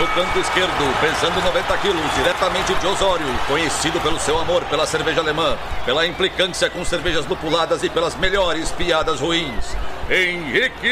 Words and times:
No 0.00 0.06
canto 0.14 0.38
esquerdo, 0.38 0.98
pesando 0.98 1.42
90 1.42 1.76
quilos, 1.76 2.14
diretamente 2.14 2.72
de 2.72 2.86
Osório, 2.86 3.26
conhecido 3.46 4.00
pelo 4.00 4.18
seu 4.18 4.38
amor 4.38 4.64
pela 4.64 4.86
cerveja 4.86 5.20
alemã, 5.20 5.58
pela 5.84 6.06
implicância 6.06 6.70
com 6.70 6.82
cervejas 6.86 7.26
lupuladas 7.26 7.82
e 7.82 7.90
pelas 7.90 8.14
melhores 8.14 8.72
piadas 8.72 9.20
ruins. 9.20 9.76
Henrique, 10.08 10.88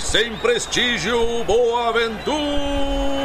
sem 0.00 0.36
prestígio, 0.36 1.42
Boaventura. 1.42 3.19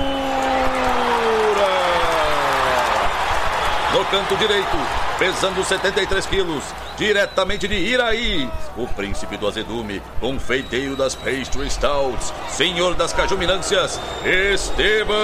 Canto 4.11 4.37
direito, 4.37 4.77
pesando 5.17 5.63
73 5.63 6.25
quilos, 6.27 6.63
diretamente 6.95 7.67
de 7.67 7.75
Iraí, 7.75 8.49
o 8.77 8.87
príncipe 8.87 9.35
do 9.35 9.47
azedume, 9.47 10.01
confeiteiro 10.19 10.95
das 10.95 11.15
pastry 11.15 11.69
stouts, 11.69 12.31
senhor 12.47 12.93
das 12.93 13.11
cajuminâncias, 13.11 13.99
Estevão 14.23 15.15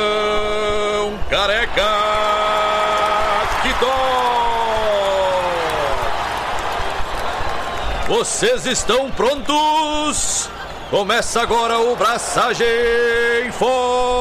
Careca 1.29 1.83
Quitó. 3.61 4.41
Vocês 8.07 8.65
estão 8.65 9.11
prontos? 9.11 10.49
Começa 10.89 11.41
agora 11.41 11.79
o 11.79 11.95
Braçagem 11.95 12.65
Forte! 13.53 14.11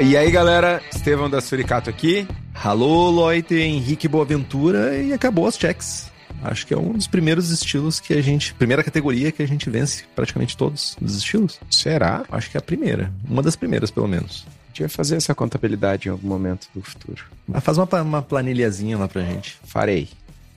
E 0.00 0.16
aí, 0.16 0.30
galera, 0.30 0.82
Estevão 0.90 1.28
da 1.28 1.42
Suricato 1.42 1.90
aqui. 1.90 2.26
Alô, 2.54 3.10
Loite, 3.10 3.54
Henrique 3.54 4.08
Boaventura 4.08 4.96
e 4.96 5.12
acabou 5.12 5.46
as 5.46 5.58
checks. 5.58 6.10
Acho 6.42 6.66
que 6.66 6.72
é 6.72 6.78
um 6.78 6.94
dos 6.94 7.06
primeiros 7.06 7.50
estilos 7.50 8.00
que 8.00 8.14
a 8.14 8.22
gente. 8.22 8.54
Primeira 8.54 8.82
categoria 8.82 9.30
que 9.30 9.42
a 9.42 9.46
gente 9.46 9.68
vence 9.68 10.04
praticamente 10.16 10.56
todos 10.56 10.96
os 11.02 11.16
estilos. 11.16 11.60
Será? 11.70 12.24
Acho 12.30 12.50
que 12.50 12.56
é 12.56 12.60
a 12.60 12.62
primeira. 12.62 13.12
Uma 13.28 13.42
das 13.42 13.56
primeiras, 13.56 13.90
pelo 13.90 14.08
menos. 14.08 14.46
A 14.48 14.68
gente 14.68 14.80
vai 14.80 14.88
fazer 14.88 15.16
essa 15.16 15.34
contabilidade 15.34 16.08
em 16.08 16.10
algum 16.10 16.28
momento 16.28 16.66
do 16.74 16.80
futuro. 16.80 17.22
Mas 17.46 17.62
faz 17.62 17.76
uma, 17.76 17.86
uma 18.00 18.22
planilhazinha 18.22 18.96
lá 18.96 19.06
pra 19.06 19.22
gente. 19.22 19.58
Farei. 19.64 20.08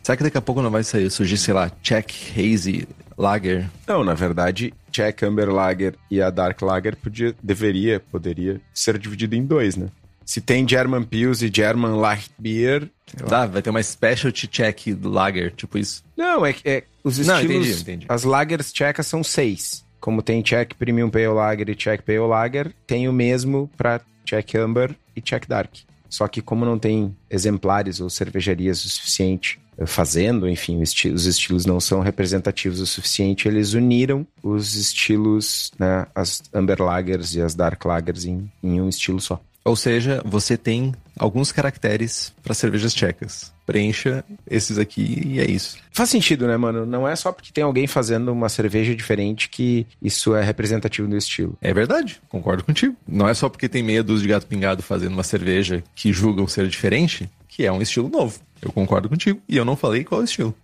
Será 0.03 0.16
que 0.16 0.23
daqui 0.23 0.38
a 0.38 0.41
pouco 0.41 0.61
não 0.61 0.71
vai 0.71 0.86
sair, 0.86 1.11
surgir, 1.11 1.38
sei 1.38 1.53
lá, 1.53 1.69
Check, 1.81 2.11
Hazy, 2.38 2.88
Lager? 3.17 3.69
Não, 3.88 4.03
na 4.03 4.14
verdade, 4.14 4.73
Czech 4.92 5.25
Amber 5.25 5.50
Lager 5.50 5.95
e 6.09 6.22
a 6.22 6.30
Dark 6.30 6.61
Lager 6.61 6.95
podia, 6.95 7.36
deveria, 7.42 8.00
poderia 8.00 8.61
ser 8.73 8.97
dividido 8.97 9.36
em 9.36 9.45
dois, 9.45 9.75
né? 9.75 9.89
Se 10.25 10.39
tem 10.39 10.67
German 10.67 11.03
Pils 11.03 11.42
e 11.42 11.52
German 11.53 12.00
Light 12.00 12.31
Beer... 12.39 12.89
Tá, 13.28 13.45
vai 13.45 13.61
ter 13.61 13.70
uma 13.70 13.83
Specialty 13.83 14.47
Czech 14.47 14.97
Lager, 15.03 15.52
tipo 15.52 15.78
isso. 15.78 16.03
Não, 16.16 16.45
é, 16.45 16.55
é 16.64 16.83
os 17.03 17.17
estilos... 17.17 17.44
Não, 17.44 17.58
entendi, 17.58 17.81
entendi. 17.81 18.05
As 18.08 18.23
lagers 18.23 18.72
tchecas 18.72 19.05
são 19.05 19.23
seis. 19.23 19.83
Como 20.00 20.22
tem 20.22 20.42
Czech 20.42 20.75
Premium 20.75 21.09
Pale 21.09 21.27
Lager 21.27 21.70
e 21.70 21.75
Czech 21.75 22.03
Pale 22.03 22.20
Lager, 22.20 22.73
tem 22.88 23.08
o 23.08 23.14
mesmo 23.14 23.70
para 23.77 24.02
Czech 24.25 24.55
Amber 24.55 24.95
e 25.16 25.22
Czech 25.22 25.48
Dark. 25.48 25.72
Só 26.14 26.28
que 26.28 26.44
como 26.44 26.64
não 26.64 26.78
tem 26.78 27.17
exemplares 27.28 28.00
ou 28.00 28.08
cervejarias 28.08 28.86
o 28.86 28.89
suficiente 28.89 29.59
fazendo, 29.88 30.47
enfim, 30.47 30.80
os 30.80 31.25
estilos 31.25 31.66
não 31.66 31.80
são 31.80 32.02
representativos 32.02 32.80
o 32.80 32.86
suficiente, 32.86 33.47
eles 33.47 33.73
uniram 33.73 34.23
os 34.44 34.75
estilos, 34.75 35.72
né, 35.80 36.05
as 36.14 36.44
Amber 36.53 36.80
Lagers 36.83 37.33
e 37.33 37.42
as 37.42 37.55
Dark 37.55 37.83
Lagers 37.83 38.25
em, 38.25 38.47
em 38.61 38.80
um 38.80 38.88
estilo 38.88 39.20
só. 39.20 39.42
Ou 39.66 39.75
seja, 39.75 40.22
você 40.23 40.55
tem 40.55 40.94
alguns 41.17 41.52
caracteres 41.52 42.33
para 42.44 42.53
cervejas 42.53 42.94
tchecas. 42.94 43.53
Preencha 43.66 44.25
esses 44.50 44.78
aqui 44.78 45.22
e 45.25 45.39
é 45.39 45.50
isso. 45.50 45.78
Faz 45.92 46.09
sentido, 46.09 46.47
né, 46.47 46.58
mano? 46.58 46.86
Não 46.86 47.08
é 47.08 47.16
só 47.16 47.31
porque 47.31 47.52
tem 47.52 47.64
alguém 47.64 47.87
fazendo 47.87 48.32
uma 48.32 48.49
cerveja 48.49 48.93
diferente 48.95 49.48
que 49.48 49.87
isso 50.02 50.36
é 50.36 50.43
representativo 50.43 51.08
do 51.08 51.15
estilo. 51.15 51.58
É 51.61 51.73
verdade, 51.73 52.21
concordo 52.27 52.64
contigo. 52.64 52.95
Não 53.08 53.27
é 53.27 53.33
só 53.33 53.48
porque 53.48 53.70
tem 53.70 53.82
meia 53.82 54.04
dúzia 54.04 54.23
de 54.23 54.33
gato 54.33 54.48
pingado 54.48 54.83
fazendo 54.83 55.14
uma 55.14 55.23
cerveja 55.23 55.83
que 55.95 56.11
julgam 56.11 56.48
ser 56.48 56.67
diferente 56.67 57.30
que 57.48 57.66
é 57.66 57.71
um 57.71 57.82
estilo 57.82 58.10
novo. 58.10 58.39
Eu 58.60 58.71
concordo 58.71 59.08
contigo. 59.08 59.39
E 59.48 59.55
eu 59.55 59.64
não 59.64 59.76
falei 59.76 60.04
qual 60.04 60.21
é 60.21 60.23
o 60.23 60.26
estilo. 60.26 60.55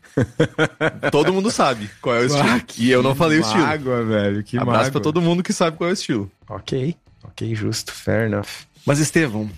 todo 1.11 1.31
mundo 1.31 1.51
sabe 1.51 1.89
qual 2.01 2.15
é 2.15 2.21
o 2.21 2.25
estilo. 2.25 2.49
Ah, 2.49 2.61
e 2.77 2.89
eu 2.89 3.03
não 3.03 3.13
falei 3.13 3.37
o 3.37 3.41
estilo. 3.41 3.61
Mágoa, 3.61 4.03
velho. 4.03 4.43
Que 4.43 4.57
Abraço 4.57 4.77
mágoa. 4.77 4.91
pra 4.91 5.01
todo 5.01 5.21
mundo 5.21 5.43
que 5.43 5.53
sabe 5.53 5.77
qual 5.77 5.89
é 5.89 5.91
o 5.91 5.93
estilo. 5.93 6.31
Ok. 6.47 6.95
Ok, 7.23 7.53
justo. 7.53 7.91
Fair 7.93 8.25
enough. 8.25 8.47
Mas, 8.85 8.99
Estevão, 8.99 9.49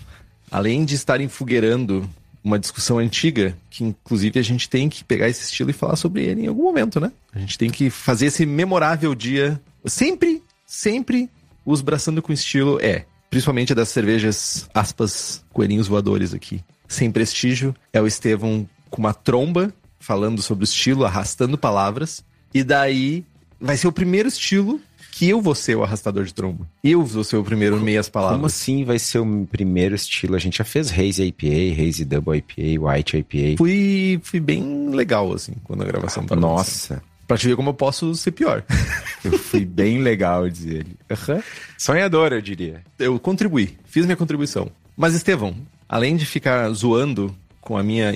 além 0.52 0.84
de 0.84 0.94
estar 0.94 1.20
enfogueirando 1.20 2.08
uma 2.44 2.58
discussão 2.58 2.98
antiga, 2.98 3.56
que 3.70 3.82
inclusive 3.82 4.38
a 4.38 4.42
gente 4.42 4.68
tem 4.68 4.88
que 4.88 5.02
pegar 5.02 5.28
esse 5.28 5.44
estilo 5.44 5.70
e 5.70 5.72
falar 5.72 5.96
sobre 5.96 6.22
ele 6.24 6.42
em 6.42 6.46
algum 6.46 6.64
momento, 6.64 7.00
né? 7.00 7.10
A 7.32 7.38
gente 7.38 7.56
tem 7.56 7.70
que 7.70 7.88
fazer 7.88 8.26
esse 8.26 8.44
memorável 8.44 9.14
dia. 9.14 9.60
Sempre, 9.86 10.42
sempre, 10.66 11.30
os 11.64 11.80
braçando 11.80 12.20
com 12.20 12.32
estilo 12.32 12.78
é. 12.82 13.06
Principalmente 13.30 13.74
das 13.74 13.88
cervejas, 13.88 14.68
aspas, 14.74 15.42
coelhinhos 15.52 15.88
voadores 15.88 16.34
aqui. 16.34 16.62
Sem 16.86 17.10
prestígio, 17.10 17.74
é 17.90 18.02
o 18.02 18.06
Estevão 18.06 18.68
com 18.90 19.00
uma 19.00 19.14
tromba, 19.14 19.72
falando 19.98 20.42
sobre 20.42 20.64
o 20.64 20.66
estilo, 20.66 21.06
arrastando 21.06 21.56
palavras. 21.56 22.22
E 22.52 22.62
daí 22.62 23.24
vai 23.58 23.76
ser 23.76 23.86
o 23.86 23.92
primeiro 23.92 24.28
estilo 24.28 24.80
que 25.12 25.28
eu 25.28 25.42
vou 25.42 25.54
ser 25.54 25.76
o 25.76 25.84
arrastador 25.84 26.24
de 26.24 26.32
tromba. 26.32 26.66
Eu 26.82 27.04
vou 27.04 27.22
ser 27.22 27.36
o 27.36 27.44
primeiro 27.44 27.78
meias 27.78 28.08
palavras. 28.08 28.38
Como 28.38 28.46
assim 28.46 28.82
vai 28.82 28.98
ser 28.98 29.18
o 29.18 29.46
primeiro 29.46 29.94
estilo? 29.94 30.34
A 30.34 30.38
gente 30.38 30.56
já 30.56 30.64
fez 30.64 30.90
Haze 30.90 31.22
IPA, 31.22 31.82
Haze 31.82 32.04
Double 32.06 32.38
IPA, 32.38 32.88
White 32.88 33.18
IPA. 33.18 33.58
Fui, 33.58 34.18
fui 34.24 34.40
bem 34.40 34.88
legal, 34.88 35.30
assim, 35.34 35.52
quando 35.64 35.82
a 35.82 35.84
gravação 35.84 36.24
tava 36.24 36.40
Nossa. 36.40 36.94
acontecendo. 36.94 37.02
Pra 37.28 37.36
te 37.36 37.46
ver 37.46 37.56
como 37.56 37.68
eu 37.68 37.74
posso 37.74 38.14
ser 38.14 38.32
pior. 38.32 38.64
Eu 39.24 39.38
fui 39.38 39.64
bem 39.64 40.02
legal, 40.02 40.50
diz 40.50 40.66
ele. 40.66 40.96
Sonhador, 41.78 42.32
eu 42.32 42.42
diria. 42.42 42.82
eu 42.98 43.20
contribuí, 43.20 43.78
fiz 43.84 44.04
minha 44.04 44.16
contribuição. 44.16 44.68
Mas, 44.96 45.14
Estevão, 45.14 45.54
além 45.88 46.16
de 46.16 46.26
ficar 46.26 46.68
zoando 46.70 47.32
com 47.60 47.78
a 47.78 47.84
minha 47.84 48.12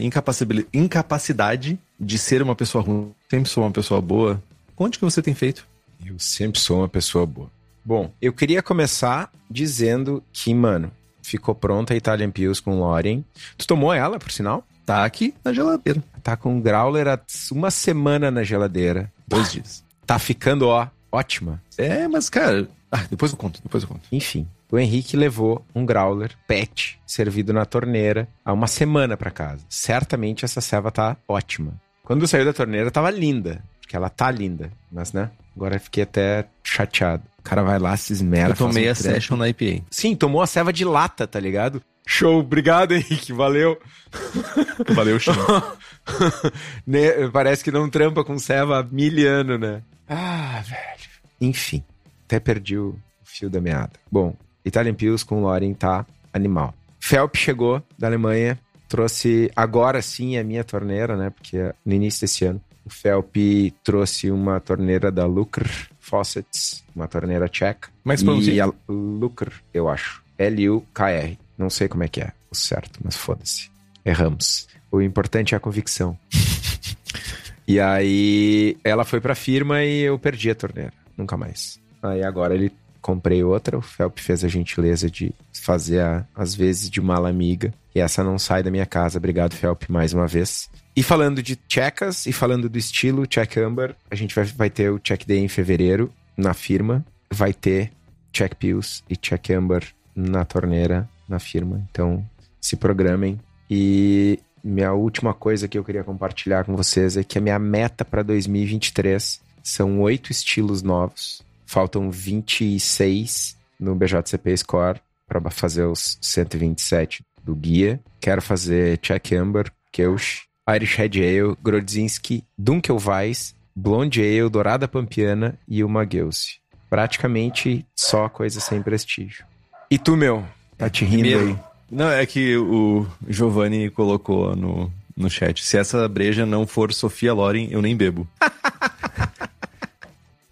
incapacidade 0.72 1.78
de 1.98 2.18
ser 2.18 2.42
uma 2.42 2.56
pessoa 2.56 2.82
ruim, 2.82 3.12
sempre 3.30 3.48
sou 3.48 3.62
uma 3.62 3.70
pessoa 3.70 4.00
boa, 4.00 4.42
conte 4.74 4.96
o 4.96 4.98
que 4.98 5.04
você 5.04 5.22
tem 5.22 5.32
feito. 5.32 5.64
Eu 6.04 6.18
sempre 6.18 6.60
sou 6.60 6.78
uma 6.78 6.88
pessoa 6.88 7.26
boa. 7.26 7.50
Bom, 7.84 8.12
eu 8.20 8.32
queria 8.32 8.62
começar 8.62 9.30
dizendo 9.50 10.22
que, 10.32 10.52
mano, 10.52 10.90
ficou 11.22 11.54
pronta 11.54 11.94
a 11.94 11.96
Italian 11.96 12.30
Pils 12.30 12.60
com 12.60 12.78
Lorien. 12.78 13.24
Tu 13.56 13.66
tomou 13.66 13.92
ela, 13.92 14.18
por 14.18 14.30
sinal? 14.30 14.64
Tá 14.84 15.04
aqui 15.04 15.34
na 15.44 15.52
geladeira. 15.52 16.02
Tá 16.22 16.36
com 16.36 16.60
Growler 16.60 17.08
há 17.08 17.20
uma 17.50 17.70
semana 17.70 18.30
na 18.30 18.42
geladeira. 18.42 19.12
Dois 19.26 19.52
dias. 19.52 19.84
Tá 20.06 20.18
ficando, 20.18 20.68
ó, 20.68 20.86
ótima. 21.10 21.62
É, 21.76 22.06
mas, 22.06 22.28
cara. 22.28 22.68
Ah, 22.90 23.04
depois 23.10 23.32
eu 23.32 23.38
conto, 23.38 23.60
depois 23.62 23.82
eu 23.82 23.88
conto. 23.88 24.02
Enfim, 24.12 24.46
o 24.70 24.78
Henrique 24.78 25.16
levou 25.16 25.64
um 25.74 25.84
growler 25.84 26.32
pet 26.46 26.98
servido 27.06 27.52
na 27.52 27.64
torneira 27.64 28.28
há 28.44 28.52
uma 28.52 28.66
semana 28.66 29.16
pra 29.16 29.30
casa. 29.30 29.64
Certamente 29.68 30.44
essa 30.44 30.60
ceva 30.60 30.90
tá 30.90 31.16
ótima. 31.28 31.74
Quando 32.02 32.26
saiu 32.28 32.44
da 32.44 32.52
torneira 32.52 32.90
tava 32.90 33.10
linda, 33.10 33.62
porque 33.80 33.96
ela 33.96 34.08
tá 34.08 34.30
linda, 34.30 34.70
mas 34.90 35.12
né? 35.12 35.30
Agora 35.56 35.76
eu 35.76 35.80
fiquei 35.80 36.02
até 36.02 36.46
chateado. 36.62 37.22
O 37.38 37.42
cara 37.42 37.62
vai 37.62 37.78
lá, 37.78 37.96
se 37.96 38.12
esmera. 38.12 38.50
eu 38.50 38.54
tomei 38.56 38.88
a 38.88 38.94
session 38.94 39.36
na 39.36 39.48
IPA. 39.48 39.82
Sim, 39.90 40.14
tomou 40.14 40.42
a 40.42 40.46
ceva 40.46 40.72
de 40.72 40.84
lata, 40.84 41.26
tá 41.26 41.40
ligado? 41.40 41.82
Show, 42.06 42.40
obrigado 42.40 42.92
Henrique, 42.94 43.32
valeu. 43.32 43.78
Valeu, 44.94 45.18
Chão. 45.18 45.34
Ne- 46.86 47.28
Parece 47.32 47.64
que 47.64 47.70
não 47.70 47.88
trampa 47.90 48.22
com 48.24 48.38
ceva 48.38 48.80
há 48.80 48.82
mil 48.82 49.28
anos, 49.28 49.58
né? 49.58 49.82
Ah, 50.08 50.62
velho. 50.64 51.10
Enfim, 51.40 51.82
até 52.24 52.38
perdi 52.38 52.78
o 52.78 52.96
fio 53.24 53.50
da 53.50 53.60
meada. 53.60 53.92
Bom, 54.10 54.34
Italian 54.64 54.94
Pils 54.94 55.22
com 55.22 55.40
Loren 55.42 55.74
tá 55.74 56.06
animal. 56.32 56.72
Felp 57.00 57.34
chegou 57.36 57.82
da 57.98 58.06
Alemanha, 58.06 58.58
trouxe 58.88 59.50
agora 59.56 60.00
sim 60.00 60.38
a 60.38 60.44
minha 60.44 60.64
torneira, 60.64 61.16
né? 61.16 61.30
Porque 61.30 61.72
no 61.84 61.92
início 61.94 62.20
desse 62.22 62.44
ano 62.44 62.60
o 62.86 62.90
Felp 62.90 63.34
trouxe 63.82 64.30
uma 64.30 64.60
torneira 64.60 65.10
da 65.10 65.26
Lucre 65.26 65.68
Faucets, 65.98 66.84
uma 66.94 67.08
torneira 67.08 67.48
tcheca. 67.48 67.88
Mas 68.04 68.22
e 68.22 68.60
a 68.60 68.72
Lucre, 68.88 69.50
eu 69.74 69.88
acho. 69.88 70.22
L-U-K-R. 70.38 71.36
Não 71.58 71.68
sei 71.68 71.88
como 71.88 72.04
é 72.04 72.08
que 72.08 72.20
é 72.20 72.32
o 72.50 72.54
certo, 72.54 73.00
mas 73.02 73.16
foda-se. 73.16 73.70
Erramos. 74.04 74.68
O 74.90 75.02
importante 75.02 75.54
é 75.54 75.56
a 75.56 75.60
convicção. 75.60 76.16
e 77.66 77.80
aí 77.80 78.76
ela 78.84 79.04
foi 79.04 79.20
pra 79.20 79.34
firma 79.34 79.82
e 79.82 80.02
eu 80.02 80.18
perdi 80.18 80.50
a 80.50 80.54
torneira. 80.54 80.92
Nunca 81.16 81.36
mais. 81.36 81.80
Aí 82.02 82.22
agora 82.22 82.54
ele 82.54 82.70
comprei 83.00 83.42
outra. 83.42 83.76
O 83.78 83.82
Felp 83.82 84.18
fez 84.18 84.44
a 84.44 84.48
gentileza 84.48 85.10
de 85.10 85.34
fazer 85.52 86.00
a- 86.00 86.24
às 86.34 86.54
vezes 86.54 86.88
de 86.88 87.00
mala 87.00 87.28
amiga. 87.28 87.72
E 87.94 88.00
essa 88.00 88.22
não 88.22 88.38
sai 88.38 88.62
da 88.62 88.70
minha 88.70 88.86
casa. 88.86 89.18
Obrigado, 89.18 89.54
Felp, 89.54 89.84
mais 89.88 90.12
uma 90.12 90.26
vez. 90.26 90.68
E 90.96 91.02
falando 91.02 91.42
de 91.42 91.56
tchecas 91.56 92.24
e 92.24 92.32
falando 92.32 92.70
do 92.70 92.78
estilo 92.78 93.26
Czech 93.26 93.60
Amber, 93.60 93.94
a 94.10 94.14
gente 94.14 94.34
vai, 94.34 94.44
vai 94.44 94.70
ter 94.70 94.90
o 94.90 94.98
Czech 94.98 95.26
Day 95.26 95.38
em 95.38 95.46
fevereiro 95.46 96.10
na 96.34 96.54
firma. 96.54 97.04
Vai 97.30 97.52
ter 97.52 97.92
Czech 98.32 98.56
Pils 98.56 99.04
e 99.06 99.14
Czech 99.14 99.52
Amber 99.52 99.86
na 100.14 100.42
torneira 100.46 101.06
na 101.28 101.38
firma. 101.38 101.86
Então 101.90 102.26
se 102.58 102.76
programem. 102.76 103.38
E 103.68 104.40
minha 104.64 104.94
última 104.94 105.34
coisa 105.34 105.68
que 105.68 105.76
eu 105.76 105.84
queria 105.84 106.02
compartilhar 106.02 106.64
com 106.64 106.74
vocês 106.74 107.18
é 107.18 107.22
que 107.22 107.36
a 107.36 107.42
minha 107.42 107.58
meta 107.58 108.02
para 108.02 108.22
2023 108.22 109.38
são 109.62 110.00
oito 110.00 110.32
estilos 110.32 110.82
novos. 110.82 111.42
Faltam 111.66 112.10
26 112.10 113.54
no 113.78 113.94
BJCP 113.94 114.56
Score 114.56 114.98
para 115.28 115.50
fazer 115.50 115.84
os 115.84 116.16
127 116.22 117.22
do 117.44 117.54
guia. 117.54 118.00
Quero 118.18 118.40
fazer 118.40 118.96
Czech 118.98 119.36
Amber, 119.36 119.70
Kelch, 119.92 120.46
Irish 120.68 120.96
Red 120.96 121.16
Ale, 121.16 121.56
Grodzinski, 121.62 122.42
Dunkelweiss, 122.58 123.54
Blonde 123.74 124.20
Ale, 124.20 124.48
Dourada 124.48 124.88
Pampiana 124.88 125.56
e 125.68 125.84
uma 125.84 126.04
Gelse. 126.04 126.58
Praticamente 126.90 127.86
só 127.94 128.28
coisa 128.28 128.60
sem 128.60 128.82
prestígio. 128.82 129.44
E 129.90 129.98
tu, 129.98 130.16
meu? 130.16 130.44
Tá 130.76 130.90
te 130.90 131.04
rindo 131.04 131.22
Primeiro, 131.22 131.48
aí? 131.48 131.58
Não, 131.90 132.10
é 132.10 132.26
que 132.26 132.56
o 132.56 133.06
Giovanni 133.28 133.90
colocou 133.90 134.56
no, 134.56 134.92
no 135.16 135.30
chat. 135.30 135.64
Se 135.64 135.78
essa 135.78 136.08
breja 136.08 136.44
não 136.44 136.66
for 136.66 136.92
Sofia 136.92 137.32
Loren, 137.32 137.68
eu 137.70 137.80
nem 137.80 137.96
bebo. 137.96 138.26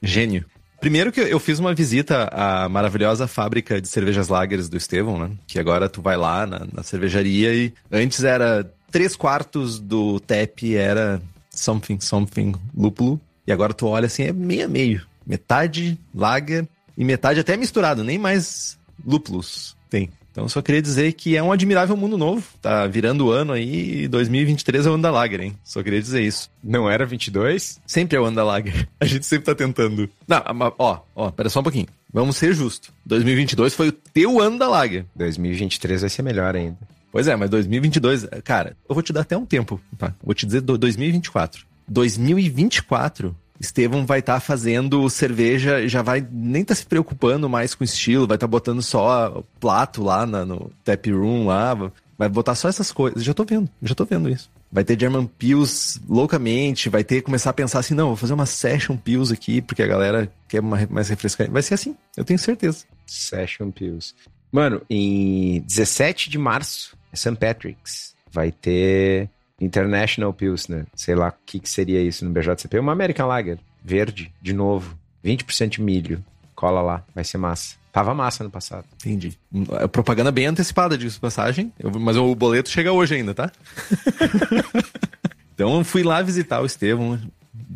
Gênio. 0.00 0.44
Primeiro 0.80 1.10
que 1.10 1.20
eu 1.20 1.40
fiz 1.40 1.58
uma 1.58 1.74
visita 1.74 2.28
à 2.30 2.68
maravilhosa 2.68 3.26
fábrica 3.26 3.80
de 3.80 3.88
cervejas 3.88 4.28
lagers 4.28 4.68
do 4.68 4.76
Estevão, 4.76 5.18
né? 5.18 5.30
Que 5.46 5.58
agora 5.58 5.88
tu 5.88 6.02
vai 6.02 6.16
lá 6.16 6.46
na, 6.46 6.66
na 6.70 6.82
cervejaria 6.82 7.54
e 7.54 7.72
antes 7.90 8.22
era 8.22 8.70
três 8.94 9.16
quartos 9.16 9.80
do 9.80 10.20
tap 10.20 10.62
era 10.62 11.20
something, 11.50 11.98
something 11.98 12.54
lúpulo. 12.72 13.20
E 13.44 13.50
agora 13.50 13.74
tu 13.74 13.88
olha 13.88 14.06
assim, 14.06 14.22
é 14.22 14.32
meio 14.32 14.66
a 14.66 14.68
meio. 14.68 15.04
Metade 15.26 15.98
lager 16.14 16.64
e 16.96 17.04
metade 17.04 17.40
até 17.40 17.56
misturado, 17.56 18.04
nem 18.04 18.18
mais 18.18 18.78
lúpulos 19.04 19.76
tem. 19.90 20.10
Então 20.30 20.48
só 20.48 20.62
queria 20.62 20.80
dizer 20.80 21.12
que 21.14 21.36
é 21.36 21.42
um 21.42 21.50
admirável 21.50 21.96
mundo 21.96 22.16
novo. 22.16 22.46
Tá 22.62 22.86
virando 22.86 23.26
o 23.26 23.30
ano 23.32 23.52
aí 23.52 24.04
e 24.04 24.08
2023 24.08 24.86
é 24.86 24.90
o 24.90 24.94
ano 24.94 25.02
da 25.02 25.10
Lager, 25.10 25.40
hein? 25.40 25.56
Só 25.64 25.82
queria 25.82 26.00
dizer 26.00 26.22
isso. 26.22 26.48
Não 26.62 26.88
era 26.88 27.04
22? 27.04 27.80
Sempre 27.84 28.16
é 28.16 28.20
o 28.20 28.24
ano 28.24 28.36
da 28.36 28.44
Lager. 28.44 28.88
A 29.00 29.06
gente 29.06 29.26
sempre 29.26 29.46
tá 29.46 29.56
tentando. 29.56 30.08
Não, 30.26 30.42
mas, 30.54 30.72
ó, 30.78 31.00
ó, 31.16 31.30
pera 31.32 31.48
só 31.48 31.58
um 31.58 31.64
pouquinho. 31.64 31.86
Vamos 32.12 32.36
ser 32.36 32.54
justos. 32.54 32.92
2022 33.06 33.74
foi 33.74 33.88
o 33.88 33.92
teu 33.92 34.40
ano 34.40 34.56
da 34.56 34.68
Lager. 34.68 35.04
2023 35.16 36.02
vai 36.02 36.10
ser 36.10 36.22
melhor 36.22 36.54
ainda. 36.54 36.78
Pois 37.14 37.28
é, 37.28 37.36
mas 37.36 37.48
2022, 37.48 38.26
cara, 38.42 38.76
eu 38.88 38.92
vou 38.92 39.00
te 39.00 39.12
dar 39.12 39.20
até 39.20 39.36
um 39.36 39.46
tempo, 39.46 39.80
tá? 39.96 40.12
Vou 40.20 40.34
te 40.34 40.44
dizer 40.44 40.62
do- 40.62 40.76
2024. 40.76 41.64
2024, 41.86 43.36
Estevão 43.60 44.04
vai 44.04 44.18
estar 44.18 44.40
fazendo 44.40 45.08
cerveja, 45.08 45.86
já 45.86 46.02
vai 46.02 46.26
nem 46.28 46.64
tá 46.64 46.74
se 46.74 46.84
preocupando 46.84 47.48
mais 47.48 47.72
com 47.72 47.84
estilo, 47.84 48.26
vai 48.26 48.34
estar 48.36 48.48
botando 48.48 48.82
só 48.82 49.44
plato 49.60 50.02
lá 50.02 50.26
na- 50.26 50.44
no 50.44 50.72
tap 50.82 51.06
room 51.06 51.46
lá, 51.46 51.92
vai 52.18 52.28
botar 52.28 52.56
só 52.56 52.68
essas 52.68 52.90
coisas. 52.90 53.22
Já 53.22 53.32
tô 53.32 53.44
vendo, 53.44 53.70
já 53.80 53.94
tô 53.94 54.04
vendo 54.04 54.28
isso. 54.28 54.50
Vai 54.72 54.82
ter 54.82 54.98
German 54.98 55.26
Pills 55.38 56.00
loucamente, 56.08 56.88
vai 56.88 57.04
ter 57.04 57.22
começar 57.22 57.50
a 57.50 57.52
pensar 57.52 57.78
assim, 57.78 57.94
não, 57.94 58.08
vou 58.08 58.16
fazer 58.16 58.32
uma 58.32 58.44
Session 58.44 58.96
Pills 58.96 59.32
aqui, 59.32 59.62
porque 59.62 59.84
a 59.84 59.86
galera 59.86 60.28
quer 60.48 60.58
uma, 60.58 60.84
mais 60.90 61.08
refrescante. 61.10 61.52
Vai 61.52 61.62
ser 61.62 61.74
assim, 61.74 61.94
eu 62.16 62.24
tenho 62.24 62.40
certeza. 62.40 62.84
Session 63.06 63.70
Pills. 63.70 64.14
Mano, 64.50 64.82
em 64.90 65.60
17 65.62 66.30
de 66.30 66.38
março, 66.38 66.96
St. 67.14 67.36
Patrick's. 67.36 68.14
Vai 68.32 68.50
ter 68.52 69.28
International 69.60 70.32
Pilsner. 70.32 70.86
Sei 70.94 71.14
lá 71.14 71.28
o 71.28 71.34
que, 71.46 71.58
que 71.60 71.68
seria 71.68 72.00
isso 72.02 72.24
no 72.24 72.30
BJCP. 72.30 72.78
Uma 72.78 72.92
American 72.92 73.26
Lager. 73.26 73.58
Verde, 73.84 74.32
de 74.42 74.52
novo. 74.52 74.96
20% 75.24 75.68
de 75.68 75.80
milho. 75.82 76.24
Cola 76.54 76.80
lá, 76.82 77.04
vai 77.14 77.24
ser 77.24 77.38
massa. 77.38 77.76
Tava 77.92 78.12
massa 78.12 78.42
no 78.42 78.50
passado. 78.50 78.84
Entendi. 79.04 79.38
É 79.80 79.86
propaganda 79.86 80.32
bem 80.32 80.46
antecipada, 80.46 80.98
disso 80.98 81.20
passagem. 81.20 81.72
Eu- 81.78 81.92
mas 82.00 82.16
o 82.16 82.34
boleto 82.34 82.68
chega 82.68 82.92
hoje 82.92 83.14
ainda, 83.14 83.32
tá? 83.34 83.52
então 85.54 85.76
eu 85.78 85.84
fui 85.84 86.02
lá 86.02 86.20
visitar 86.22 86.60
o 86.60 86.66
Estevão. 86.66 87.18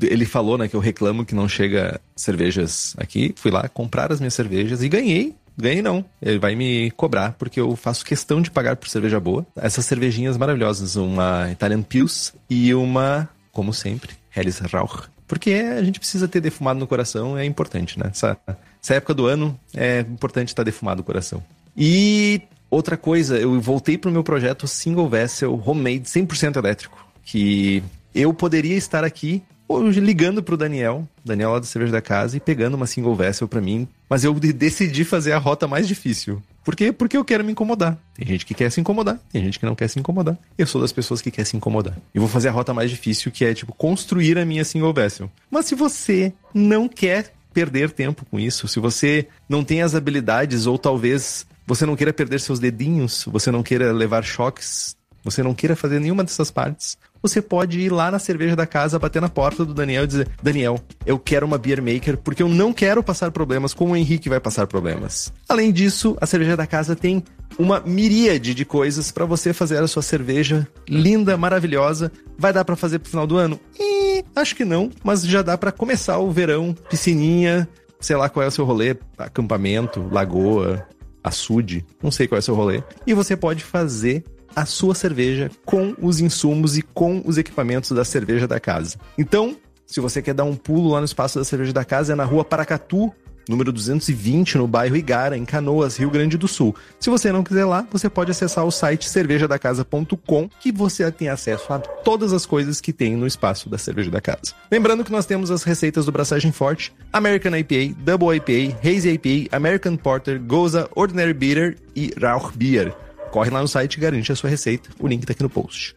Ele 0.03 0.25
falou, 0.27 0.59
né, 0.59 0.67
que 0.69 0.75
eu 0.75 0.81
reclamo 0.81 1.25
que 1.25 1.35
não 1.35 1.49
chega 1.49 2.01
cervejas 2.17 2.95
aqui. 2.99 3.33
Fui 3.37 3.51
lá 3.51 3.69
comprar 3.69 4.11
as 4.13 4.19
minhas 4.21 4.35
cervejas 4.35 4.83
e 4.83 4.89
ganhei. 4.89 5.35
Ganhei 5.59 5.83
não. 5.83 6.05
Ele 6.23 6.39
vai 6.39 6.55
me 6.55 6.91
cobrar 6.93 7.33
porque 7.33 7.61
eu 7.61 7.75
faço 7.75 8.05
questão 8.05 8.41
de 8.41 8.51
pagar 8.51 8.77
por 8.77 8.89
cerveja 8.89 9.19
boa. 9.19 9.45
Essas 9.57 9.85
cervejinhas 9.85 10.37
maravilhosas, 10.37 10.95
uma 10.95 11.51
Italian 11.51 11.83
Pils 11.83 12.33
e 12.49 12.73
uma, 12.73 13.29
como 13.53 13.75
sempre, 13.75 14.13
Helles 14.35 14.59
Rauch. 14.59 15.09
Porque 15.27 15.51
a 15.51 15.83
gente 15.83 15.99
precisa 15.99 16.29
ter 16.29 16.41
defumado 16.41 16.79
no 16.79 16.87
coração, 16.87 17.37
é 17.37 17.45
importante, 17.45 17.99
né? 17.99 18.07
Essa, 18.11 18.39
essa 18.83 18.95
época 18.95 19.13
do 19.13 19.27
ano 19.27 19.59
é 19.75 20.01
importante 20.01 20.49
estar 20.49 20.63
defumado 20.63 21.03
o 21.03 21.05
coração. 21.05 21.43
E 21.77 22.41
outra 22.71 22.97
coisa, 22.97 23.37
eu 23.37 23.61
voltei 23.61 23.99
pro 23.99 24.11
meu 24.11 24.25
projeto 24.25 24.67
Single 24.67 25.09
Vessel 25.09 25.63
Homemade 25.67 26.05
100% 26.05 26.57
elétrico, 26.57 27.07
que 27.25 27.83
eu 28.15 28.33
poderia 28.33 28.77
estar 28.77 29.05
aqui 29.05 29.43
hoje 29.69 30.01
ligando 30.01 30.43
pro 30.43 30.57
Daniel, 30.57 31.07
Daniel 31.25 31.51
lá 31.53 31.59
da 31.59 31.67
Cerveja 31.67 31.93
da 31.93 32.01
Casa, 32.01 32.37
e 32.37 32.41
pegando 32.41 32.75
uma 32.75 32.87
Single 32.87 33.15
Vessel 33.15 33.47
pra 33.47 33.61
mim, 33.61 33.87
mas 34.09 34.25
eu 34.25 34.33
de- 34.35 34.53
decidi 34.53 35.05
fazer 35.05 35.33
a 35.33 35.39
rota 35.39 35.67
mais 35.69 35.87
difícil. 35.87 36.43
Por 36.65 36.75
quê? 36.77 36.93
Porque 36.93 37.17
eu 37.17 37.25
quero 37.25 37.45
me 37.45 37.53
incomodar. 37.53 37.97
Tem 38.15 38.27
gente 38.27 38.45
que 38.45 38.53
quer 38.55 38.71
se 38.71 38.81
incomodar, 38.81 39.19
tem 39.33 39.43
gente 39.43 39.59
que 39.59 39.65
não 39.67 39.75
quer 39.75 39.89
se 39.89 39.99
incomodar. 39.99 40.37
Eu 40.57 40.67
sou 40.67 40.81
das 40.81 40.93
pessoas 40.93 41.21
que 41.23 41.31
quer 41.31 41.45
se 41.45 41.57
incomodar. 41.57 41.97
E 42.15 42.19
vou 42.19 42.29
fazer 42.29 42.49
a 42.49 42.53
rota 42.53 42.75
mais 42.75 42.91
difícil, 42.91 43.31
que 43.33 43.45
é, 43.45 43.55
tipo, 43.55 43.73
construir 43.75 44.39
a 44.39 44.45
minha 44.45 44.65
Single 44.65 44.93
Vessel. 44.93 45.31
Mas 45.51 45.67
se 45.67 45.75
você 45.75 46.33
não 46.53 46.89
quer 46.89 47.33
perder 47.55 47.91
tempo 47.91 48.27
com 48.31 48.39
isso, 48.39 48.69
se 48.69 48.79
você 48.79 49.27
não 49.49 49.65
tem 49.65 49.81
as 49.83 49.95
habilidades 49.95 50.67
ou 50.67 50.79
talvez 50.79 51.47
você 51.67 51.85
não 51.87 51.97
queira 51.97 52.13
perder 52.13 52.39
seus 52.41 52.59
dedinhos, 52.59 53.25
você 53.27 53.51
não 53.51 53.63
queira 53.63 53.91
levar 53.93 54.23
choques, 54.23 54.95
você 55.25 55.43
não 55.43 55.55
queira 55.55 55.75
fazer 55.75 55.99
nenhuma 56.01 56.23
dessas 56.23 56.51
partes, 56.51 56.97
você 57.23 57.43
pode 57.43 57.81
ir 57.81 57.91
lá 57.91 58.11
na 58.11 58.19
cerveja 58.19 58.55
da 58.55 58.67
casa, 58.67 58.99
bater 58.99 59.21
na 59.21 59.29
porta 59.29 59.65
do 59.65 59.75
Daniel 59.75 60.05
e 60.05 60.07
dizer: 60.07 60.29
Daniel, 60.43 60.81
eu 61.05 61.19
quero 61.19 61.47
uma 61.47 61.59
beer 61.59 61.83
maker 61.83 62.17
porque 62.19 62.43
eu 62.43 62.49
não 62.49 62.73
quero 62.73 63.03
passar 63.03 63.31
problemas 63.31 63.75
como 63.75 63.93
o 63.93 63.97
Henrique 63.97 64.29
vai 64.29 64.41
passar 64.41 64.67
problemas. 64.67 65.33
Além 65.49 65.73
disso, 65.73 66.17
a 66.21 66.27
cerveja 66.27 66.57
da 66.57 66.67
casa 66.67 66.95
tem 66.95 67.23
uma 67.59 67.81
miríade 67.81 68.55
de 68.55 68.65
coisas 68.65 69.11
para 69.11 69.25
você 69.25 69.53
fazer 69.53 69.83
a 69.83 69.89
sua 69.89 70.03
cerveja 70.03 70.67
linda, 70.89 71.37
maravilhosa. 71.37 72.13
Vai 72.39 72.53
dar 72.53 72.65
para 72.65 72.77
fazer 72.77 72.99
pro 72.99 73.11
final 73.11 73.27
do 73.27 73.37
ano? 73.37 73.59
Ih, 73.79 74.25
acho 74.37 74.55
que 74.55 74.65
não, 74.65 74.91
mas 75.03 75.23
já 75.23 75.43
dá 75.43 75.57
para 75.59 75.73
começar 75.73 76.19
o 76.19 76.31
verão, 76.31 76.75
piscininha, 76.89 77.69
sei 78.01 78.17
lá 78.17 78.29
qual 78.29 78.45
é 78.45 78.47
o 78.47 78.53
seu 78.53 78.65
rolê, 78.65 78.97
acampamento, 79.17 80.09
lagoa, 80.13 80.87
açude, 81.23 81.85
não 82.03 82.11
sei 82.11 82.29
qual 82.29 82.37
é 82.37 82.41
o 82.41 82.43
seu 82.43 82.55
rolê. 82.55 82.83
E 83.07 83.15
você 83.15 83.37
pode 83.37 83.65
fazer 83.65 84.25
a 84.55 84.67
sua 84.67 84.95
cerveja 84.95 85.51
com 85.65 85.95
os 86.01 86.21
insumos 86.21 86.77
e 86.77 86.83
com 86.83 87.23
os 87.25 87.39
equipamentos 87.39 87.91
da 87.91 88.05
cerveja 88.05 88.47
da 88.47 88.59
casa. 88.61 88.97
Então, 89.17 89.57
se 89.87 90.01
você 90.01 90.21
quer 90.21 90.35
dar 90.35 90.45
um 90.45 90.55
pulo 90.55 90.91
lá 90.91 90.99
no 90.99 91.07
espaço 91.07 91.39
da 91.39 91.45
cerveja 91.45 91.73
da 91.73 91.85
casa, 91.85 92.13
é 92.13 92.17
na 92.17 92.25
rua 92.25 92.45
Paracatu, 92.45 93.13
número 93.49 93.73
220, 93.73 94.59
no 94.59 94.69
bairro 94.69 94.97
Igara, 94.97 95.37
em 95.37 95.45
Canoas, 95.45 95.97
Rio 95.97 96.11
Grande 96.11 96.37
do 96.37 96.47
Sul. 96.47 96.77
Se 97.01 97.09
você 97.09 97.33
não 97.33 97.43
quiser 97.43 97.65
lá, 97.65 97.87
você 97.91 98.11
pode 98.11 98.31
acessar 98.31 98.65
o 98.65 98.71
site 98.71 99.09
cervejadacasa.com, 99.09 100.51
que 100.61 100.71
você 100.71 101.11
tem 101.11 101.29
acesso 101.29 101.73
a 101.73 101.79
todas 101.79 102.33
as 102.33 102.45
coisas 102.45 102.81
que 102.81 102.93
tem 102.93 103.17
no 103.17 103.27
espaço 103.27 103.69
da 103.69 103.79
cerveja 103.79 104.11
da 104.11 104.21
casa. 104.21 104.53
Lembrando 104.71 105.03
que 105.03 105.13
nós 105.13 105.25
temos 105.25 105.51
as 105.51 105.63
receitas 105.63 106.05
do 106.05 106.13
Braçagem 106.13 106.53
Forte, 106.53 106.93
American 107.13 107.57
IPA, 107.57 107.95
Double 107.99 108.37
IPA, 108.37 108.77
Hazy 108.87 109.11
IPA, 109.13 109.57
American 109.57 109.97
Porter, 109.97 110.39
Goza, 110.41 110.89
Ordinary 110.95 111.33
Bitter 111.33 111.79
e 111.97 112.13
Rauch 112.21 112.53
Beer. 112.57 112.95
Corre 113.31 113.51
lá 113.51 113.61
no 113.61 113.69
site 113.69 113.95
e 113.95 114.01
garante 114.01 114.33
a 114.33 114.37
sua 114.37 114.51
receita. 114.51 114.91
O 114.99 115.07
link 115.07 115.27
tá 115.27 115.33
aqui 115.33 115.43
no 115.43 115.51
post. 115.51 115.97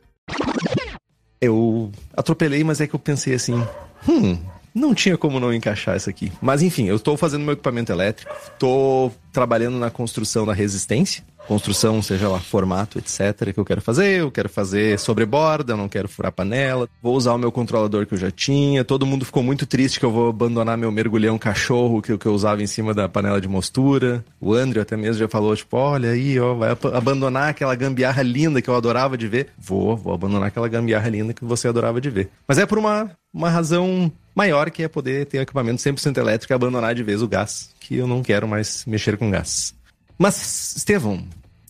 Eu 1.39 1.91
atropelei, 2.15 2.63
mas 2.63 2.81
é 2.81 2.87
que 2.87 2.93
eu 2.93 2.99
pensei 2.99 3.33
assim, 3.33 3.65
hum, 4.07 4.37
não 4.73 4.93
tinha 4.93 5.17
como 5.17 5.39
não 5.39 5.53
encaixar 5.53 5.95
isso 5.97 6.09
aqui. 6.09 6.31
Mas 6.41 6.61
enfim, 6.61 6.85
eu 6.87 6.95
estou 6.95 7.17
fazendo 7.17 7.43
meu 7.43 7.53
equipamento 7.53 7.91
elétrico, 7.91 8.33
estou 8.53 9.13
trabalhando 9.31 9.77
na 9.77 9.89
construção 9.89 10.45
da 10.45 10.53
resistência, 10.53 11.23
construção, 11.47 12.01
seja 12.01 12.29
lá, 12.29 12.39
formato, 12.39 12.99
etc, 12.99 13.51
que 13.53 13.59
eu 13.59 13.65
quero 13.65 13.81
fazer. 13.81 14.19
Eu 14.21 14.31
quero 14.31 14.47
fazer 14.47 14.97
sobreborda, 14.99 15.73
eu 15.73 15.77
não 15.77 15.89
quero 15.89 16.07
furar 16.07 16.31
panela. 16.31 16.87
Vou 17.01 17.15
usar 17.15 17.33
o 17.33 17.37
meu 17.37 17.51
controlador 17.51 18.05
que 18.05 18.13
eu 18.13 18.17
já 18.17 18.29
tinha. 18.31 18.83
Todo 18.85 19.05
mundo 19.05 19.25
ficou 19.25 19.41
muito 19.43 19.65
triste 19.65 19.99
que 19.99 20.05
eu 20.05 20.11
vou 20.11 20.29
abandonar 20.29 20.77
meu 20.77 20.91
mergulhão 20.91 21.37
cachorro 21.37 22.01
que, 22.01 22.11
eu- 22.11 22.17
que 22.19 22.25
eu 22.25 22.33
usava 22.33 22.61
em 22.61 22.67
cima 22.67 22.93
da 22.93 23.09
panela 23.09 23.41
de 23.41 23.47
mostura. 23.47 24.23
O 24.39 24.53
André 24.53 24.81
até 24.81 24.95
mesmo 24.95 25.19
já 25.19 25.27
falou, 25.27 25.55
tipo, 25.55 25.75
olha 25.77 26.11
aí, 26.11 26.39
ó, 26.39 26.53
vai 26.53 26.77
abandonar 26.93 27.49
aquela 27.49 27.75
gambiarra 27.75 28.21
linda 28.21 28.61
que 28.61 28.69
eu 28.69 28.75
adorava 28.75 29.17
de 29.17 29.27
ver. 29.27 29.47
Vou, 29.57 29.97
vou 29.97 30.13
abandonar 30.13 30.47
aquela 30.49 30.67
gambiarra 30.67 31.09
linda 31.09 31.33
que 31.33 31.43
você 31.43 31.67
adorava 31.67 31.99
de 31.99 32.09
ver. 32.09 32.29
Mas 32.47 32.57
é 32.59 32.65
por 32.65 32.77
uma, 32.77 33.11
uma 33.33 33.49
razão 33.49 34.11
maior 34.35 34.69
que 34.71 34.83
é 34.83 34.87
poder 34.87 35.25
ter 35.25 35.39
um 35.39 35.41
equipamento 35.41 35.81
100% 35.81 36.17
elétrico 36.17 36.53
e 36.53 36.55
abandonar 36.55 36.95
de 36.95 37.03
vez 37.03 37.21
o 37.21 37.27
gás, 37.27 37.69
que 37.79 37.95
eu 37.95 38.07
não 38.07 38.23
quero 38.23 38.47
mais 38.47 38.85
mexer 38.85 39.17
com 39.17 39.29
gás. 39.29 39.73
Mas, 40.17 40.75
Estevão, 40.77 41.25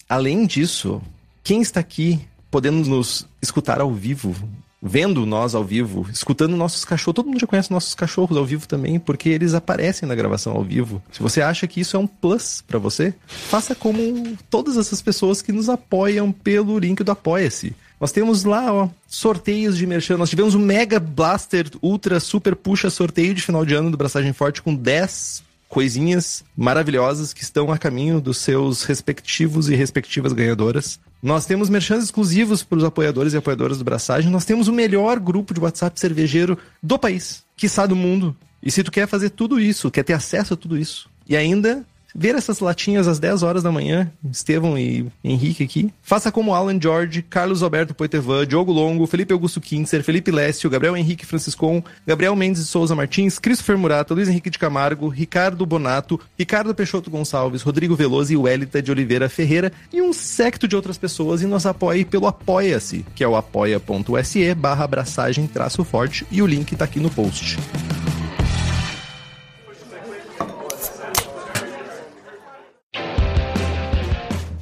além 0.08 0.46
disso, 0.46 1.02
quem 1.44 1.62
está 1.62 1.80
aqui 1.80 2.20
podendo 2.50 2.88
nos 2.90 3.26
escutar 3.42 3.80
ao 3.80 3.94
vivo, 3.94 4.36
vendo 4.82 5.26
nós 5.26 5.56
ao 5.56 5.64
vivo, 5.64 6.08
escutando 6.12 6.58
nossos 6.58 6.84
cachorros, 6.84 7.16
todo 7.16 7.28
mundo 7.28 7.40
já 7.40 7.48
conhece 7.48 7.72
nossos 7.72 7.96
cachorros 7.96 8.36
ao 8.36 8.46
vivo 8.46 8.68
também, 8.68 9.00
porque 9.00 9.30
eles 9.30 9.54
aparecem 9.54 10.08
na 10.08 10.16
gravação 10.16 10.54
ao 10.54 10.64
vivo. 10.64 11.02
Se 11.12 11.22
você 11.22 11.42
acha 11.42 11.68
que 11.68 11.80
isso 11.80 11.96
é 11.96 12.00
um 12.00 12.08
plus 12.08 12.62
para 12.68 12.80
você, 12.80 13.14
faça 13.28 13.76
como 13.76 14.36
todas 14.50 14.78
essas 14.78 15.02
pessoas 15.02 15.42
que 15.42 15.52
nos 15.52 15.70
apoiam 15.70 16.32
pelo 16.32 16.78
link 16.80 17.04
do 17.04 17.12
Apoia-se. 17.12 17.76
Nós 18.02 18.12
temos 18.12 18.44
lá, 18.44 18.74
ó, 18.74 18.90
sorteios 19.08 19.78
de 19.78 19.86
merchan. 19.86 20.18
Nós 20.18 20.32
tivemos 20.32 20.56
um 20.56 20.60
Mega 20.60 21.00
Blaster 21.00 21.68
Ultra 21.84 22.20
Super 22.20 22.56
Puxa 22.56 22.90
sorteio 22.90 23.32
de 23.32 23.44
final 23.44 23.64
de 23.64 23.76
ano 23.76 23.92
do 23.92 23.98
Braçagem 23.98 24.34
Forte 24.34 24.60
com 24.60 24.74
10 24.74 25.44
coisinhas 25.70 26.44
maravilhosas 26.58 27.32
que 27.32 27.44
estão 27.44 27.72
a 27.72 27.78
caminho 27.78 28.20
dos 28.20 28.40
seus 28.40 28.82
respectivos 28.82 29.70
e 29.70 29.76
respectivas 29.76 30.34
ganhadoras. 30.34 31.00
Nós 31.22 31.46
temos 31.46 31.70
merchans 31.70 32.06
exclusivos 32.06 32.64
para 32.64 32.80
os 32.80 32.84
apoiadores 32.84 33.34
e 33.34 33.38
apoiadoras 33.38 33.78
do 33.78 33.84
Braçagem. 33.84 34.32
Nós 34.32 34.46
temos 34.46 34.68
o 34.68 34.74
melhor 34.74 35.20
grupo 35.20 35.54
de 35.54 35.60
WhatsApp 35.60 36.00
cervejeiro 36.00 36.58
do 36.82 36.98
país, 36.98 37.44
quiçá 37.56 37.86
do 37.86 37.96
mundo. 37.96 38.36
E 38.64 38.72
se 38.72 38.84
tu 38.84 38.92
quer 38.92 39.08
fazer 39.08 39.30
tudo 39.30 39.60
isso, 39.60 39.92
quer 39.92 40.04
ter 40.04 40.14
acesso 40.14 40.56
a 40.56 40.58
tudo 40.58 40.76
isso, 40.76 41.08
e 41.30 41.38
ainda 41.38 41.86
ver 42.16 42.36
essas 42.36 42.60
latinhas 42.60 43.08
às 43.08 43.20
10 43.20 43.44
horas 43.44 43.64
da 43.64 43.72
manhã, 43.72 44.12
Estevão 44.30 44.78
e 44.78 45.06
Henrique 45.24 45.64
aqui. 45.64 45.94
Faça 46.02 46.32
como 46.32 46.54
Alan 46.54 46.80
George, 46.80 47.22
Carlos 47.22 47.64
Alberto 47.64 47.94
Poitevin, 47.94 48.46
Diogo 48.48 48.72
Longo, 48.72 49.08
Felipe 49.08 49.34
Augusto 49.34 49.62
Kinser, 49.62 50.04
Felipe 50.04 50.32
Lécio, 50.32 50.70
Gabriel 50.70 50.98
Henrique 50.98 51.26
Franciscon, 51.26 51.84
Gabriel 52.06 52.36
Mendes 52.36 52.62
de 52.62 52.68
Souza 52.68 52.96
Martins, 52.96 53.40
Christopher 53.40 53.78
Murata, 53.78 54.14
Luiz 54.14 54.30
Henrique 54.30 54.50
de 54.50 54.60
Camargo, 54.60 55.08
Ricardo 55.08 55.66
Bonato, 55.66 56.20
Ricardo 56.38 56.76
Peixoto 56.76 57.10
Gonçalves, 57.10 57.62
Rodrigo 57.62 57.96
Veloso 57.96 58.34
e 58.34 58.38
Welita 58.38 58.82
de 58.82 58.92
Oliveira 58.92 59.30
Ferreira 59.30 59.72
e 59.92 60.02
um 60.02 60.14
secto 60.14 60.68
de 60.68 60.76
outras 60.76 60.98
pessoas 60.98 61.42
e 61.42 61.46
nos 61.46 61.66
apoie 61.66 62.06
pelo 62.06 62.28
Apoia-se, 62.28 63.06
que 63.16 63.24
é 63.24 63.28
o 63.28 63.36
apoia.se 63.36 64.54
barra 64.56 64.86
abraçagem 64.86 65.48
traço 65.48 65.84
forte 65.84 66.26
e 66.32 66.42
o 66.42 66.48
link 66.48 66.76
tá 66.76 66.86
aqui 66.86 67.00
no 67.00 67.10
post. 67.10 67.58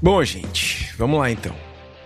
Bom, 0.01 0.23
gente, 0.23 0.95
vamos 0.97 1.19
lá 1.19 1.29
então. 1.29 1.53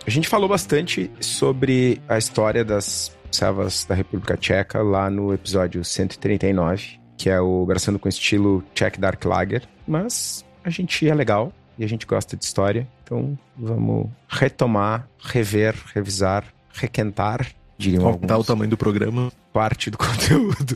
A 0.06 0.10
gente 0.10 0.28
falou 0.28 0.50
bastante 0.50 1.12
sobre 1.20 2.02
a 2.10 2.18
história 2.18 2.66
das 2.66 3.16
servas 3.32 3.86
da 3.86 3.94
República 3.94 4.36
Tcheca 4.36 4.82
lá 4.82 5.12
no 5.12 5.32
episódio 5.32 5.86
139, 5.86 7.00
que 7.16 7.30
é 7.30 7.40
o 7.40 7.64
Braçando 7.68 8.00
com 8.00 8.10
estilo 8.10 8.64
Czech 8.74 9.00
Dark 9.00 9.24
Lager, 9.24 9.62
mas 9.88 10.44
a 10.64 10.72
gente 10.72 11.08
é 11.08 11.14
legal 11.14 11.54
e 11.78 11.84
a 11.84 11.88
gente 11.88 12.08
gosta 12.08 12.36
de 12.36 12.44
história, 12.44 12.88
então 13.04 13.38
vamos 13.56 14.10
retomar, 14.28 15.08
rever, 15.20 15.76
revisar, 15.94 16.46
requentar, 16.74 17.46
diriam 17.78 18.08
Aumentar 18.08 18.34
alguns 18.34 18.48
o 18.48 18.54
tamanho 18.54 18.70
do 18.72 18.78
programa. 18.78 19.32
parte 19.54 19.92
do 19.92 20.00
conteúdo. 20.00 20.76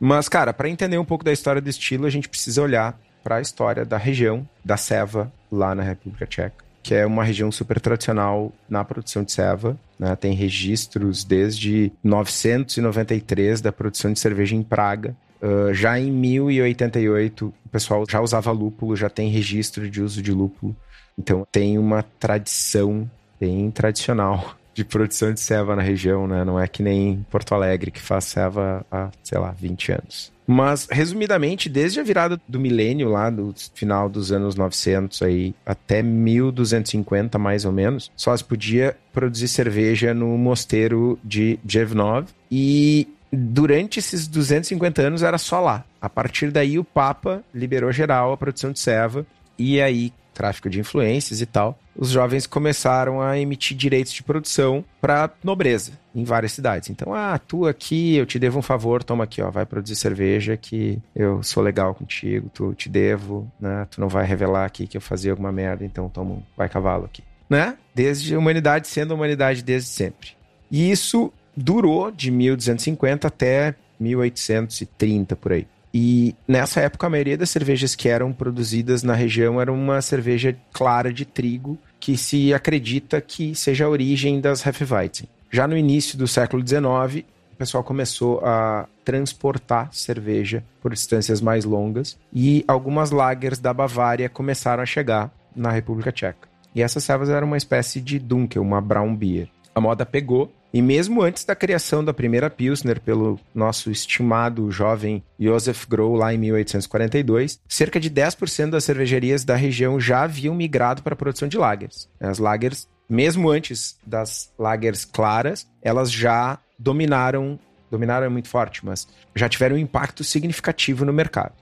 Mas, 0.00 0.30
cara, 0.30 0.54
para 0.54 0.68
entender 0.68 0.96
um 0.96 1.04
pouco 1.04 1.24
da 1.24 1.32
história 1.32 1.60
do 1.60 1.68
estilo, 1.68 2.06
a 2.06 2.10
gente 2.10 2.26
precisa 2.26 2.62
olhar 2.62 2.98
para 3.24 3.36
a 3.36 3.40
história 3.40 3.84
da 3.84 3.96
região 3.96 4.46
da 4.62 4.76
ceva 4.76 5.32
lá 5.50 5.74
na 5.74 5.82
República 5.82 6.26
Tcheca, 6.26 6.62
que 6.82 6.94
é 6.94 7.06
uma 7.06 7.24
região 7.24 7.50
super 7.50 7.80
tradicional 7.80 8.52
na 8.68 8.84
produção 8.84 9.24
de 9.24 9.32
ceva. 9.32 9.76
Né? 9.98 10.14
Tem 10.14 10.34
registros 10.34 11.24
desde 11.24 11.90
993 12.04 13.62
da 13.62 13.72
produção 13.72 14.12
de 14.12 14.20
cerveja 14.20 14.54
em 14.54 14.62
Praga. 14.62 15.16
Uh, 15.42 15.72
já 15.72 15.98
em 15.98 16.12
1088, 16.12 17.46
o 17.46 17.68
pessoal 17.70 18.04
já 18.08 18.20
usava 18.20 18.52
lúpulo, 18.52 18.94
já 18.94 19.08
tem 19.08 19.30
registro 19.30 19.90
de 19.90 20.02
uso 20.02 20.22
de 20.22 20.30
lúpulo. 20.30 20.76
Então, 21.18 21.46
tem 21.50 21.78
uma 21.78 22.02
tradição 22.02 23.10
bem 23.40 23.70
tradicional 23.70 24.56
de 24.74 24.84
produção 24.84 25.32
de 25.32 25.40
ceva 25.40 25.76
na 25.76 25.82
região, 25.82 26.26
né? 26.26 26.44
Não 26.44 26.60
é 26.60 26.66
que 26.66 26.82
nem 26.82 27.24
Porto 27.30 27.54
Alegre, 27.54 27.90
que 27.90 28.00
faz 28.00 28.24
ceva 28.24 28.84
há, 28.90 29.10
sei 29.22 29.38
lá, 29.38 29.52
20 29.52 29.92
anos. 29.92 30.34
Mas, 30.46 30.86
resumidamente, 30.90 31.68
desde 31.68 32.00
a 32.00 32.02
virada 32.02 32.38
do 32.46 32.60
milênio, 32.60 33.08
lá 33.08 33.30
do 33.30 33.54
final 33.74 34.08
dos 34.10 34.30
anos 34.30 34.54
900 34.54 35.22
aí, 35.22 35.54
até 35.64 36.02
1250, 36.02 37.38
mais 37.38 37.64
ou 37.64 37.72
menos, 37.72 38.10
só 38.14 38.36
se 38.36 38.44
podia 38.44 38.96
produzir 39.12 39.48
cerveja 39.48 40.12
no 40.12 40.36
mosteiro 40.36 41.18
de 41.24 41.58
Jevnov. 41.66 42.26
E 42.50 43.08
durante 43.32 43.98
esses 43.98 44.28
250 44.28 45.00
anos 45.00 45.22
era 45.22 45.38
só 45.38 45.60
lá. 45.60 45.84
A 46.00 46.10
partir 46.10 46.50
daí, 46.50 46.78
o 46.78 46.84
Papa 46.84 47.42
liberou 47.54 47.90
geral 47.90 48.32
a 48.32 48.36
produção 48.36 48.70
de 48.70 48.78
ceva. 48.80 49.26
E 49.58 49.80
aí, 49.80 50.12
tráfico 50.34 50.68
de 50.68 50.80
influências 50.80 51.40
e 51.40 51.46
tal, 51.46 51.78
os 51.96 52.10
jovens 52.10 52.46
começaram 52.46 53.22
a 53.22 53.38
emitir 53.38 53.76
direitos 53.76 54.12
de 54.12 54.22
produção 54.22 54.84
para 55.00 55.30
nobreza 55.42 55.92
em 56.14 56.24
várias 56.24 56.52
cidades. 56.52 56.90
Então, 56.90 57.14
ah, 57.14 57.38
tu 57.38 57.66
aqui, 57.66 58.16
eu 58.16 58.26
te 58.26 58.38
devo 58.38 58.58
um 58.58 58.62
favor, 58.62 59.02
toma 59.02 59.24
aqui, 59.24 59.40
ó, 59.40 59.50
vai 59.50 59.64
produzir 59.64 59.96
cerveja 59.96 60.56
que 60.56 61.00
eu 61.14 61.42
sou 61.42 61.62
legal 61.62 61.94
contigo, 61.94 62.50
tu 62.52 62.74
te 62.74 62.88
devo, 62.88 63.50
né? 63.60 63.86
Tu 63.90 64.00
não 64.00 64.08
vai 64.08 64.26
revelar 64.26 64.64
aqui 64.64 64.86
que 64.86 64.96
eu 64.96 65.00
fazia 65.00 65.32
alguma 65.32 65.52
merda, 65.52 65.84
então 65.84 66.08
toma, 66.08 66.34
um, 66.34 66.42
vai 66.56 66.68
cavalo 66.68 67.04
aqui, 67.04 67.22
né? 67.48 67.76
Desde 67.94 68.34
a 68.34 68.38
humanidade 68.38 68.88
sendo 68.88 69.12
a 69.12 69.16
humanidade 69.16 69.62
desde 69.62 69.88
sempre. 69.88 70.30
E 70.70 70.90
isso 70.90 71.32
durou 71.56 72.10
de 72.10 72.30
1250 72.30 73.28
até 73.28 73.74
1830 74.00 75.36
por 75.36 75.52
aí. 75.52 75.66
E 75.96 76.34
nessa 76.48 76.80
época, 76.80 77.06
a 77.06 77.10
maioria 77.10 77.38
das 77.38 77.50
cervejas 77.50 77.94
que 77.94 78.08
eram 78.08 78.32
produzidas 78.32 79.04
na 79.04 79.14
região 79.14 79.60
era 79.60 79.72
uma 79.72 80.02
cerveja 80.02 80.56
clara 80.72 81.12
de 81.12 81.24
trigo, 81.24 81.78
que 82.00 82.16
se 82.16 82.52
acredita 82.52 83.20
que 83.20 83.54
seja 83.54 83.84
a 83.84 83.88
origem 83.88 84.40
das 84.40 84.66
Hefeweizen. 84.66 85.28
Já 85.52 85.68
no 85.68 85.76
início 85.76 86.18
do 86.18 86.26
século 86.26 86.66
XIX, 86.66 87.24
o 87.52 87.56
pessoal 87.56 87.84
começou 87.84 88.40
a 88.44 88.88
transportar 89.04 89.88
cerveja 89.92 90.64
por 90.82 90.92
distâncias 90.92 91.40
mais 91.40 91.64
longas 91.64 92.18
e 92.32 92.64
algumas 92.66 93.12
lagers 93.12 93.60
da 93.60 93.72
Bavária 93.72 94.28
começaram 94.28 94.82
a 94.82 94.86
chegar 94.86 95.32
na 95.54 95.70
República 95.70 96.10
Tcheca. 96.10 96.48
E 96.74 96.82
essas 96.82 97.04
cervejas 97.04 97.32
eram 97.32 97.46
uma 97.46 97.56
espécie 97.56 98.00
de 98.00 98.18
Dunkel, 98.18 98.62
uma 98.62 98.80
brown 98.80 99.14
beer. 99.14 99.48
A 99.74 99.80
moda 99.80 100.06
pegou 100.06 100.52
e 100.72 100.82
mesmo 100.82 101.22
antes 101.22 101.44
da 101.44 101.54
criação 101.54 102.04
da 102.04 102.12
primeira 102.12 102.50
Pilsner 102.50 103.00
pelo 103.00 103.38
nosso 103.54 103.90
estimado 103.90 104.70
jovem 104.70 105.22
Josef 105.38 105.86
Grohl 105.88 106.16
lá 106.16 106.34
em 106.34 106.38
1842, 106.38 107.60
cerca 107.68 108.00
de 108.00 108.10
10% 108.10 108.70
das 108.70 108.84
cervejarias 108.84 109.44
da 109.44 109.54
região 109.54 110.00
já 110.00 110.22
haviam 110.22 110.54
migrado 110.54 111.02
para 111.02 111.14
a 111.14 111.16
produção 111.16 111.46
de 111.46 111.56
lagers. 111.56 112.08
As 112.20 112.38
lagers, 112.38 112.88
mesmo 113.08 113.50
antes 113.50 113.96
das 114.04 114.52
lagers 114.58 115.04
claras, 115.04 115.66
elas 115.80 116.10
já 116.10 116.58
dominaram, 116.78 117.58
dominaram 117.90 118.26
é 118.26 118.28
muito 118.28 118.48
forte, 118.48 118.84
mas 118.84 119.06
já 119.34 119.48
tiveram 119.48 119.76
um 119.76 119.78
impacto 119.78 120.24
significativo 120.24 121.04
no 121.04 121.12
mercado. 121.12 121.52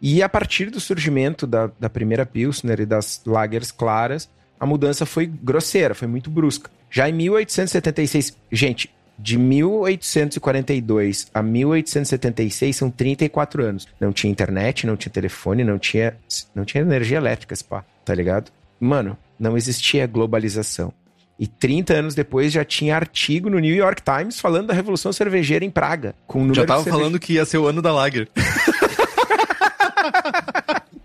E 0.00 0.22
a 0.22 0.28
partir 0.28 0.70
do 0.70 0.80
surgimento 0.80 1.46
da, 1.46 1.70
da 1.78 1.88
primeira 1.88 2.26
Pilsner 2.26 2.80
e 2.80 2.86
das 2.86 3.20
lagers 3.26 3.70
claras, 3.70 4.30
a 4.58 4.64
mudança 4.64 5.04
foi 5.04 5.26
grosseira, 5.26 5.94
foi 5.94 6.08
muito 6.08 6.30
brusca. 6.30 6.70
Já 6.92 7.08
em 7.08 7.12
1876, 7.14 8.36
gente, 8.52 8.94
de 9.18 9.38
1842 9.38 11.28
a 11.32 11.42
1876 11.42 12.76
são 12.76 12.90
34 12.90 13.64
anos. 13.64 13.88
Não 13.98 14.12
tinha 14.12 14.30
internet, 14.30 14.86
não 14.86 14.94
tinha 14.94 15.10
telefone, 15.10 15.64
não 15.64 15.78
tinha, 15.78 16.14
não 16.54 16.66
tinha 16.66 16.82
energia 16.82 17.16
elétrica, 17.16 17.54
pá, 17.66 17.82
tá 18.04 18.14
ligado? 18.14 18.52
Mano, 18.78 19.16
não 19.40 19.56
existia 19.56 20.06
globalização. 20.06 20.92
E 21.38 21.46
30 21.46 21.94
anos 21.94 22.14
depois 22.14 22.52
já 22.52 22.62
tinha 22.62 22.94
artigo 22.94 23.48
no 23.48 23.58
New 23.58 23.74
York 23.74 24.02
Times 24.02 24.38
falando 24.38 24.66
da 24.66 24.74
Revolução 24.74 25.14
Cervejeira 25.14 25.64
em 25.64 25.70
Praga. 25.70 26.14
Com 26.26 26.46
o 26.46 26.54
Já 26.54 26.66
tava 26.66 26.84
falando 26.84 27.18
que 27.18 27.32
ia 27.32 27.46
ser 27.46 27.56
o 27.56 27.66
ano 27.66 27.80
da 27.80 27.90
Lager. 27.90 28.28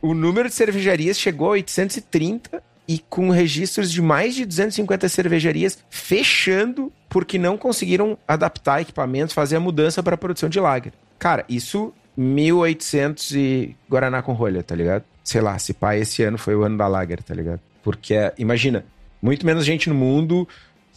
o 0.02 0.14
número 0.14 0.50
de 0.50 0.54
cervejarias 0.54 1.18
chegou 1.18 1.48
a 1.48 1.52
830 1.52 2.62
e 2.88 3.00
com 3.00 3.30
registros 3.30 3.92
de 3.92 4.02
mais 4.02 4.34
de 4.34 4.46
250 4.46 5.10
cervejarias 5.10 5.78
fechando 5.90 6.92
porque 7.10 7.38
não 7.38 7.58
conseguiram 7.58 8.18
adaptar 8.28 8.82
equipamentos, 8.82 9.34
fazer 9.34 9.58
a 9.58 9.60
mudança 9.60 10.02
para 10.02 10.16
a 10.16 10.18
produção 10.18 10.48
de 10.48 10.60
lager. 10.60 10.94
Cara, 11.20 11.44
isso 11.50 11.94
1800 12.16 13.32
e 13.32 13.76
Guaraná 13.90 14.22
com 14.22 14.34
rolha, 14.34 14.64
tá 14.64 14.76
ligado? 14.76 15.04
Sei 15.24 15.42
lá, 15.42 15.58
se 15.60 15.74
pá, 15.74 15.96
esse 15.96 16.24
ano 16.24 16.38
foi 16.38 16.56
o 16.56 16.64
ano 16.64 16.78
da 16.78 16.88
lager, 16.88 17.22
tá 17.22 17.34
ligado? 17.34 17.60
Porque, 17.84 18.16
imagina, 18.38 18.86
muito 19.22 19.46
menos 19.46 19.66
gente 19.66 19.90
no 19.90 19.96
mundo, 19.96 20.48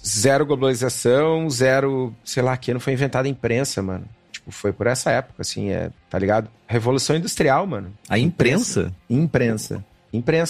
zero 0.04 0.46
globalização, 0.46 1.48
zero, 1.50 2.14
sei 2.24 2.42
lá, 2.42 2.56
que 2.56 2.70
ano 2.70 2.80
foi 2.80 2.92
inventada 2.92 3.28
a 3.28 3.30
imprensa, 3.30 3.82
mano. 3.82 4.04
Tipo, 4.30 4.50
foi 4.50 4.72
por 4.72 4.86
essa 4.86 5.10
época, 5.10 5.42
assim, 5.42 5.70
é, 5.70 5.90
tá 6.08 6.18
ligado? 6.18 6.48
Revolução 6.66 7.16
industrial, 7.16 7.66
mano. 7.66 7.92
A 8.08 8.18
imprensa? 8.18 8.92
Imprensa. 9.08 9.74
Imprensa, 9.74 9.84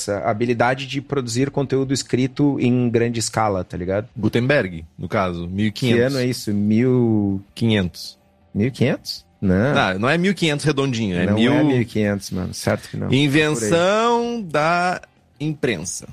a 0.09 0.31
habilidade 0.31 0.87
de 0.87 1.01
produzir 1.01 1.51
conteúdo 1.51 1.93
escrito 1.93 2.59
em 2.61 2.89
grande 2.89 3.19
escala, 3.21 3.65
tá 3.65 3.77
ligado? 3.77 4.09
Gutenberg, 4.17 4.85
no 4.99 5.09
caso, 5.09 5.47
1500. 5.47 5.79
Que 5.79 6.01
ano 6.01 6.19
é 6.19 6.27
isso? 6.27 6.53
Mil... 6.53 7.41
500. 7.55 8.19
1500? 8.55 9.25
Não. 9.41 9.75
Não, 9.75 9.99
não 10.01 10.09
é 10.09 10.19
1500 10.19 10.65
redondinho, 10.65 11.17
é 11.17 11.27
não 11.27 11.35
mil... 11.35 11.53
é 11.53 11.63
1500, 11.63 12.31
mano. 12.31 12.55
Certo 12.55 12.89
que 12.91 12.97
não. 12.97 13.13
Invenção 13.13 14.43
da 14.43 15.01
imprensa. 15.39 16.09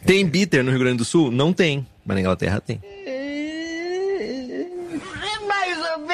Tem 0.05 0.25
bitter 0.25 0.63
no 0.63 0.71
Rio 0.71 0.79
Grande 0.79 0.97
do 0.97 1.05
Sul? 1.05 1.31
Não 1.31 1.51
tem, 1.51 1.85
mas 2.05 2.15
na 2.15 2.21
Inglaterra 2.21 2.61
tem. 2.61 2.79
Mais 5.47 5.77
ou 5.77 6.05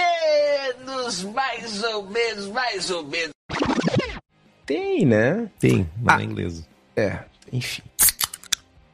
menos, 1.06 1.24
mais 1.24 1.84
ou 1.84 2.10
menos, 2.10 2.48
mais 2.48 2.90
ou 2.90 3.04
menos. 3.06 3.30
Tem, 4.66 5.06
né? 5.06 5.48
Tem, 5.60 5.88
mas 6.02 6.16
Ah. 6.16 6.18
na 6.18 6.24
inglesa. 6.24 6.66
É, 6.96 7.20
enfim. 7.52 7.84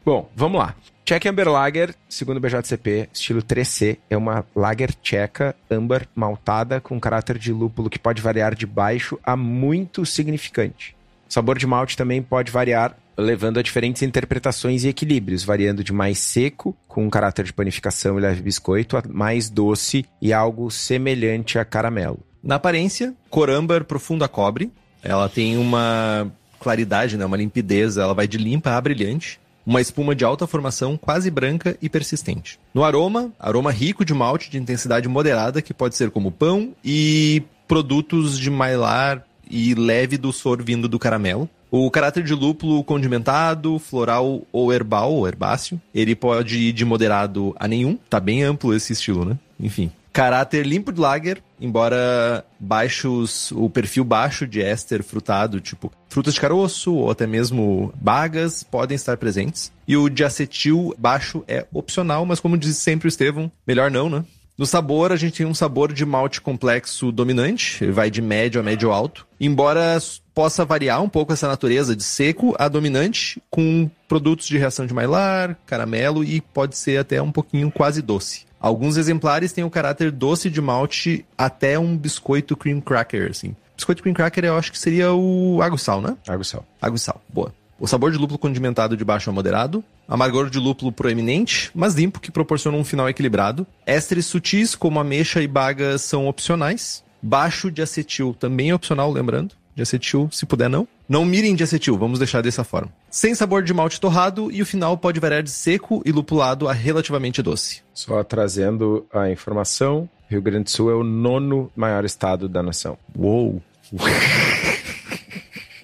Bom, 0.04 0.30
vamos 0.36 0.60
lá. 0.60 0.76
Czech 1.06 1.28
Amber 1.28 1.48
Lager, 1.50 1.96
segundo 2.10 2.38
o 2.38 2.40
BJCP, 2.40 3.10
estilo 3.14 3.42
3C, 3.42 3.98
é 4.10 4.16
uma 4.18 4.46
lager 4.56 4.94
tcheca 4.96 5.56
âmbar 5.70 6.08
maltada 6.16 6.80
com 6.80 7.00
caráter 7.00 7.38
de 7.38 7.52
lúpulo 7.52 7.90
que 7.90 8.00
pode 8.00 8.22
variar 8.22 8.56
de 8.56 8.66
baixo 8.66 9.20
a 9.24 9.36
muito 9.36 10.06
significante. 10.06 10.96
O 11.30 11.34
sabor 11.34 11.58
de 11.58 11.68
malte 11.68 11.96
também 11.98 12.22
pode 12.22 12.52
variar, 12.52 12.96
levando 13.18 13.60
a 13.60 13.62
diferentes 13.62 14.02
interpretações 14.02 14.84
e 14.84 14.90
equilíbrios, 14.90 15.44
variando 15.44 15.84
de 15.84 15.94
mais 15.94 16.18
seco, 16.20 16.76
com 16.88 17.06
um 17.06 17.10
caráter 17.10 17.46
de 17.46 17.54
panificação 17.54 18.18
e 18.18 18.22
leve 18.22 18.42
biscoito, 18.42 18.98
a 18.98 19.04
mais 19.08 19.50
doce 19.50 20.06
e 20.22 20.34
algo 20.34 20.70
semelhante 20.72 21.60
a 21.60 21.66
caramelo. 21.66 22.20
Na 22.44 22.56
aparência, 22.56 23.14
cor 23.30 23.50
âmbar 23.50 23.86
profunda 23.86 24.28
cobre. 24.28 24.72
Ela 25.04 25.30
tem 25.30 25.58
uma 25.58 26.32
claridade, 26.60 27.18
né, 27.18 27.26
uma 27.26 27.38
limpidez, 27.38 27.98
ela 27.98 28.14
vai 28.14 28.28
de 28.28 28.38
limpa 28.38 28.72
a 28.72 28.82
brilhante. 28.82 29.40
Uma 29.64 29.82
espuma 29.82 30.16
de 30.16 30.26
alta 30.26 30.48
formação, 30.48 30.98
quase 30.98 31.30
branca 31.30 31.78
e 31.82 31.88
persistente. 31.88 32.60
No 32.74 32.84
aroma, 32.84 33.32
aroma 33.40 33.72
rico 33.72 34.04
de 34.04 34.14
malte 34.14 34.50
de 34.50 34.58
intensidade 34.58 35.08
moderada, 35.08 35.62
que 35.62 35.74
pode 35.74 35.96
ser 35.96 36.10
como 36.10 36.32
pão 36.32 36.74
e 36.84 37.44
produtos 37.68 38.40
de 38.40 38.50
mailar 38.50 39.24
e 39.50 39.76
leve 39.76 40.18
doçor 40.18 40.64
vindo 40.64 40.88
do 40.88 40.98
caramelo. 40.98 41.48
O 41.72 41.90
caráter 41.90 42.22
de 42.22 42.34
lúpulo 42.34 42.84
condimentado, 42.84 43.80
floral 43.80 44.42
ou 44.52 44.74
herbal, 44.74 45.14
ou 45.14 45.26
herbáceo, 45.26 45.80
ele 45.96 46.14
pode 46.14 46.58
ir 46.58 46.74
de 46.74 46.84
moderado 46.84 47.56
a 47.58 47.66
nenhum. 47.66 47.98
Tá 48.10 48.20
bem 48.20 48.44
amplo 48.44 48.76
esse 48.76 48.92
estilo, 48.92 49.24
né? 49.24 49.40
Enfim. 49.58 49.90
Caráter 50.12 50.68
limpo 50.68 50.92
de 50.92 51.00
lager, 51.00 51.42
embora 51.62 52.44
baixos, 52.60 53.54
o 53.54 53.70
perfil 53.70 54.04
baixo 54.04 54.46
de 54.46 54.62
éster 54.62 55.02
frutado, 55.02 55.62
tipo 55.62 55.90
frutas 56.10 56.34
de 56.34 56.42
caroço 56.42 56.94
ou 56.94 57.10
até 57.10 57.26
mesmo 57.26 57.94
bagas, 57.96 58.62
podem 58.62 58.96
estar 58.96 59.16
presentes. 59.16 59.72
E 59.88 59.96
o 59.96 60.10
de 60.10 60.26
acetil 60.26 60.94
baixo 60.98 61.42
é 61.48 61.66
opcional, 61.74 62.26
mas 62.26 62.42
como 62.42 62.58
diz 62.58 62.76
sempre 62.76 63.08
o 63.08 63.10
Estevão, 63.10 63.50
melhor 63.66 63.90
não, 63.90 64.10
né? 64.10 64.26
No 64.62 64.68
sabor, 64.68 65.12
a 65.12 65.16
gente 65.16 65.38
tem 65.38 65.46
um 65.48 65.56
sabor 65.56 65.92
de 65.92 66.06
malte 66.06 66.40
complexo 66.40 67.12
dominante, 67.12 67.84
ele 67.84 67.92
vai 67.92 68.12
de 68.12 68.22
médio 68.22 68.62
a 68.62 68.64
médio 68.64 68.92
alto. 68.92 69.26
Embora 69.40 69.98
possa 70.36 70.64
variar 70.64 71.02
um 71.02 71.10
pouco 71.10 71.34
essa 71.34 71.48
natureza 71.48 71.96
de 71.96 72.04
seco 72.04 72.56
a 72.60 72.68
dominante, 72.68 73.42
com 73.50 73.90
produtos 74.08 74.46
de 74.48 74.60
reação 74.60 74.86
de 74.86 74.94
Maillard, 74.94 75.58
caramelo 75.66 76.24
e 76.24 76.40
pode 76.40 76.78
ser 76.78 77.00
até 77.00 77.20
um 77.20 77.32
pouquinho 77.32 77.72
quase 77.72 78.04
doce. 78.04 78.46
Alguns 78.60 78.98
exemplares 78.98 79.52
têm 79.52 79.64
o 79.64 79.70
caráter 79.72 80.12
doce 80.12 80.48
de 80.48 80.62
malte 80.62 81.26
até 81.36 81.80
um 81.80 81.98
biscoito 81.98 82.56
cream 82.56 82.80
cracker, 82.82 83.32
assim. 83.32 83.56
Biscoito 83.76 84.04
cream 84.04 84.14
cracker 84.14 84.46
eu 84.46 84.56
acho 84.56 84.72
que 84.72 84.78
seria 84.78 85.12
o 85.12 85.60
água 85.60 85.80
sal, 85.80 86.02
né? 86.02 86.16
Água 86.28 86.44
e 86.44 86.46
sal. 86.46 86.64
Água 86.80 86.98
e 86.98 87.00
sal, 87.00 87.20
boa. 87.28 87.52
O 87.82 87.88
sabor 87.88 88.12
de 88.12 88.18
lúpulo 88.20 88.38
condimentado 88.38 88.96
de 88.96 89.04
baixo 89.04 89.32
a 89.32 89.34
moderado. 89.34 89.84
Amargor 90.08 90.52
de 90.52 90.60
lúpulo 90.60 90.92
proeminente, 90.92 91.72
mas 91.74 91.96
limpo, 91.96 92.20
que 92.20 92.30
proporciona 92.30 92.78
um 92.78 92.84
final 92.84 93.10
equilibrado. 93.10 93.66
Ésteres 93.88 94.28
sutis, 94.28 94.76
como 94.76 95.00
ameixa 95.00 95.42
e 95.42 95.48
baga, 95.48 95.98
são 95.98 96.28
opcionais. 96.28 97.04
Baixo 97.20 97.72
de 97.72 97.82
acetil, 97.82 98.36
também 98.40 98.70
é 98.70 98.76
opcional, 98.76 99.12
lembrando. 99.12 99.56
De 99.76 99.82
acetil, 99.82 100.30
se 100.32 100.46
puder, 100.46 100.70
não. 100.70 100.88
Não 101.10 101.26
mirem 101.26 101.56
de 101.56 101.64
acetil, 101.64 101.98
vamos 101.98 102.20
deixar 102.20 102.44
dessa 102.44 102.64
forma. 102.64 102.92
Sem 103.10 103.34
sabor 103.34 103.64
de 103.64 103.74
malte 103.74 104.00
torrado 104.00 104.52
e 104.52 104.62
o 104.62 104.66
final 104.66 104.96
pode 104.96 105.20
variar 105.20 105.42
de 105.42 105.50
seco 105.50 106.04
e 106.06 106.12
lupulado 106.12 106.70
a 106.70 106.74
relativamente 106.74 107.42
doce. 107.42 107.82
Só 107.96 108.24
trazendo 108.24 109.08
a 109.12 109.28
informação, 109.32 110.08
Rio 110.30 110.42
Grande 110.42 110.66
do 110.66 110.70
Sul 110.70 110.92
é 110.92 110.94
o 110.94 111.04
nono 111.04 111.72
maior 111.76 112.06
estado 112.06 112.48
da 112.48 112.62
nação. 112.62 112.96
Uou! 113.18 113.60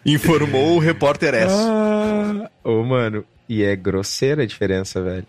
Informou 0.08 0.78
o 0.78 0.80
repórter 0.80 1.34
S. 1.34 1.54
Ah, 1.54 2.50
ô, 2.64 2.82
mano, 2.84 3.26
e 3.50 3.62
é 3.62 3.76
grosseira 3.76 4.44
a 4.44 4.46
diferença, 4.46 5.02
velho. 5.02 5.28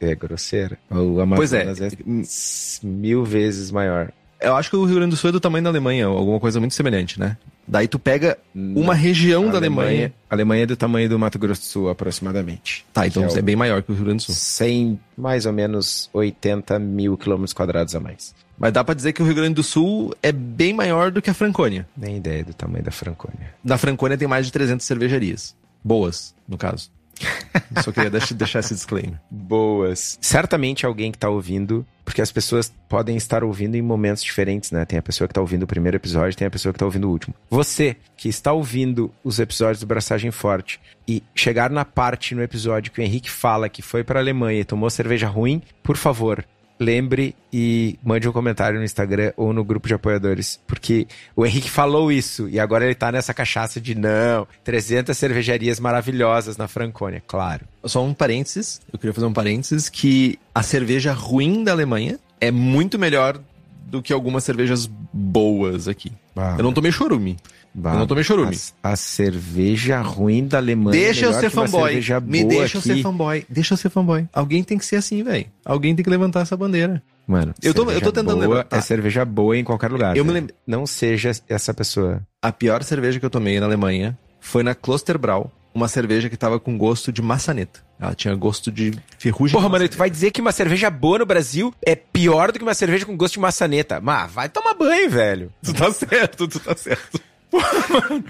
É 0.00 0.14
grosseira. 0.14 0.78
O 0.88 1.24
Pois 1.34 1.52
é. 1.52 1.62
Amazonas 1.62 1.92
é, 1.92 2.86
mil 2.86 3.24
vezes 3.24 3.70
maior. 3.70 4.12
Eu 4.40 4.56
acho 4.56 4.70
que 4.70 4.76
o 4.76 4.84
Rio 4.84 4.96
Grande 4.96 5.10
do 5.10 5.16
Sul 5.16 5.30
é 5.30 5.32
do 5.32 5.40
tamanho 5.40 5.62
da 5.62 5.70
Alemanha, 5.70 6.06
alguma 6.06 6.40
coisa 6.40 6.58
muito 6.58 6.74
semelhante, 6.74 7.18
né? 7.18 7.36
Daí 7.66 7.86
tu 7.86 7.98
pega 7.98 8.36
uma 8.54 8.92
região 8.92 9.48
da 9.48 9.58
Alemanha. 9.58 10.12
A 10.28 10.34
Alemanha 10.34 10.64
é 10.64 10.66
do 10.66 10.76
tamanho 10.76 11.08
do 11.08 11.18
Mato 11.18 11.38
Grosso 11.38 11.60
do 11.60 11.64
Sul, 11.64 11.88
aproximadamente. 11.88 12.84
Tá, 12.92 13.06
então 13.06 13.24
é 13.24 13.38
é 13.38 13.42
bem 13.42 13.54
maior 13.54 13.82
que 13.82 13.92
o 13.92 13.94
Rio 13.94 14.04
Grande 14.04 14.24
do 14.24 14.26
Sul. 14.26 14.34
100, 14.34 15.00
mais 15.16 15.46
ou 15.46 15.52
menos 15.52 16.10
80 16.12 16.78
mil 16.80 17.16
quilômetros 17.16 17.52
quadrados 17.52 17.94
a 17.94 18.00
mais. 18.00 18.34
Mas 18.58 18.72
dá 18.72 18.84
pra 18.84 18.94
dizer 18.94 19.12
que 19.12 19.22
o 19.22 19.24
Rio 19.24 19.34
Grande 19.34 19.54
do 19.54 19.62
Sul 19.62 20.14
é 20.22 20.30
bem 20.30 20.72
maior 20.72 21.10
do 21.10 21.20
que 21.20 21.30
a 21.30 21.34
Franconia. 21.34 21.86
Nem 21.96 22.16
ideia 22.16 22.44
do 22.44 22.54
tamanho 22.54 22.84
da 22.84 22.90
Franconia. 22.90 23.54
Na 23.64 23.76
Franconia 23.76 24.16
tem 24.16 24.28
mais 24.28 24.46
de 24.46 24.52
300 24.52 24.86
cervejarias. 24.86 25.56
Boas, 25.82 26.34
no 26.46 26.56
caso. 26.56 26.90
Só 27.82 27.92
queria 27.92 28.10
deixar, 28.10 28.34
deixar 28.34 28.60
esse 28.60 28.74
disclaimer. 28.74 29.18
Boas. 29.30 30.18
Certamente 30.20 30.86
alguém 30.86 31.12
que 31.12 31.18
tá 31.18 31.28
ouvindo, 31.28 31.86
porque 32.04 32.22
as 32.22 32.32
pessoas 32.32 32.72
podem 32.88 33.16
estar 33.16 33.44
ouvindo 33.44 33.76
em 33.76 33.82
momentos 33.82 34.22
diferentes, 34.22 34.70
né? 34.70 34.84
Tem 34.84 34.98
a 34.98 35.02
pessoa 35.02 35.28
que 35.28 35.34
tá 35.34 35.40
ouvindo 35.40 35.62
o 35.64 35.66
primeiro 35.66 35.96
episódio, 35.96 36.36
tem 36.36 36.46
a 36.46 36.50
pessoa 36.50 36.72
que 36.72 36.78
tá 36.78 36.84
ouvindo 36.84 37.08
o 37.08 37.10
último. 37.10 37.34
Você 37.50 37.96
que 38.16 38.28
está 38.28 38.52
ouvindo 38.52 39.12
os 39.24 39.38
episódios 39.38 39.80
do 39.80 39.86
Braçagem 39.86 40.30
Forte 40.30 40.80
e 41.06 41.22
chegar 41.34 41.70
na 41.70 41.84
parte 41.84 42.34
no 42.34 42.42
episódio 42.42 42.92
que 42.92 43.00
o 43.00 43.04
Henrique 43.04 43.30
fala 43.30 43.68
que 43.68 43.82
foi 43.82 44.04
pra 44.04 44.20
Alemanha 44.20 44.60
e 44.60 44.64
tomou 44.64 44.90
cerveja 44.90 45.28
ruim, 45.28 45.62
por 45.82 45.96
favor, 45.96 46.44
lembre 46.82 47.34
e 47.52 47.98
mande 48.02 48.28
um 48.28 48.32
comentário 48.32 48.78
no 48.78 48.84
Instagram 48.84 49.32
ou 49.36 49.52
no 49.52 49.64
grupo 49.64 49.86
de 49.86 49.94
apoiadores, 49.94 50.60
porque 50.66 51.06
o 51.36 51.46
Henrique 51.46 51.70
falou 51.70 52.10
isso 52.10 52.48
e 52.48 52.58
agora 52.58 52.84
ele 52.84 52.94
tá 52.94 53.12
nessa 53.12 53.32
cachaça 53.32 53.80
de 53.80 53.94
não, 53.94 54.46
300 54.64 55.16
cervejarias 55.16 55.78
maravilhosas 55.78 56.56
na 56.56 56.66
Franconia, 56.66 57.22
claro. 57.26 57.66
Só 57.84 58.04
um 58.04 58.14
parênteses, 58.14 58.80
eu 58.92 58.98
queria 58.98 59.14
fazer 59.14 59.26
um 59.26 59.32
parênteses, 59.32 59.88
que 59.88 60.38
a 60.54 60.62
cerveja 60.62 61.12
ruim 61.12 61.64
da 61.64 61.72
Alemanha 61.72 62.18
é 62.40 62.50
muito 62.50 62.98
melhor 62.98 63.40
do 63.92 64.00
que 64.02 64.10
algumas 64.12 64.42
cervejas 64.42 64.90
boas 65.12 65.86
aqui. 65.86 66.10
Eu 66.56 66.64
não 66.64 66.72
tomei 66.72 66.90
chorume. 66.90 67.36
bah, 67.74 67.92
eu 67.92 67.98
não 67.98 68.06
tomei 68.06 68.24
chorume. 68.24 68.56
A, 68.82 68.92
a 68.92 68.96
cerveja 68.96 70.00
ruim 70.00 70.46
da 70.46 70.56
Alemanha. 70.56 70.96
é 70.98 71.04
Deixa 71.04 71.26
eu 71.26 71.32
ser 71.34 71.50
fanboy. 71.50 72.00
Me 72.26 72.42
deixa 72.42 72.78
eu 72.78 72.80
ser 72.80 72.92
aqui. 72.92 73.02
fanboy. 73.02 73.46
Deixa 73.50 73.74
eu 73.74 73.78
ser 73.78 73.90
fanboy. 73.90 74.26
Alguém 74.32 74.64
tem 74.64 74.78
que 74.78 74.86
ser 74.86 74.96
assim, 74.96 75.22
velho. 75.22 75.44
Alguém 75.62 75.94
tem 75.94 76.02
que 76.02 76.08
levantar 76.10 76.40
essa 76.40 76.56
bandeira. 76.56 77.02
Mano, 77.26 77.54
Eu 77.62 77.72
tô- 77.74 77.88
eu 77.90 78.00
tô 78.00 78.10
tentando 78.10 78.36
boa 78.42 78.48
levantar. 78.56 78.78
É 78.78 78.80
cerveja 78.80 79.24
boa 79.26 79.56
em 79.56 79.62
qualquer 79.62 79.90
lugar. 79.92 80.16
Eu 80.16 80.24
me 80.24 80.32
velho. 80.32 80.40
lembro- 80.46 80.54
Não 80.66 80.86
seja 80.86 81.30
essa 81.48 81.72
pessoa. 81.74 82.22
A 82.40 82.50
pior 82.50 82.82
cerveja 82.82 83.20
que 83.20 83.26
eu 83.26 83.30
tomei 83.30 83.60
na 83.60 83.66
Alemanha 83.66 84.18
foi 84.40 84.62
na 84.62 84.74
Klosterbrau, 84.74 85.52
uma 85.74 85.88
cerveja 85.88 86.28
que 86.28 86.36
tava 86.36 86.60
com 86.60 86.76
gosto 86.76 87.12
de 87.12 87.22
maçaneta. 87.22 87.80
Ela 88.00 88.14
tinha 88.14 88.34
gosto 88.34 88.70
de 88.70 88.92
ferrugem. 89.18 89.54
Porra, 89.54 89.68
mano, 89.68 89.88
tu 89.88 89.96
vai 89.96 90.10
dizer 90.10 90.30
que 90.30 90.40
uma 90.40 90.52
cerveja 90.52 90.90
boa 90.90 91.20
no 91.20 91.26
Brasil 91.26 91.72
é 91.84 91.94
pior 91.94 92.50
do 92.50 92.58
que 92.58 92.64
uma 92.64 92.74
cerveja 92.74 93.06
com 93.06 93.16
gosto 93.16 93.34
de 93.34 93.40
maçaneta. 93.40 94.00
Mas 94.00 94.32
vai 94.32 94.48
tomar 94.48 94.74
banho, 94.74 95.08
velho. 95.08 95.52
Tu 95.62 95.72
tá 95.72 95.92
certo, 95.92 96.48
tu 96.48 96.58
tá 96.58 96.76
certo. 96.76 97.20
Porra, 97.50 97.68
mano. 98.10 98.24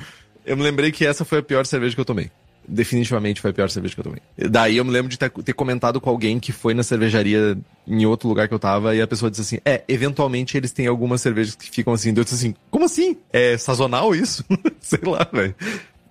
Eu 0.45 0.57
me 0.57 0.63
lembrei 0.63 0.91
que 0.93 1.07
essa 1.07 1.25
foi 1.25 1.39
a 1.39 1.43
pior 1.43 1.65
cerveja 1.65 1.95
que 1.95 2.01
eu 2.01 2.05
tomei. 2.05 2.31
Definitivamente 2.67 3.41
foi 3.41 3.51
a 3.51 3.55
pior 3.55 3.69
cerveja 3.71 3.95
que 3.95 4.01
eu 4.01 4.05
tomei. 4.05 4.21
Daí 4.37 4.77
eu 4.77 4.85
me 4.85 4.91
lembro 4.91 5.09
de 5.09 5.19
ter, 5.19 5.31
ter 5.31 5.53
comentado 5.53 6.01
com 6.01 6.09
alguém 6.09 6.39
que 6.39 6.53
foi 6.53 6.75
na 6.75 6.83
cervejaria 6.83 7.59
em 7.87 8.07
outro 8.07 8.29
lugar 8.29 8.47
que 8.47 8.55
eu 8.55 8.59
tava 8.59 8.95
e 8.95 9.03
a 9.03 9.07
pessoa 9.07 9.31
disse 9.31 9.43
assim: 9.43 9.59
É, 9.65 9.83
eventualmente 9.89 10.57
eles 10.57 10.71
têm 10.71 10.87
algumas 10.87 11.21
cervejas 11.21 11.57
que 11.57 11.69
ficam 11.71 11.93
assim. 11.93 12.11
Eu 12.11 12.23
disse 12.23 12.37
assim: 12.37 12.55
Como 12.71 12.85
assim? 12.85 13.17
É 13.33 13.57
sazonal 13.59 14.15
isso? 14.15 14.45
Sei 14.81 15.01
lá, 15.03 15.29
velho. 15.33 15.55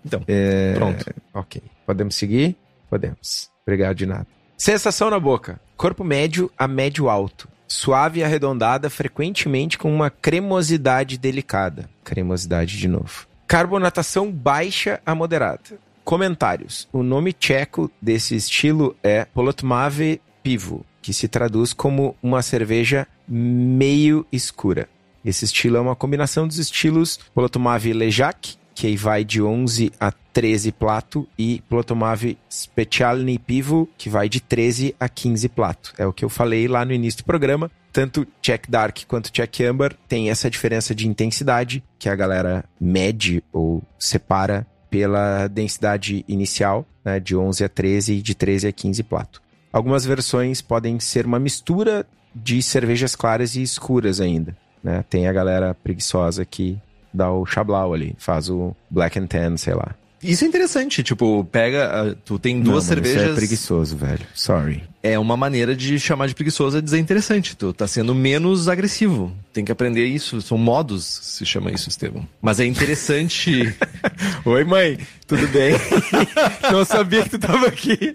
Então, 0.05 0.21
É... 0.27 0.73
pronto. 0.73 1.05
Ok. 1.33 1.61
Podemos 1.85 2.15
seguir? 2.15 2.55
Podemos. 2.89 3.49
Obrigado 3.65 3.95
de 3.95 4.05
nada. 4.05 4.27
Sensação 4.57 5.09
na 5.09 5.19
boca. 5.19 5.59
Corpo 5.77 6.03
médio 6.03 6.51
a 6.57 6.67
médio 6.67 7.09
alto. 7.09 7.47
Suave 7.67 8.19
e 8.19 8.23
arredondada, 8.23 8.89
frequentemente 8.89 9.77
com 9.77 9.93
uma 9.93 10.09
cremosidade 10.09 11.17
delicada. 11.17 11.89
Cremosidade 12.03 12.77
de 12.77 12.87
novo. 12.87 13.25
Carbonatação 13.47 14.31
baixa 14.31 14.99
a 15.05 15.15
moderada. 15.15 15.79
Comentários. 16.03 16.87
O 16.91 17.01
nome 17.03 17.31
tcheco 17.31 17.89
desse 18.01 18.35
estilo 18.35 18.95
é 19.03 19.23
Polotmave 19.25 20.21
Pivo, 20.43 20.85
que 21.01 21.13
se 21.13 21.27
traduz 21.27 21.71
como 21.73 22.15
uma 22.21 22.41
cerveja 22.41 23.07
meio 23.27 24.25
escura. 24.31 24.89
Esse 25.23 25.45
estilo 25.45 25.77
é 25.77 25.79
uma 25.79 25.95
combinação 25.95 26.47
dos 26.47 26.57
estilos 26.57 27.17
Polotmave 27.33 27.93
Lejac, 27.93 28.55
que 28.81 28.95
vai 28.95 29.23
de 29.23 29.39
11 29.39 29.91
a 29.99 30.11
13 30.11 30.71
plato, 30.71 31.27
e 31.37 31.61
Plotomave 31.69 32.35
Specialny 32.49 33.37
Pivo, 33.37 33.87
que 33.95 34.09
vai 34.09 34.27
de 34.27 34.41
13 34.41 34.95
a 34.99 35.07
15 35.07 35.49
plato. 35.49 35.93
É 35.99 36.07
o 36.07 36.11
que 36.11 36.25
eu 36.25 36.29
falei 36.29 36.67
lá 36.67 36.83
no 36.83 36.91
início 36.91 37.19
do 37.19 37.25
programa. 37.25 37.69
Tanto 37.93 38.25
Check 38.41 38.67
Dark 38.67 38.97
quanto 39.07 39.31
Check 39.31 39.61
Amber 39.61 39.95
tem 40.07 40.31
essa 40.31 40.49
diferença 40.49 40.95
de 40.95 41.07
intensidade, 41.07 41.83
que 41.99 42.09
a 42.09 42.15
galera 42.15 42.65
mede 42.79 43.43
ou 43.53 43.83
separa 43.99 44.65
pela 44.89 45.47
densidade 45.47 46.25
inicial, 46.27 46.83
né, 47.05 47.19
de 47.19 47.35
11 47.35 47.63
a 47.63 47.69
13 47.69 48.13
e 48.13 48.21
de 48.23 48.33
13 48.33 48.67
a 48.67 48.71
15 48.71 49.03
plato. 49.03 49.43
Algumas 49.71 50.05
versões 50.05 50.59
podem 50.59 50.99
ser 50.99 51.27
uma 51.27 51.39
mistura 51.39 52.03
de 52.33 52.63
cervejas 52.63 53.15
claras 53.15 53.55
e 53.55 53.61
escuras 53.61 54.19
ainda. 54.19 54.57
Né? 54.83 55.05
Tem 55.07 55.27
a 55.27 55.33
galera 55.33 55.75
preguiçosa 55.75 56.43
que 56.43 56.81
dá 57.13 57.31
o 57.31 57.45
chablau 57.45 57.93
ali, 57.93 58.15
faz 58.17 58.49
o 58.49 58.75
black 58.89 59.17
and 59.19 59.27
tan, 59.27 59.57
sei 59.57 59.73
lá. 59.73 59.95
Isso 60.23 60.43
é 60.45 60.47
interessante, 60.47 61.01
tipo, 61.01 61.43
pega, 61.51 61.89
ah, 62.11 62.15
tu 62.23 62.37
tem 62.37 62.61
duas 62.61 62.83
Não, 62.83 62.89
cervejas. 62.93 63.23
Isso 63.23 63.31
é 63.31 63.35
preguiçoso, 63.35 63.97
velho. 63.97 64.21
Sorry. 64.35 64.83
É 65.01 65.17
uma 65.17 65.35
maneira 65.35 65.75
de 65.75 65.99
chamar 65.99 66.27
de 66.27 66.35
preguiçoso 66.35 66.77
é 66.77 66.81
dizer 66.81 66.99
interessante. 66.99 67.57
Tu 67.57 67.73
tá 67.73 67.87
sendo 67.87 68.13
menos 68.13 68.67
agressivo. 68.69 69.31
Tem 69.51 69.65
que 69.65 69.71
aprender 69.71 70.05
isso. 70.05 70.39
São 70.39 70.59
modos, 70.59 71.03
se 71.05 71.43
chama 71.43 71.71
isso, 71.71 71.89
Estevam. 71.89 72.27
Mas 72.39 72.59
é 72.59 72.65
interessante. 72.67 73.75
Oi, 74.45 74.63
mãe. 74.63 74.99
Tudo 75.25 75.47
bem? 75.47 75.73
Não 76.71 76.85
sabia 76.85 77.23
que 77.23 77.29
tu 77.31 77.39
tava 77.39 77.65
aqui. 77.65 78.13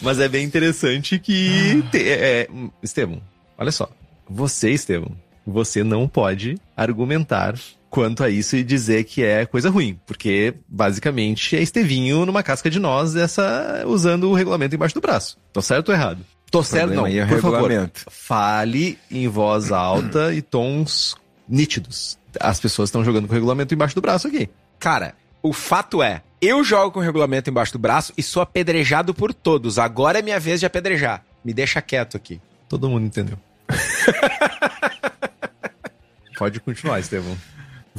Mas 0.00 0.20
é 0.20 0.28
bem 0.28 0.44
interessante 0.44 1.18
que. 1.18 1.82
te- 1.90 2.08
é, 2.08 2.48
Estevam, 2.80 3.20
olha 3.58 3.72
só. 3.72 3.90
Você, 4.28 4.70
Estevam, 4.70 5.10
você 5.44 5.82
não 5.82 6.06
pode 6.06 6.56
argumentar 6.76 7.54
quanto 7.90 8.22
a 8.22 8.30
isso 8.30 8.56
e 8.56 8.62
dizer 8.62 9.04
que 9.04 9.22
é 9.22 9.44
coisa 9.44 9.68
ruim. 9.68 9.98
Porque, 10.06 10.54
basicamente, 10.68 11.56
é 11.56 11.62
Estevinho 11.62 12.24
numa 12.24 12.42
casca 12.42 12.70
de 12.70 12.78
nós, 12.78 13.16
essa, 13.16 13.82
usando 13.86 14.30
o 14.30 14.34
regulamento 14.34 14.74
embaixo 14.74 14.94
do 14.94 15.00
braço. 15.00 15.36
Tô 15.52 15.60
certo 15.60 15.88
ou 15.88 15.94
errado? 15.94 16.24
Tô 16.50 16.62
certo, 16.62 16.94
não. 16.94 17.06
é 17.06 17.26
Por 17.26 17.40
favor, 17.40 17.90
fale 18.08 18.98
em 19.10 19.28
voz 19.28 19.70
alta 19.70 20.32
e 20.32 20.40
tons 20.40 21.14
nítidos. 21.48 22.18
As 22.40 22.58
pessoas 22.58 22.88
estão 22.88 23.04
jogando 23.04 23.26
com 23.26 23.32
o 23.32 23.34
regulamento 23.34 23.74
embaixo 23.74 23.94
do 23.94 24.00
braço 24.00 24.28
aqui. 24.28 24.48
Cara, 24.78 25.14
o 25.42 25.52
fato 25.52 26.02
é, 26.02 26.22
eu 26.40 26.64
jogo 26.64 26.92
com 26.92 27.00
o 27.00 27.02
regulamento 27.02 27.50
embaixo 27.50 27.72
do 27.72 27.78
braço 27.78 28.12
e 28.16 28.22
sou 28.22 28.42
apedrejado 28.42 29.14
por 29.14 29.34
todos. 29.34 29.78
Agora 29.78 30.18
é 30.18 30.22
minha 30.22 30.40
vez 30.40 30.60
de 30.60 30.66
apedrejar. 30.66 31.24
Me 31.44 31.52
deixa 31.52 31.80
quieto 31.80 32.16
aqui. 32.16 32.40
Todo 32.68 32.88
mundo 32.88 33.06
entendeu. 33.06 33.38
Pode 36.36 36.58
continuar, 36.60 36.98
Estevão. 36.98 37.36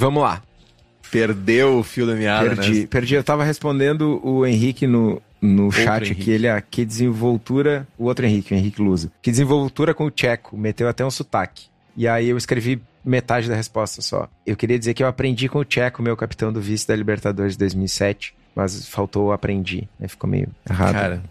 Vamos 0.01 0.23
lá. 0.23 0.41
Perdeu 1.11 1.77
o 1.77 1.83
fio 1.83 2.07
da 2.07 2.15
meada, 2.15 2.55
perdi, 2.55 2.79
né? 2.79 2.87
perdi. 2.87 3.13
Eu 3.13 3.23
tava 3.23 3.43
respondendo 3.43 4.19
o 4.25 4.43
Henrique 4.47 4.87
no, 4.87 5.21
no 5.39 5.71
chat 5.71 6.05
Henrique. 6.05 6.21
aqui. 6.21 6.31
Ele, 6.31 6.49
ah, 6.49 6.59
que 6.59 6.83
desenvoltura. 6.83 7.87
O 7.99 8.05
outro 8.05 8.25
Henrique, 8.25 8.51
o 8.51 8.57
Henrique 8.57 8.81
Lusa. 8.81 9.11
Que 9.21 9.29
desenvoltura 9.29 9.93
com 9.93 10.05
o 10.05 10.09
tcheco. 10.09 10.57
Meteu 10.57 10.89
até 10.89 11.05
um 11.05 11.11
sotaque. 11.11 11.65
E 11.95 12.07
aí 12.07 12.29
eu 12.29 12.37
escrevi 12.37 12.81
metade 13.05 13.47
da 13.47 13.55
resposta 13.55 14.01
só. 14.01 14.27
Eu 14.43 14.55
queria 14.55 14.79
dizer 14.79 14.95
que 14.95 15.03
eu 15.03 15.07
aprendi 15.07 15.47
com 15.47 15.59
o 15.59 15.65
tcheco, 15.65 16.01
meu 16.01 16.17
capitão 16.17 16.51
do 16.51 16.59
vice 16.59 16.87
da 16.87 16.95
Libertadores 16.95 17.53
de 17.53 17.59
2007. 17.59 18.33
Mas 18.55 18.87
faltou 18.87 19.27
o 19.27 19.31
aprendi. 19.31 19.87
Aí 19.99 20.07
ficou 20.07 20.27
meio 20.27 20.47
errado. 20.67 20.93
Cara, 20.93 21.23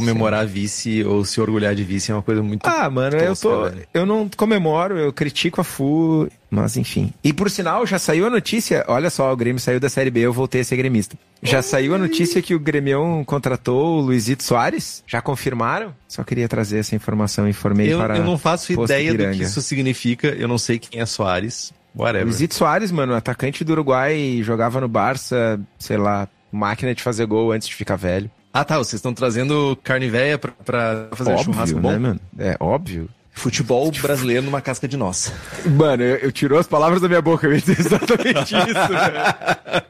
comemorar 0.00 0.46
vice 0.46 1.02
ou 1.04 1.24
se 1.24 1.40
orgulhar 1.40 1.74
de 1.74 1.82
vice 1.82 2.10
é 2.10 2.14
uma 2.14 2.22
coisa 2.22 2.42
muito. 2.42 2.64
Ah, 2.66 2.88
mano, 2.90 3.16
eu 3.16 3.34
tô. 3.34 3.64
velho. 3.64 3.86
Eu 3.94 4.04
não 4.06 4.28
comemoro, 4.36 4.98
eu 4.98 5.12
critico 5.12 5.60
a 5.60 5.64
FU, 5.64 6.28
mas 6.50 6.76
enfim. 6.76 7.12
E 7.24 7.32
por 7.32 7.50
sinal, 7.50 7.86
já 7.86 7.98
saiu 7.98 8.26
a 8.26 8.30
notícia. 8.30 8.84
Olha 8.88 9.10
só, 9.10 9.32
o 9.32 9.36
Grêmio 9.36 9.60
saiu 9.60 9.80
da 9.80 9.88
Série 9.88 10.10
B, 10.10 10.20
eu 10.20 10.32
voltei 10.32 10.60
a 10.60 10.64
ser 10.64 10.76
gremista. 10.76 11.16
Já 11.42 11.62
saiu 11.62 11.94
a 11.94 11.98
notícia 11.98 12.40
que 12.42 12.54
o 12.54 12.58
Grêmio 12.58 13.22
contratou 13.26 13.98
o 13.98 14.00
Luizito 14.00 14.42
Soares? 14.44 15.02
Já 15.06 15.20
confirmaram? 15.20 15.94
Só 16.08 16.22
queria 16.24 16.48
trazer 16.48 16.78
essa 16.78 16.94
informação, 16.94 17.48
informei 17.48 17.92
Eu, 17.92 17.98
para. 17.98 18.16
eu 18.16 18.24
não 18.24 18.38
faço 18.38 18.74
Posto 18.74 18.92
ideia 18.92 19.10
do 19.10 19.14
Ipiranga. 19.14 19.36
que 19.36 19.42
isso 19.44 19.60
significa. 19.62 20.28
Eu 20.28 20.48
não 20.48 20.58
sei 20.58 20.78
quem 20.78 21.00
é 21.00 21.06
Soares. 21.06 21.72
Whatever. 21.94 22.26
Luizito 22.26 22.54
Soares, 22.54 22.92
mano, 22.92 23.14
atacante 23.14 23.64
do 23.64 23.72
Uruguai, 23.72 24.40
jogava 24.42 24.80
no 24.80 24.88
Barça, 24.88 25.58
sei 25.78 25.96
lá, 25.96 26.28
máquina 26.52 26.94
de 26.94 27.02
fazer 27.02 27.24
gol 27.26 27.52
antes 27.52 27.68
de 27.68 27.74
ficar 27.74 27.96
velho. 27.96 28.30
Ah, 28.58 28.64
tá. 28.64 28.78
Vocês 28.78 28.94
estão 28.94 29.12
trazendo 29.12 29.76
carne 29.84 30.08
velha 30.08 30.38
pra, 30.38 30.50
pra 30.64 31.08
fazer 31.12 31.32
óbvio, 31.32 31.44
churrasco 31.44 31.78
bom? 31.78 31.90
né, 31.92 31.98
mano? 31.98 32.20
É 32.38 32.56
óbvio. 32.58 33.08
Futebol 33.32 33.90
brasileiro 34.00 34.42
numa 34.42 34.62
casca 34.62 34.88
de 34.88 34.96
nossa. 34.96 35.30
Mano, 35.66 36.02
eu, 36.02 36.16
eu 36.16 36.32
tirou 36.32 36.58
as 36.58 36.66
palavras 36.66 37.02
da 37.02 37.06
minha 37.08 37.20
boca, 37.20 37.46
eu 37.46 37.52
ia 37.52 37.60
dizer 37.60 37.78
exatamente 37.78 38.54
isso, 38.56 38.88
velho. 38.88 39.82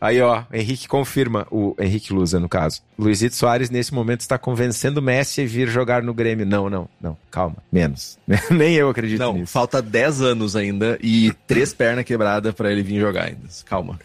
Aí, 0.00 0.20
ó, 0.22 0.44
Henrique 0.52 0.88
confirma, 0.88 1.46
o 1.50 1.74
Henrique 1.78 2.12
Lusa, 2.12 2.40
no 2.40 2.48
caso. 2.48 2.80
Luizito 2.98 3.34
Soares, 3.36 3.68
nesse 3.68 3.92
momento, 3.92 4.20
está 4.20 4.38
convencendo 4.38 4.98
o 4.98 5.02
Messi 5.02 5.42
a 5.42 5.46
vir 5.46 5.68
jogar 5.68 6.02
no 6.02 6.14
Grêmio. 6.14 6.46
Não, 6.46 6.70
não, 6.70 6.88
não, 7.00 7.16
calma, 7.30 7.56
menos. 7.70 8.18
Nem 8.50 8.74
eu 8.74 8.88
acredito 8.88 9.18
Não, 9.20 9.34
nisso. 9.34 9.52
falta 9.52 9.82
10 9.82 10.22
anos 10.22 10.56
ainda 10.56 10.98
e 11.02 11.32
três 11.46 11.74
pernas 11.74 12.04
quebradas 12.04 12.54
pra 12.54 12.72
ele 12.72 12.82
vir 12.82 12.98
jogar 13.00 13.24
ainda. 13.24 13.40
Calma. 13.66 13.98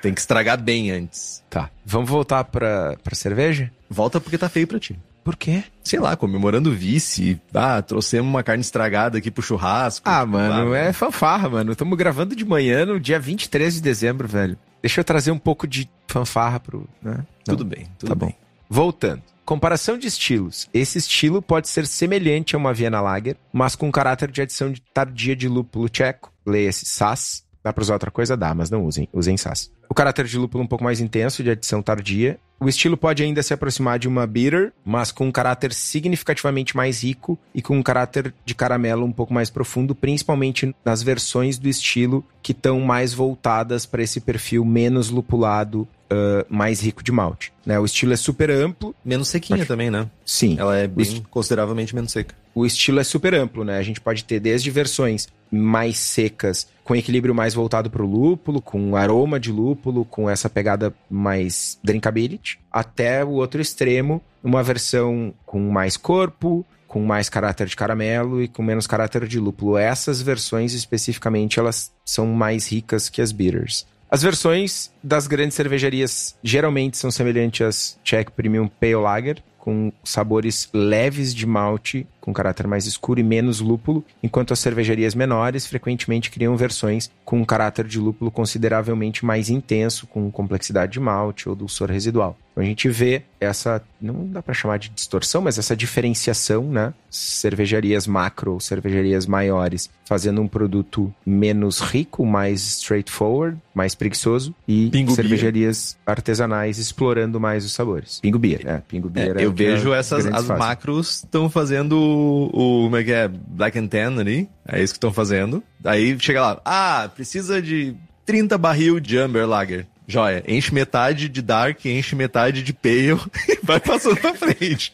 Tem 0.00 0.14
que 0.14 0.20
estragar 0.20 0.56
bem 0.60 0.90
antes. 0.92 1.42
Tá, 1.50 1.68
vamos 1.84 2.08
voltar 2.08 2.44
pra, 2.44 2.96
pra 3.02 3.14
cerveja? 3.16 3.70
Volta 3.88 4.20
porque 4.20 4.38
tá 4.38 4.48
feio 4.48 4.66
pra 4.68 4.78
ti. 4.78 4.96
Por 5.24 5.36
quê? 5.36 5.64
Sei 5.84 5.98
lá, 5.98 6.16
comemorando 6.16 6.70
o 6.70 6.74
vice. 6.74 7.38
Ah, 7.52 7.82
trouxemos 7.82 8.26
uma 8.28 8.42
carne 8.42 8.62
estragada 8.62 9.18
aqui 9.18 9.30
pro 9.30 9.42
churrasco. 9.42 10.08
Ah, 10.08 10.24
mano, 10.24 10.72
Ah, 10.72 10.78
é 10.78 10.92
fanfarra, 10.94 11.48
mano. 11.50 11.72
Estamos 11.72 11.98
gravando 11.98 12.34
de 12.34 12.44
manhã 12.44 12.86
no 12.86 12.98
dia 12.98 13.18
23 13.20 13.74
de 13.74 13.80
dezembro, 13.82 14.26
velho. 14.26 14.56
Deixa 14.82 15.00
eu 15.00 15.04
trazer 15.04 15.30
um 15.30 15.38
pouco 15.38 15.66
de 15.66 15.90
fanfarra 16.06 16.60
pro... 16.60 16.88
Né? 17.02 17.24
Tudo 17.44 17.64
bem, 17.64 17.86
tudo 17.98 18.08
tá 18.08 18.14
bem. 18.14 18.30
bom. 18.30 18.34
Voltando. 18.68 19.22
Comparação 19.44 19.98
de 19.98 20.06
estilos. 20.06 20.68
Esse 20.72 20.98
estilo 20.98 21.42
pode 21.42 21.68
ser 21.68 21.86
semelhante 21.86 22.54
a 22.54 22.58
uma 22.58 22.72
Viena 22.72 23.00
Lager, 23.00 23.36
mas 23.52 23.74
com 23.74 23.90
caráter 23.90 24.30
de 24.30 24.40
adição 24.40 24.70
de 24.70 24.80
tardia 24.80 25.34
de 25.34 25.48
lúpulo 25.48 25.88
tcheco. 25.88 26.32
Leia-se 26.46 26.86
SAS. 26.86 27.44
Dá 27.62 27.72
pra 27.72 27.82
usar 27.82 27.92
outra 27.94 28.10
coisa? 28.10 28.36
Dá, 28.36 28.54
mas 28.54 28.70
não 28.70 28.84
usem. 28.86 29.06
Usem 29.12 29.36
SAS. 29.36 29.70
O 29.88 29.94
caráter 29.94 30.24
de 30.24 30.38
lúpulo 30.38 30.64
um 30.64 30.66
pouco 30.66 30.82
mais 30.84 31.00
intenso, 31.00 31.42
de 31.42 31.50
adição 31.50 31.82
tardia. 31.82 32.38
O 32.58 32.68
estilo 32.68 32.96
pode 32.96 33.22
ainda 33.22 33.42
se 33.42 33.52
aproximar 33.54 33.98
de 33.98 34.06
uma 34.08 34.26
bitter, 34.26 34.72
mas 34.84 35.10
com 35.12 35.26
um 35.26 35.32
caráter 35.32 35.72
significativamente 35.72 36.76
mais 36.76 37.02
rico 37.02 37.38
e 37.54 37.62
com 37.62 37.76
um 37.78 37.82
caráter 37.82 38.34
de 38.44 38.54
caramelo 38.54 39.04
um 39.04 39.12
pouco 39.12 39.32
mais 39.32 39.48
profundo, 39.50 39.94
principalmente 39.94 40.74
nas 40.84 41.02
versões 41.02 41.58
do 41.58 41.68
estilo 41.68 42.24
que 42.42 42.52
estão 42.52 42.80
mais 42.80 43.12
voltadas 43.14 43.86
para 43.86 44.02
esse 44.02 44.20
perfil 44.20 44.64
menos 44.64 45.10
lupulado, 45.10 45.86
ah, 46.10 46.44
mais 46.48 46.80
rico 46.82 47.02
de 47.02 47.12
malte. 47.12 47.52
Né? 47.64 47.78
O 47.78 47.84
estilo 47.84 48.12
é 48.12 48.16
super 48.16 48.50
amplo, 48.50 48.94
Menos 49.04 49.28
sequinha 49.28 49.58
Pode- 49.58 49.68
também, 49.68 49.90
né? 49.90 50.08
sim. 50.24 50.56
Ela 50.58 50.76
é 50.78 50.86
bem 50.86 51.22
consideravelmente 51.30 51.94
menos 51.94 52.12
seca. 52.12 52.34
o 52.54 52.66
estilo 52.66 53.00
é 53.00 53.04
super 53.04 53.32
amplo, 53.34 53.64
né? 53.64 53.78
A 53.78 53.82
gente 53.82 54.00
pode 54.00 54.24
ter 54.24 54.40
desde 54.40 54.70
versões 54.70 55.28
mais 55.50 55.98
secas, 55.98 56.66
com 56.90 56.96
equilíbrio 56.96 57.32
mais 57.32 57.54
voltado 57.54 57.88
para 57.88 58.02
o 58.02 58.04
lúpulo, 58.04 58.60
com 58.60 58.96
aroma 58.96 59.38
de 59.38 59.52
lúpulo, 59.52 60.04
com 60.04 60.28
essa 60.28 60.50
pegada 60.50 60.92
mais 61.08 61.78
drinkability, 61.84 62.58
até 62.68 63.24
o 63.24 63.28
outro 63.28 63.62
extremo, 63.62 64.20
uma 64.42 64.60
versão 64.60 65.32
com 65.46 65.70
mais 65.70 65.96
corpo, 65.96 66.66
com 66.88 67.00
mais 67.04 67.28
caráter 67.28 67.68
de 67.68 67.76
caramelo 67.76 68.42
e 68.42 68.48
com 68.48 68.60
menos 68.60 68.88
caráter 68.88 69.28
de 69.28 69.38
lúpulo. 69.38 69.76
Essas 69.76 70.20
versões 70.20 70.74
especificamente, 70.74 71.60
elas 71.60 71.92
são 72.04 72.26
mais 72.26 72.72
ricas 72.72 73.08
que 73.08 73.22
as 73.22 73.30
bitters. 73.30 73.86
As 74.10 74.22
versões 74.22 74.90
das 75.00 75.28
grandes 75.28 75.54
cervejarias 75.54 76.34
geralmente 76.42 76.98
são 76.98 77.08
semelhantes 77.08 77.60
às 77.64 77.98
Czech 78.02 78.32
Premium 78.32 78.66
Pale 78.66 78.96
Lager, 78.96 79.40
com 79.60 79.92
sabores 80.02 80.68
leves 80.74 81.32
de 81.32 81.46
malte, 81.46 82.04
com 82.20 82.32
caráter 82.32 82.66
mais 82.66 82.86
escuro 82.86 83.20
e 83.20 83.22
menos 83.22 83.60
lúpulo, 83.60 84.04
enquanto 84.22 84.52
as 84.52 84.58
cervejarias 84.58 85.14
menores 85.14 85.66
frequentemente 85.66 86.30
criam 86.30 86.56
versões 86.56 87.10
com 87.24 87.38
um 87.40 87.44
caráter 87.44 87.86
de 87.86 87.98
lúpulo 87.98 88.30
consideravelmente 88.30 89.24
mais 89.24 89.48
intenso, 89.48 90.06
com 90.06 90.30
complexidade 90.30 90.92
de 90.92 91.00
malte 91.00 91.48
ou 91.48 91.54
dulçor 91.54 91.90
residual. 91.90 92.36
Então 92.52 92.64
a 92.64 92.66
gente 92.66 92.88
vê 92.88 93.22
essa, 93.38 93.80
não 94.00 94.26
dá 94.26 94.42
pra 94.42 94.52
chamar 94.52 94.78
de 94.78 94.88
distorção, 94.90 95.40
mas 95.40 95.56
essa 95.56 95.76
diferenciação, 95.76 96.64
né? 96.64 96.92
Cervejarias 97.08 98.06
macro, 98.06 98.60
cervejarias 98.60 99.24
maiores, 99.24 99.88
fazendo 100.04 100.40
um 100.42 100.48
produto 100.48 101.14
menos 101.24 101.78
rico, 101.80 102.26
mais 102.26 102.60
straightforward, 102.78 103.56
mais 103.72 103.94
preguiçoso, 103.94 104.52
e 104.66 104.90
Pingo 104.90 105.06
beer. 105.14 105.16
cervejarias 105.16 105.96
artesanais 106.04 106.78
explorando 106.78 107.38
mais 107.38 107.64
os 107.64 107.72
sabores. 107.72 108.18
Pingo 108.20 108.38
beer, 108.38 108.66
é, 108.66 108.78
pingo 108.86 109.06
É, 109.08 109.10
beer. 109.10 109.36
é 109.38 109.44
eu 109.44 109.50
o 109.50 109.54
que 109.54 109.64
vejo 109.64 109.92
as 109.92 110.10
essas 110.12 110.26
as 110.26 110.46
macros 110.48 111.18
estão 111.24 111.48
fazendo 111.48 111.94
o, 112.10 112.84
como 112.84 112.96
é 112.96 113.04
que 113.04 113.12
é 113.12 113.28
black 113.28 113.78
and 113.78 113.86
tan 113.86 114.18
ali 114.18 114.48
é 114.66 114.82
isso 114.82 114.92
que 114.92 114.98
estão 114.98 115.12
fazendo 115.12 115.62
aí 115.84 116.16
chega 116.20 116.40
lá 116.40 116.60
ah 116.64 117.10
precisa 117.14 117.60
de 117.60 117.94
30 118.26 118.56
barril 118.58 119.00
de 119.00 119.18
Amber 119.18 119.46
Lager 119.46 119.86
Joia. 120.10 120.42
Enche 120.46 120.74
metade 120.74 121.28
de 121.28 121.40
Dark, 121.40 121.86
enche 121.86 122.16
metade 122.16 122.62
de 122.62 122.72
Pale 122.72 123.16
e 123.48 123.58
vai 123.62 123.78
passando 123.78 124.16
pra 124.16 124.34
frente. 124.34 124.90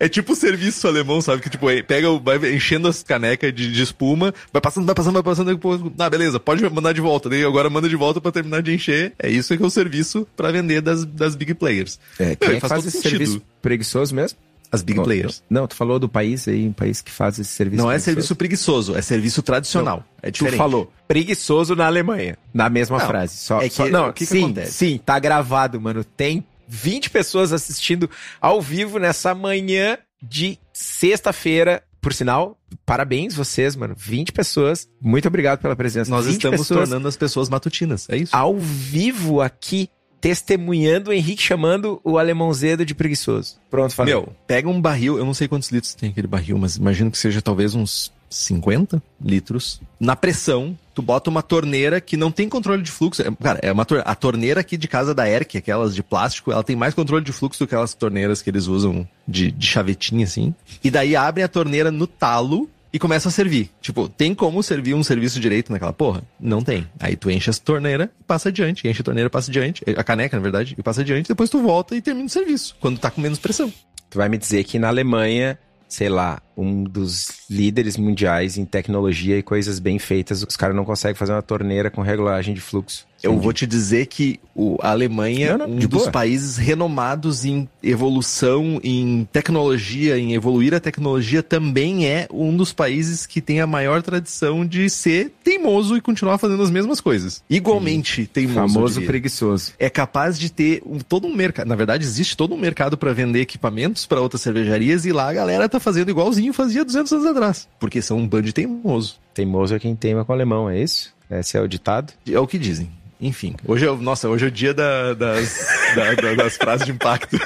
É 0.00 0.08
tipo 0.08 0.32
o 0.32 0.36
serviço 0.36 0.88
alemão, 0.88 1.20
sabe? 1.20 1.42
Que 1.42 1.50
tipo, 1.50 1.66
pega, 1.86 2.10
vai 2.18 2.36
enchendo 2.54 2.88
as 2.88 3.02
canecas 3.02 3.54
de, 3.54 3.70
de 3.70 3.82
espuma, 3.82 4.32
vai 4.52 4.62
passando, 4.62 4.86
vai 4.86 4.94
passando, 4.94 5.14
vai 5.14 5.22
passando, 5.22 5.52
depois, 5.52 5.80
ah, 5.98 6.10
beleza, 6.10 6.40
pode 6.40 6.68
mandar 6.70 6.92
de 6.92 7.00
volta. 7.00 7.28
Daí 7.28 7.44
agora 7.44 7.68
manda 7.68 7.88
de 7.88 7.96
volta 7.96 8.20
pra 8.20 8.32
terminar 8.32 8.62
de 8.62 8.72
encher. 8.72 9.12
É 9.18 9.28
isso 9.28 9.54
que 9.54 9.62
é 9.62 9.66
o 9.66 9.70
serviço 9.70 10.26
pra 10.34 10.50
vender 10.50 10.80
das, 10.80 11.04
das 11.04 11.36
big 11.36 11.54
players. 11.54 12.00
É, 12.18 12.28
Meu, 12.28 12.36
quem 12.36 12.48
é 12.48 12.54
que 12.56 12.60
faz 12.60 12.72
faz 12.72 12.86
esse 12.86 13.02
sentido. 13.02 13.10
serviço 13.10 13.42
preguiçoso 13.60 14.14
mesmo? 14.14 14.38
As 14.74 14.82
big 14.82 15.00
players. 15.02 15.42
Não, 15.48 15.66
tu 15.66 15.74
falou 15.74 15.98
do 15.98 16.08
país 16.08 16.46
aí, 16.48 16.66
um 16.66 16.72
país 16.72 17.00
que 17.00 17.10
faz 17.10 17.38
esse 17.38 17.50
serviço 17.50 17.82
Não 17.82 17.90
é 17.90 17.94
preguiçoso. 17.94 18.04
serviço 18.14 18.36
preguiçoso, 18.36 18.96
é 18.96 19.02
serviço 19.02 19.42
tradicional. 19.42 20.04
é 20.22 20.30
Tu 20.30 20.34
diferente. 20.34 20.56
falou 20.58 20.92
preguiçoso 21.08 21.74
na 21.76 21.86
Alemanha, 21.86 22.36
na 22.52 22.68
mesma 22.68 22.98
Não, 22.98 23.06
frase. 23.06 23.36
Só, 23.36 23.60
é 23.62 23.68
que- 23.68 23.74
só- 23.74 23.88
não, 23.88 24.08
o 24.08 24.12
que 24.12 24.24
que 24.24 24.30
sim, 24.32 24.44
acontece? 24.44 24.72
sim, 24.72 24.98
tá 25.04 25.18
gravado, 25.18 25.80
mano. 25.80 26.02
Tem 26.04 26.44
20 26.66 27.10
pessoas 27.10 27.52
assistindo 27.52 28.08
ao 28.40 28.60
vivo 28.60 28.98
nessa 28.98 29.34
manhã 29.34 29.98
de 30.22 30.58
sexta-feira. 30.72 31.82
Por 32.00 32.12
sinal, 32.12 32.58
parabéns 32.84 33.34
vocês, 33.34 33.74
mano. 33.76 33.94
20 33.96 34.30
pessoas. 34.32 34.86
Muito 35.00 35.26
obrigado 35.28 35.60
pela 35.60 35.74
presença. 35.76 36.10
Nós 36.10 36.26
20 36.26 36.34
estamos 36.34 36.68
tornando 36.68 37.08
as 37.08 37.16
pessoas 37.16 37.48
matutinas. 37.48 38.06
É 38.10 38.16
isso. 38.16 38.34
ao 38.36 38.58
vivo 38.58 39.40
aqui, 39.40 39.88
testemunhando 40.24 41.10
o 41.10 41.12
Henrique 41.12 41.42
chamando 41.42 42.00
o 42.02 42.16
alemãozedo 42.16 42.86
de 42.86 42.94
preguiçoso. 42.94 43.56
Pronto, 43.70 43.94
falei. 43.94 44.14
Meu, 44.14 44.32
pega 44.46 44.66
um 44.70 44.80
barril, 44.80 45.18
eu 45.18 45.24
não 45.26 45.34
sei 45.34 45.46
quantos 45.46 45.70
litros 45.70 45.92
tem 45.92 46.08
aquele 46.08 46.26
barril, 46.26 46.56
mas 46.56 46.76
imagino 46.76 47.10
que 47.10 47.18
seja 47.18 47.42
talvez 47.42 47.74
uns 47.74 48.10
50 48.30 49.02
litros. 49.22 49.82
Na 50.00 50.16
pressão, 50.16 50.78
tu 50.94 51.02
bota 51.02 51.28
uma 51.28 51.42
torneira 51.42 52.00
que 52.00 52.16
não 52.16 52.32
tem 52.32 52.48
controle 52.48 52.82
de 52.82 52.90
fluxo. 52.90 53.20
É, 53.20 53.30
Cara, 53.32 53.58
é 53.60 53.70
uma 53.70 53.84
tor 53.84 54.00
a 54.02 54.14
torneira 54.14 54.62
aqui 54.62 54.78
de 54.78 54.88
casa 54.88 55.14
da 55.14 55.28
Erk, 55.28 55.58
aquelas 55.58 55.94
de 55.94 56.02
plástico, 56.02 56.50
ela 56.50 56.64
tem 56.64 56.74
mais 56.74 56.94
controle 56.94 57.22
de 57.22 57.30
fluxo 57.30 57.58
do 57.58 57.68
que 57.68 57.74
aquelas 57.74 57.92
torneiras 57.92 58.40
que 58.40 58.48
eles 58.48 58.66
usam 58.66 59.06
de, 59.28 59.52
de 59.52 59.66
chavetinha 59.66 60.24
assim. 60.24 60.54
E 60.82 60.90
daí 60.90 61.14
abre 61.14 61.42
a 61.42 61.48
torneira 61.48 61.90
no 61.90 62.06
talo 62.06 62.70
e 62.94 62.98
começa 63.00 63.28
a 63.28 63.32
servir. 63.32 63.70
Tipo, 63.80 64.08
tem 64.08 64.32
como 64.32 64.62
servir 64.62 64.94
um 64.94 65.02
serviço 65.02 65.40
direito 65.40 65.72
naquela 65.72 65.92
porra? 65.92 66.22
Não 66.38 66.62
tem. 66.62 66.86
Aí 67.00 67.16
tu 67.16 67.28
enche 67.28 67.50
a 67.50 67.52
torneira 67.52 68.08
passa 68.24 68.50
adiante. 68.50 68.86
Enche 68.86 69.00
a 69.00 69.04
torneira, 69.04 69.28
passa 69.28 69.50
adiante. 69.50 69.82
A 69.96 70.04
caneca, 70.04 70.36
na 70.36 70.42
verdade, 70.42 70.76
e 70.78 70.82
passa 70.82 71.00
adiante. 71.00 71.26
Depois 71.26 71.50
tu 71.50 71.60
volta 71.60 71.96
e 71.96 72.00
termina 72.00 72.26
o 72.26 72.30
serviço. 72.30 72.76
Quando 72.78 73.00
tá 73.00 73.10
com 73.10 73.20
menos 73.20 73.40
pressão. 73.40 73.72
Tu 74.08 74.16
vai 74.16 74.28
me 74.28 74.38
dizer 74.38 74.62
que 74.62 74.78
na 74.78 74.86
Alemanha, 74.86 75.58
sei 75.88 76.08
lá, 76.08 76.40
um 76.56 76.84
dos 76.84 77.28
líderes 77.50 77.96
mundiais 77.96 78.56
em 78.56 78.64
tecnologia 78.64 79.38
e 79.38 79.42
coisas 79.42 79.78
bem 79.78 79.98
feitas, 79.98 80.42
os 80.42 80.56
caras 80.56 80.74
não 80.76 80.84
conseguem 80.84 81.14
fazer 81.16 81.32
uma 81.32 81.42
torneira 81.42 81.90
com 81.90 82.00
regulagem 82.02 82.54
de 82.54 82.60
fluxo. 82.60 83.06
Eu 83.22 83.38
vou 83.38 83.54
te 83.54 83.66
dizer 83.66 84.04
que 84.04 84.38
o, 84.54 84.76
a 84.82 84.90
Alemanha 84.90 85.56
não, 85.56 85.66
um 85.66 85.76
dos 85.76 85.88
boa. 86.02 86.10
países 86.10 86.58
renomados 86.58 87.46
em 87.46 87.66
evolução, 87.82 88.78
em 88.84 89.26
tecnologia, 89.32 90.18
em 90.18 90.34
evoluir 90.34 90.74
a 90.74 90.80
tecnologia, 90.80 91.42
também 91.42 92.06
é 92.06 92.28
um 92.30 92.54
dos 92.54 92.74
países 92.74 93.24
que 93.24 93.40
tem 93.40 93.62
a 93.62 93.66
maior 93.66 94.02
tradição 94.02 94.66
de 94.66 94.90
ser 94.90 95.32
teimoso 95.42 95.96
e 95.96 96.02
continuar 96.02 96.36
fazendo 96.36 96.62
as 96.62 96.70
mesmas 96.70 97.00
coisas. 97.00 97.42
Igualmente 97.48 98.26
teimoso. 98.26 98.58
eu 98.58 98.68
famoso 98.68 99.02
preguiçoso. 99.02 99.72
É 99.78 99.88
capaz 99.88 100.38
de 100.38 100.52
ter 100.52 100.82
um- 100.84 100.98
todo 100.98 101.26
um 101.26 101.34
mercado. 101.34 101.66
Na 101.66 101.74
verdade, 101.76 102.04
existe 102.04 102.36
todo 102.36 102.54
um 102.54 102.58
mercado 102.58 102.98
para 102.98 103.14
vender 103.14 103.40
equipamentos 103.40 104.04
para 104.04 104.20
outras 104.20 104.42
cervejarias 104.42 105.06
e 105.06 105.12
lá 105.12 105.30
a 105.30 105.32
galera 105.32 105.66
tá 105.66 105.80
fazendo 105.80 106.10
igualzinho 106.10 106.43
fazia 106.52 106.84
200 106.84 107.12
anos 107.12 107.26
atrás. 107.26 107.68
Porque 107.78 108.02
são 108.02 108.18
um 108.18 108.26
bando 108.28 108.44
de 108.46 108.52
teimoso. 108.52 109.16
Teimoso 109.32 109.74
é 109.74 109.78
quem 109.78 109.94
teima 109.96 110.24
com 110.24 110.32
o 110.32 110.34
alemão, 110.34 110.68
é 110.68 110.80
isso? 110.82 111.12
Esse 111.30 111.56
é 111.56 111.60
o 111.60 111.66
ditado? 111.68 112.12
É 112.30 112.38
o 112.38 112.46
que 112.46 112.58
dizem. 112.58 112.90
Enfim, 113.20 113.54
hoje 113.66 113.86
é, 113.86 113.90
o- 113.90 113.96
nossa, 113.96 114.28
hoje 114.28 114.44
é 114.44 114.48
o 114.48 114.50
dia 114.50 114.74
da- 114.74 115.14
das, 115.14 115.66
da- 115.96 116.14
da- 116.14 116.34
das 116.34 116.56
frases 116.56 116.84
de 116.86 116.92
impacto. 116.92 117.36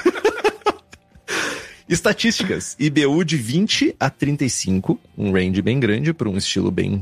Estatísticas. 1.87 2.75
IBU 2.79 3.23
de 3.23 3.35
20 3.37 3.95
a 3.99 4.09
35, 4.09 4.99
um 5.17 5.31
range 5.31 5.61
bem 5.61 5.79
grande 5.79 6.13
para 6.13 6.29
um 6.29 6.37
estilo 6.37 6.69
bem 6.69 7.01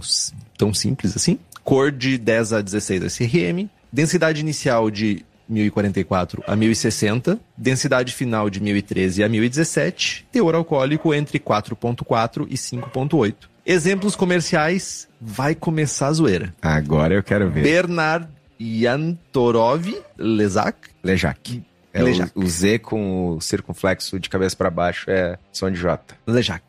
tão 0.58 0.74
simples 0.74 1.16
assim. 1.16 1.38
Cor 1.64 1.92
de 1.92 2.18
10 2.18 2.54
a 2.54 2.62
16 2.62 3.04
SRM. 3.04 3.68
Densidade 3.92 4.40
inicial 4.40 4.90
de 4.90 5.26
1044 5.48 6.44
a 6.46 6.56
1060. 6.56 7.40
Densidade 7.58 8.14
final 8.14 8.50
de 8.50 8.60
1013 8.60 9.24
a 9.24 9.30
1017. 9.30 10.28
Teor 10.32 10.56
alcoólico 10.56 11.14
entre 11.14 11.40
4.4 11.40 12.48
e 12.50 12.56
5.8. 12.56 13.36
Exemplos 13.66 14.16
comerciais, 14.16 15.10
vai 15.20 15.54
começar 15.54 16.08
a 16.08 16.14
zoeira. 16.14 16.56
Agora 16.62 17.14
eu 17.14 17.24
quero 17.24 17.50
ver. 17.50 17.64
Bernard 17.64 18.28
Yantorov 18.60 19.94
Lezac. 20.18 20.78
Lejac. 21.04 21.64
É 21.94 22.02
Lejac. 22.02 22.32
O, 22.36 22.42
o 22.42 22.48
Z 22.48 22.80
com 22.80 23.32
o 23.32 23.42
circunflexo 23.42 24.20
de 24.20 24.30
cabeça 24.30 24.56
pra 24.56 24.70
baixo 24.70 25.10
é 25.10 25.38
som 25.52 25.70
de 25.70 25.80
J. 25.80 26.16
Lejac. 26.26 26.64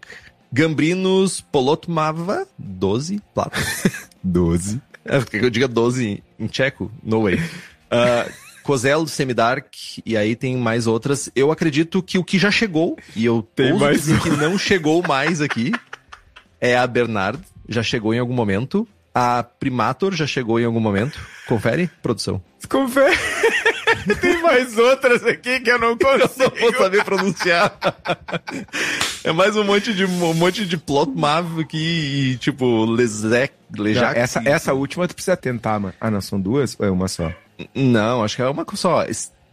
Gambrinos 0.52 1.40
Polotmava 1.40 2.46
12 2.58 3.22
Plata. 3.34 3.58
12. 4.24 4.80
É, 5.04 5.20
quer 5.22 5.38
que 5.38 5.44
eu 5.44 5.50
diga 5.50 5.68
12 5.68 6.22
em 6.38 6.46
tcheco? 6.46 6.90
No 7.02 7.22
way. 7.22 7.36
Uh, 7.36 8.30
Kozel 8.68 9.07
Semidark, 9.07 9.66
e 10.04 10.14
aí 10.14 10.37
tem 10.37 10.54
mais 10.54 10.87
outras. 10.87 11.31
Eu 11.35 11.50
acredito 11.50 12.02
que 12.02 12.18
o 12.18 12.22
que 12.22 12.38
já 12.38 12.50
chegou, 12.50 12.98
e 13.16 13.24
eu 13.24 13.40
Tem 13.57 13.72
ouso 13.72 13.83
mais 13.83 13.96
dizer 13.96 14.20
que 14.20 14.28
não 14.28 14.59
chegou 14.59 15.02
mais 15.02 15.40
aqui, 15.40 15.72
é 16.61 16.76
a 16.76 16.87
Bernard. 16.87 17.40
Já 17.66 17.83
chegou 17.83 18.12
em 18.12 18.18
algum 18.18 18.35
momento. 18.35 18.87
A 19.14 19.42
Primator 19.42 20.14
já 20.14 20.26
chegou 20.26 20.61
em 20.61 20.66
algum 20.66 20.81
momento. 20.81 21.18
Confere, 21.46 21.88
produção. 22.02 22.42
Confere. 22.68 23.16
Tem 24.20 24.42
mais 24.42 24.76
outras 24.76 25.24
aqui 25.24 25.61
que 25.61 25.70
eu 25.70 25.78
não 25.78 25.92
Eu 25.92 25.96
consigo. 25.98 26.52
não 26.54 26.61
vou 26.61 26.74
saber 26.74 27.04
pronunciar. 27.04 27.74
é 29.24 29.33
mais 29.33 29.57
um 29.57 29.64
monte 29.64 29.94
de 29.94 30.04
um 30.04 30.35
monte 30.35 30.66
de 30.66 30.76
plot 30.76 31.11
mav 31.16 31.59
aqui 31.61 32.33
e 32.33 32.37
tipo 32.37 32.85
Lezek, 32.85 33.54
Não, 33.74 33.83
Lejac. 33.83 34.18
essa, 34.18 34.42
essa 34.44 34.74
última 34.74 35.09
tu 35.09 35.14
precisa 35.14 35.38
tentar, 35.38 35.81
mano. 35.81 35.94
Ah, 35.98 36.11
não, 36.11 36.20
são 36.20 36.38
duas 36.38 36.76
ou 36.78 36.85
é 36.85 36.90
uma 36.90 37.09
só? 37.09 37.33
Não, 37.74 38.22
acho 38.22 38.36
que 38.36 38.42
é 38.42 38.48
uma 38.48 38.64
só. 38.74 39.04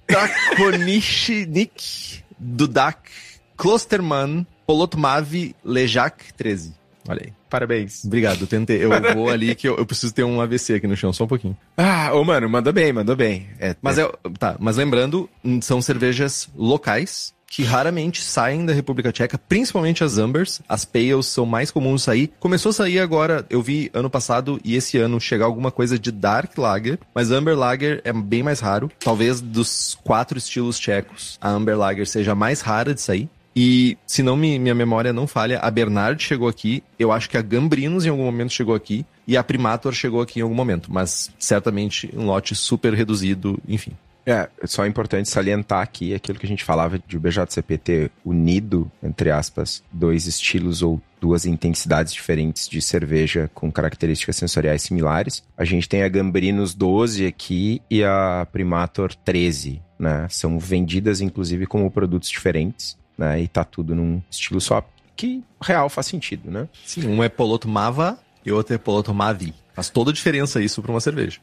Stakonichnik 0.07 2.23
Dudak 2.37 3.09
Klosterman 3.57 4.45
Polotmav 4.67 5.33
Lejac 5.63 6.33
13. 6.35 6.73
Olha 7.07 7.21
aí. 7.25 7.33
Parabéns. 7.49 8.03
Obrigado, 8.03 8.47
tentei. 8.47 8.83
Eu 8.83 8.89
vou 9.13 9.29
ali 9.29 9.53
que 9.53 9.67
eu, 9.67 9.77
eu 9.77 9.85
preciso 9.85 10.13
ter 10.13 10.23
um 10.23 10.41
AVC 10.41 10.73
aqui 10.73 10.87
no 10.87 10.97
chão, 10.97 11.13
só 11.13 11.25
um 11.25 11.27
pouquinho. 11.27 11.55
Ah, 11.77 12.11
ô, 12.13 12.23
mano, 12.23 12.49
mandou 12.49 12.73
bem, 12.73 12.91
mandou 12.91 13.15
bem. 13.15 13.47
É, 13.59 13.75
Mas 13.81 13.99
é, 13.99 14.11
tá, 14.39 14.55
mas 14.59 14.77
lembrando, 14.77 15.29
hum, 15.43 15.61
são 15.61 15.81
cervejas 15.81 16.49
locais 16.55 17.35
que 17.55 17.63
raramente 17.63 18.21
saem 18.21 18.65
da 18.65 18.73
República 18.73 19.13
Tcheca, 19.13 19.37
principalmente 19.37 20.03
as 20.03 20.17
Ambers. 20.17 20.61
As 20.67 20.83
Pales 20.83 21.27
são 21.27 21.45
mais 21.45 21.71
comuns 21.71 22.03
sair. 22.03 22.29
Começou 22.37 22.71
a 22.71 22.73
sair 22.73 22.99
agora, 22.99 23.45
eu 23.49 23.61
vi 23.61 23.89
ano 23.93 24.09
passado 24.09 24.59
e 24.61 24.75
esse 24.75 24.97
ano 24.97 25.21
chegar 25.21 25.45
alguma 25.45 25.71
coisa 25.71 25.97
de 25.97 26.11
Dark 26.11 26.57
Lager, 26.57 26.99
mas 27.13 27.31
Amber 27.31 27.57
Lager 27.57 28.01
é 28.03 28.11
bem 28.11 28.43
mais 28.43 28.59
raro. 28.59 28.91
Talvez 28.99 29.39
dos 29.39 29.97
quatro 30.03 30.37
estilos 30.37 30.77
tchecos, 30.77 31.37
a 31.39 31.49
Amber 31.49 31.77
Lager 31.77 32.05
seja 32.05 32.33
a 32.33 32.35
mais 32.35 32.59
rara 32.59 32.93
de 32.93 32.99
sair. 32.99 33.29
E, 33.55 33.97
se 34.05 34.21
não 34.21 34.35
me, 34.35 34.59
minha 34.59 34.75
memória 34.75 35.13
não 35.13 35.25
falha, 35.25 35.59
a 35.59 35.71
Bernard 35.71 36.21
chegou 36.21 36.49
aqui, 36.49 36.83
eu 36.99 37.09
acho 37.09 37.29
que 37.29 37.37
a 37.37 37.41
Gambrinos 37.41 38.05
em 38.05 38.09
algum 38.09 38.25
momento 38.25 38.51
chegou 38.51 38.75
aqui, 38.75 39.05
e 39.25 39.37
a 39.37 39.43
Primator 39.43 39.93
chegou 39.93 40.19
aqui 40.21 40.39
em 40.39 40.41
algum 40.41 40.53
momento, 40.53 40.91
mas 40.91 41.31
certamente 41.39 42.11
um 42.13 42.25
lote 42.25 42.53
super 42.53 42.93
reduzido, 42.93 43.57
enfim. 43.65 43.93
É, 44.25 44.49
só 44.65 44.83
é 44.83 44.88
importante 44.88 45.29
salientar 45.29 45.81
aqui 45.81 46.13
aquilo 46.13 46.39
que 46.39 46.45
a 46.45 46.49
gente 46.49 46.63
falava 46.63 46.97
de 46.97 47.15
o 47.15 47.19
BJCP 47.19 47.77
ter 47.77 48.11
unido, 48.23 48.91
entre 49.03 49.29
aspas, 49.29 49.83
dois 49.91 50.25
estilos 50.25 50.81
ou 50.81 50.99
duas 51.21 51.45
intensidades 51.45 52.11
diferentes 52.11 52.67
de 52.67 52.81
cerveja 52.81 53.50
com 53.54 53.71
características 53.71 54.35
sensoriais 54.35 54.81
similares. 54.81 55.43
A 55.56 55.63
gente 55.63 55.87
tem 55.87 56.04
a 56.04 56.10
Gambrinos 56.10 56.73
12 56.73 57.25
aqui 57.25 57.81
e 57.89 58.04
a 58.04 58.47
Primator 58.52 59.13
13, 59.13 59.81
né? 59.97 60.27
São 60.29 60.58
vendidas, 60.60 61.21
inclusive, 61.21 61.67
como 61.67 61.89
produtos 61.91 62.29
diferentes, 62.29 62.97
né? 63.17 63.41
E 63.41 63.47
tá 63.47 63.63
tudo 63.63 63.95
num 63.95 64.21
estilo 64.29 64.60
só, 64.60 64.87
que 65.15 65.43
real 65.62 65.89
faz 65.89 66.08
sentido, 66.08 66.50
né? 66.50 66.67
Sim, 66.85 67.08
um 67.08 67.23
é 67.23 67.29
Poloto 67.29 67.67
Mava 67.67 68.17
e 68.45 68.52
outro 68.52 68.73
é 68.73 68.77
Poloto 68.77 69.13
Mavi. 69.13 69.54
Faz 69.73 69.89
toda 69.89 70.12
a 70.12 70.13
diferença 70.13 70.62
isso 70.62 70.81
pra 70.81 70.91
uma 70.91 71.02
cerveja. 71.02 71.39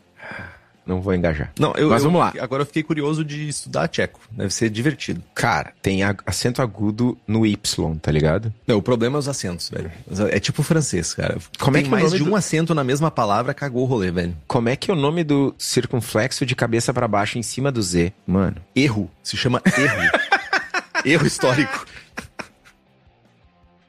Não 0.84 1.00
vou 1.00 1.14
engajar. 1.14 1.52
Não, 1.58 1.72
eu, 1.76 1.88
Mas 1.90 2.02
eu- 2.02 2.10
vamos 2.10 2.20
lá. 2.20 2.32
Agora 2.40 2.62
eu 2.62 2.66
fiquei 2.66 2.82
curioso 2.82 3.24
de 3.24 3.48
estudar 3.48 3.86
tcheco. 3.88 4.18
Deve 4.32 4.52
ser 4.52 4.68
divertido. 4.68 5.22
Cara, 5.34 5.72
tem 5.80 6.00
acento 6.26 6.60
agudo 6.60 7.16
no 7.26 7.46
Y, 7.46 7.96
tá 8.00 8.10
ligado? 8.10 8.52
Não, 8.66 8.78
o 8.78 8.82
problema 8.82 9.16
é 9.16 9.20
os 9.20 9.28
acentos, 9.28 9.70
velho. 9.70 9.92
É 10.30 10.40
tipo 10.40 10.60
francês, 10.64 11.14
cara. 11.14 11.38
Como 11.58 11.76
é 11.76 11.80
Tem 11.82 11.88
que 11.88 11.94
é 11.94 11.98
o 11.98 12.00
mais 12.00 12.12
de 12.12 12.18
do- 12.18 12.30
um 12.30 12.34
acento 12.34 12.74
na 12.74 12.82
mesma 12.82 13.10
palavra, 13.12 13.54
cagou 13.54 13.82
o 13.82 13.86
rolê, 13.86 14.10
velho. 14.10 14.36
Como 14.48 14.68
é 14.68 14.74
que 14.74 14.90
é 14.90 14.94
o 14.94 14.96
nome 14.96 15.22
do 15.22 15.54
circunflexo 15.56 16.44
de 16.44 16.56
cabeça 16.56 16.92
pra 16.92 17.06
baixo 17.06 17.38
em 17.38 17.42
cima 17.42 17.70
do 17.70 17.80
Z? 17.80 18.12
Mano. 18.26 18.56
Erro. 18.74 19.08
Se 19.22 19.36
chama 19.36 19.62
erro. 19.64 20.10
erro 21.06 21.26
histórico. 21.26 21.86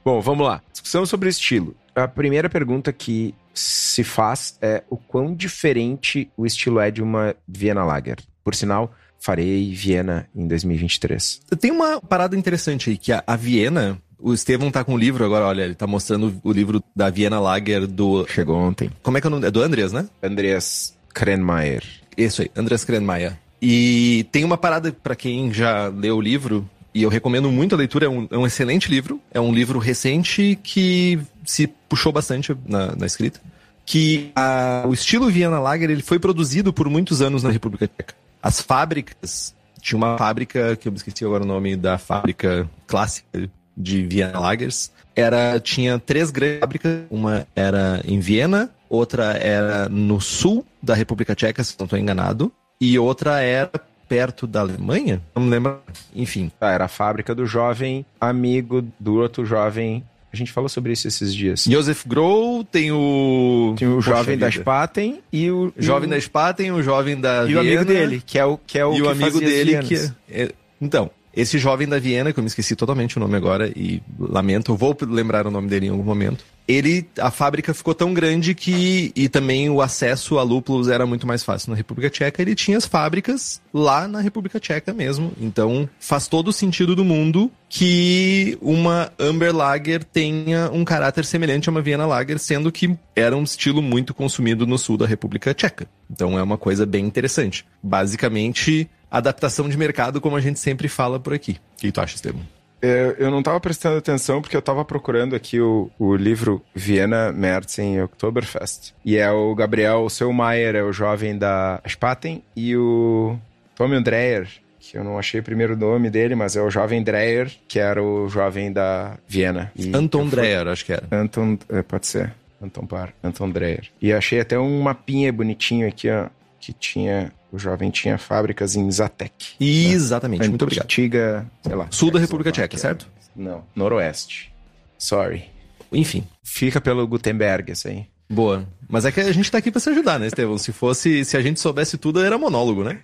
Bom, 0.05 0.21
vamos 0.21 0.45
lá. 0.45 0.61
Discussão 0.71 1.05
sobre 1.05 1.29
estilo. 1.29 1.75
A 1.95 2.07
primeira 2.07 2.49
pergunta 2.49 2.91
que 2.91 3.35
se 3.53 4.03
faz 4.03 4.57
é 4.61 4.83
o 4.89 4.97
quão 4.97 5.33
diferente 5.33 6.29
o 6.35 6.45
estilo 6.45 6.79
é 6.79 6.89
de 6.89 7.01
uma 7.01 7.35
Vienna 7.47 7.83
Lager. 7.83 8.17
Por 8.43 8.55
sinal, 8.55 8.91
farei 9.19 9.73
Viena 9.73 10.27
em 10.35 10.47
2023. 10.47 11.41
Tem 11.59 11.71
uma 11.71 12.01
parada 12.01 12.35
interessante 12.35 12.89
aí, 12.89 12.97
que 12.97 13.11
a, 13.11 13.23
a 13.25 13.35
Viena, 13.35 13.97
o 14.19 14.33
Estevão 14.33 14.71
tá 14.71 14.83
com 14.83 14.95
o 14.95 14.97
livro 14.97 15.23
agora, 15.23 15.45
olha, 15.45 15.63
ele 15.63 15.75
tá 15.75 15.85
mostrando 15.85 16.41
o 16.43 16.51
livro 16.51 16.83
da 16.95 17.09
Viena 17.09 17.39
Lager 17.39 17.85
do... 17.85 18.25
Chegou 18.27 18.57
ontem. 18.57 18.89
Como 19.01 19.17
é 19.17 19.21
que 19.21 19.27
é 19.27 19.29
o 19.29 19.31
nome? 19.31 19.47
É 19.47 19.51
do 19.51 19.61
Andreas, 19.61 19.93
né? 19.93 20.07
Andreas 20.21 20.97
Krenmeier. 21.13 21.83
Isso 22.17 22.41
aí, 22.41 22.51
Andreas 22.55 22.83
Krenmeier. 22.83 23.37
E 23.61 24.27
tem 24.31 24.43
uma 24.43 24.57
parada 24.57 24.91
para 24.91 25.15
quem 25.15 25.53
já 25.53 25.87
leu 25.87 26.17
o 26.17 26.21
livro, 26.21 26.69
e 26.93 27.03
eu 27.03 27.09
recomendo 27.09 27.51
muito 27.51 27.73
a 27.73 27.77
leitura, 27.77 28.05
é 28.05 28.09
um, 28.09 28.27
é 28.29 28.37
um 28.37 28.45
excelente 28.45 28.89
livro, 28.89 29.19
é 29.31 29.41
um 29.41 29.51
livro 29.51 29.79
recente 29.79 30.57
que 30.61 31.19
se 31.43 31.67
puxou 31.67 32.11
bastante 32.11 32.55
na, 32.67 32.95
na 32.95 33.05
escrita, 33.05 33.39
que 33.85 34.31
a, 34.35 34.83
o 34.87 34.93
estilo 34.93 35.29
Viena 35.29 35.59
Lager 35.59 35.89
ele 35.89 36.03
foi 36.03 36.19
produzido 36.19 36.71
por 36.71 36.87
muitos 36.89 37.21
anos 37.21 37.43
na 37.43 37.49
República 37.49 37.87
Tcheca. 37.87 38.13
As 38.41 38.61
fábricas, 38.61 39.55
tinha 39.81 39.97
uma 39.97 40.17
fábrica, 40.17 40.75
que 40.75 40.87
eu 40.87 40.91
me 40.91 40.97
esqueci 40.97 41.25
agora 41.25 41.43
o 41.43 41.47
nome 41.47 41.75
da 41.75 41.97
fábrica 41.97 42.69
clássica 42.85 43.49
de 43.75 44.03
Viena 44.03 44.39
Lagers, 44.39 44.91
era, 45.15 45.59
tinha 45.59 45.97
três 45.99 46.29
grandes 46.29 46.59
fábricas, 46.59 47.01
uma 47.09 47.47
era 47.55 48.01
em 48.05 48.19
Viena, 48.19 48.69
outra 48.87 49.33
era 49.33 49.89
no 49.89 50.21
sul 50.21 50.65
da 50.81 50.93
República 50.93 51.35
Tcheca, 51.35 51.63
se 51.63 51.75
não 51.79 51.85
estou 51.85 51.97
enganado, 51.97 52.51
e 52.79 52.99
outra 52.99 53.41
era 53.41 53.71
perto 54.13 54.45
da 54.45 54.59
Alemanha? 54.61 55.21
Não 55.35 55.43
me 55.43 55.49
lembro. 55.49 55.79
Enfim. 56.15 56.51
Ah, 56.61 56.71
era 56.71 56.85
a 56.85 56.87
fábrica 56.87 57.33
do 57.33 57.45
jovem 57.45 58.05
amigo 58.21 58.85
do 58.99 59.15
outro 59.15 59.45
jovem. 59.45 60.03
A 60.31 60.35
gente 60.35 60.51
falou 60.51 60.67
sobre 60.67 60.93
isso 60.93 61.07
esses 61.07 61.33
dias. 61.33 61.65
Joseph 61.69 62.05
Grohl, 62.07 62.63
tem 62.63 62.91
o. 62.91 63.75
Tem 63.77 63.87
o 63.87 63.95
Poxa 63.95 64.11
jovem 64.15 64.37
da. 64.37 64.49
Spaten 64.49 65.21
e 65.31 65.49
o. 65.51 65.71
Jovem 65.77 66.09
da 66.09 66.15
o, 66.15 66.21
Spaten, 66.21 66.71
o 66.71 66.81
jovem 66.81 67.19
da 67.19 67.45
E 67.45 67.55
o 67.55 67.59
amigo 67.59 67.85
dele, 67.85 68.23
que 68.25 68.39
é 68.39 68.45
o 68.45 68.57
que 68.57 68.79
é 68.79 68.85
o 68.85 68.93
e 68.95 69.01
o 69.01 69.05
que 69.05 69.11
amigo 69.11 69.31
fazia 69.31 69.47
as 69.47 69.53
dele 69.53 69.77
que. 69.83 70.11
É- 70.29 70.51
Então, 70.81 71.11
esse 71.35 71.57
jovem 71.57 71.87
da 71.87 71.99
Viena, 71.99 72.31
que 72.31 72.39
eu 72.39 72.43
me 72.43 72.47
esqueci 72.47 72.75
totalmente 72.75 73.17
o 73.17 73.19
nome 73.19 73.35
agora, 73.35 73.71
e 73.75 74.01
lamento, 74.19 74.75
vou 74.75 74.95
lembrar 75.01 75.47
o 75.47 75.51
nome 75.51 75.67
dele 75.67 75.87
em 75.87 75.89
algum 75.89 76.03
momento. 76.03 76.45
Ele, 76.65 77.05
a 77.19 77.29
fábrica 77.29 77.73
ficou 77.73 77.93
tão 77.93 78.13
grande 78.13 78.55
que, 78.55 79.11
e 79.15 79.27
também 79.27 79.69
o 79.69 79.81
acesso 79.81 80.37
a 80.37 80.43
lúpulos 80.43 80.87
era 80.87 81.05
muito 81.05 81.27
mais 81.27 81.43
fácil 81.43 81.71
na 81.71 81.75
República 81.75 82.09
Tcheca. 82.09 82.41
Ele 82.41 82.55
tinha 82.55 82.77
as 82.77 82.85
fábricas 82.85 83.61
lá 83.73 84.07
na 84.07 84.21
República 84.21 84.61
Tcheca 84.61 84.93
mesmo. 84.93 85.33
Então, 85.41 85.89
faz 85.99 86.27
todo 86.27 86.47
o 86.47 86.53
sentido 86.53 86.95
do 86.95 87.03
mundo 87.03 87.51
que 87.67 88.57
uma 88.61 89.11
Amber 89.19 89.53
Lager 89.53 90.05
tenha 90.05 90.69
um 90.71 90.85
caráter 90.85 91.25
semelhante 91.25 91.67
a 91.67 91.71
uma 91.71 91.81
Viena 91.81 92.05
Lager, 92.05 92.39
sendo 92.39 92.71
que 92.71 92.95
era 93.13 93.35
um 93.35 93.43
estilo 93.43 93.81
muito 93.81 94.13
consumido 94.13 94.65
no 94.65 94.77
sul 94.77 94.95
da 94.95 95.05
República 95.05 95.53
Tcheca. 95.53 95.85
Então, 96.09 96.39
é 96.39 96.43
uma 96.43 96.57
coisa 96.57 96.85
bem 96.85 97.05
interessante. 97.05 97.65
Basicamente, 97.81 98.89
adaptação 99.17 99.69
de 99.69 99.77
mercado, 99.77 100.19
como 100.19 100.35
a 100.35 100.41
gente 100.41 100.59
sempre 100.59 100.87
fala 100.87 101.19
por 101.19 101.33
aqui. 101.33 101.59
O 101.77 101.81
que 101.81 101.91
tu 101.91 102.01
acha, 102.01 102.15
Estevam? 102.15 102.41
Eu, 102.81 103.11
eu 103.13 103.31
não 103.31 103.39
estava 103.39 103.59
prestando 103.61 103.97
atenção 103.97 104.41
porque 104.41 104.57
eu 104.57 104.59
estava 104.59 104.83
procurando 104.83 105.35
aqui 105.35 105.61
o, 105.61 105.89
o 105.97 106.15
livro 106.15 106.61
Viena 106.75 107.31
Märzen 107.31 108.01
Oktoberfest. 108.01 108.93
E 109.05 109.15
é 109.15 109.31
o 109.31 109.55
Gabriel 109.55 110.09
Selmayr, 110.09 110.75
é 110.75 110.83
o 110.83 110.91
jovem 110.91 111.37
da 111.37 111.81
Spaten, 111.87 112.43
e 112.53 112.75
o 112.75 113.37
Tommy 113.73 114.03
Dreyer, 114.03 114.49
que 114.81 114.97
eu 114.97 115.03
não 115.03 115.17
achei 115.17 115.39
o 115.39 115.43
primeiro 115.43 115.77
nome 115.77 116.09
dele, 116.09 116.35
mas 116.35 116.57
é 116.57 116.61
o 116.61 116.69
jovem 116.69 117.01
Dreyer, 117.01 117.49
que 117.69 117.79
era 117.79 118.03
o 118.03 118.27
jovem 118.27 118.73
da 118.73 119.17
Viena. 119.25 119.71
E 119.77 119.95
Anton 119.95 120.27
Dreyer, 120.27 120.67
acho 120.67 120.85
que 120.85 120.91
era. 120.91 121.07
Anton, 121.09 121.57
é, 121.69 121.81
pode 121.81 122.05
ser. 122.07 122.33
Anton 122.61 122.85
Par, 122.85 123.13
Anton 123.23 123.49
Dreyer. 123.49 123.89
E 124.01 124.11
achei 124.11 124.39
até 124.39 124.57
um 124.59 124.81
mapinha 124.81 125.31
bonitinho 125.31 125.87
aqui, 125.87 126.09
ó, 126.09 126.27
que 126.59 126.73
tinha, 126.73 127.31
o 127.53 127.59
jovem 127.59 127.91
tinha 127.91 128.17
fábricas 128.17 128.75
em 128.75 128.89
Zatek. 128.91 129.55
Exatamente, 129.59 130.49
muito 130.49 130.63
obrigado. 130.63 130.85
Antiga, 130.85 131.45
sei 131.61 131.75
lá. 131.75 131.87
Sul 131.91 132.09
da 132.11 132.19
República 132.19 132.51
Tcheca, 132.51 132.77
certo? 132.77 133.07
Não, 133.35 133.63
noroeste. 133.75 134.51
Sorry. 134.97 135.45
Enfim, 135.91 136.23
Fica 136.43 136.81
pelo 136.81 137.07
Gutenberg, 137.07 137.71
esse 137.71 137.87
aí. 137.87 138.05
boa. 138.29 138.67
Mas 138.89 139.05
é 139.05 139.11
que 139.11 139.19
a 139.21 139.31
gente 139.31 139.49
tá 139.49 139.57
aqui 139.57 139.71
pra 139.71 139.79
se 139.79 139.89
ajudar, 139.89 140.19
né, 140.19 140.27
Estevão? 140.27 140.57
Se 140.57 140.71
fosse, 140.71 141.25
se 141.25 141.35
a 141.35 141.41
gente 141.41 141.59
soubesse 141.59 141.97
tudo, 141.97 142.19
era 142.23 142.37
monólogo, 142.37 142.83
né? 142.83 142.99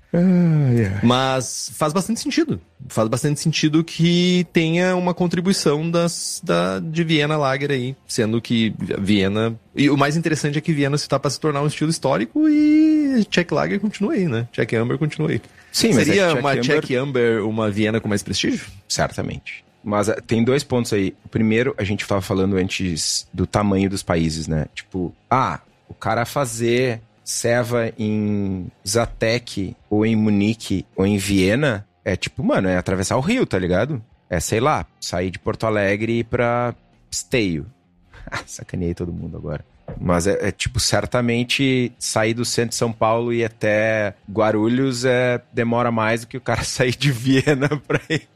Mas 1.02 1.72
faz 1.74 1.94
bastante 1.94 2.20
sentido. 2.20 2.60
Faz 2.88 3.08
bastante 3.08 3.40
sentido 3.40 3.84
que 3.84 4.46
tenha 4.54 4.96
uma 4.96 5.14
contribuição 5.16 5.90
das, 5.90 6.42
da, 6.44 6.80
de 6.80 7.04
Viena 7.04 7.38
Lager 7.38 7.72
aí, 7.72 7.96
sendo 8.08 8.40
que 8.42 8.74
Viena... 9.00 9.58
E 9.76 9.90
o 9.90 9.98
mais 9.98 10.16
interessante 10.18 10.58
é 10.58 10.62
que 10.62 10.74
Viena 10.74 10.98
se 10.98 11.08
tá 11.08 11.18
pra 11.18 11.30
se 11.32 11.40
tornar 11.40 11.62
um 11.62 11.68
estilo 11.68 11.90
histórico 11.90 12.48
e 12.48 12.99
Czech 13.30 13.52
Lager 13.54 13.80
continua 13.80 14.14
aí, 14.14 14.28
né? 14.28 14.48
Czech 14.52 14.76
Amber 14.76 14.98
continua 14.98 15.30
aí. 15.32 15.42
Sim, 15.72 15.94
mas 15.94 16.06
Seria 16.06 16.24
é 16.30 16.34
que 16.34 16.40
uma 16.40 16.58
Czech 16.58 16.96
Amber- 16.96 17.38
Amber 17.40 17.46
uma 17.46 17.70
Viena 17.70 18.00
com 18.00 18.08
mais 18.08 18.24
prestígio? 18.24 18.66
Certamente. 18.88 19.64
Mas 19.84 20.10
eh, 20.10 20.18
tem 20.26 20.44
dois 20.44 20.64
pontos 20.64 20.92
aí. 20.94 21.16
O 21.24 21.30
primeiro, 21.30 21.74
a 21.78 21.84
gente 21.84 22.02
estava 22.02 22.22
falando 22.22 22.58
antes 22.58 23.28
do 23.34 23.46
tamanho 23.48 23.90
dos 23.90 24.04
países, 24.04 24.48
né? 24.48 24.66
Tipo, 24.74 25.14
ah, 25.30 25.60
o 25.88 25.94
cara 25.94 26.26
fazer 26.26 27.02
ceva 27.24 27.92
em 27.98 28.68
Zatek, 28.88 29.76
ou 29.90 30.06
em 30.06 30.16
Munique, 30.16 30.86
ou 30.96 31.06
em 31.06 31.18
Viena, 31.18 31.86
é 32.04 32.16
tipo, 32.16 32.44
mano, 32.44 32.68
é 32.68 32.76
atravessar 32.76 33.16
o 33.18 33.22
rio, 33.22 33.46
tá 33.46 33.58
ligado? 33.60 34.02
É, 34.30 34.40
sei 34.40 34.60
lá, 34.60 34.86
sair 35.00 35.30
de 35.32 35.40
Porto 35.40 35.66
Alegre 35.66 36.24
pra 36.24 36.74
Esteio. 37.12 37.66
Ah, 38.32 38.44
Sacaneei 38.46 38.94
todo 38.94 39.12
mundo 39.12 39.38
agora. 39.38 39.66
Mas 40.00 40.28
é, 40.28 40.50
é, 40.50 40.52
tipo, 40.52 40.80
certamente 40.80 41.92
sair 41.98 42.34
do 42.34 42.44
centro 42.44 42.72
de 42.72 42.76
São 42.76 42.92
Paulo 42.92 43.34
e 43.34 43.44
até 43.44 44.14
Guarulhos 44.30 45.06
é, 45.06 45.42
demora 45.54 45.92
mais 45.92 46.22
do 46.22 46.28
que 46.28 46.38
o 46.38 46.42
cara 46.42 46.64
sair 46.66 46.96
de 46.96 47.12
Viena 47.12 47.70
pra 47.88 48.02
ir 48.10 48.28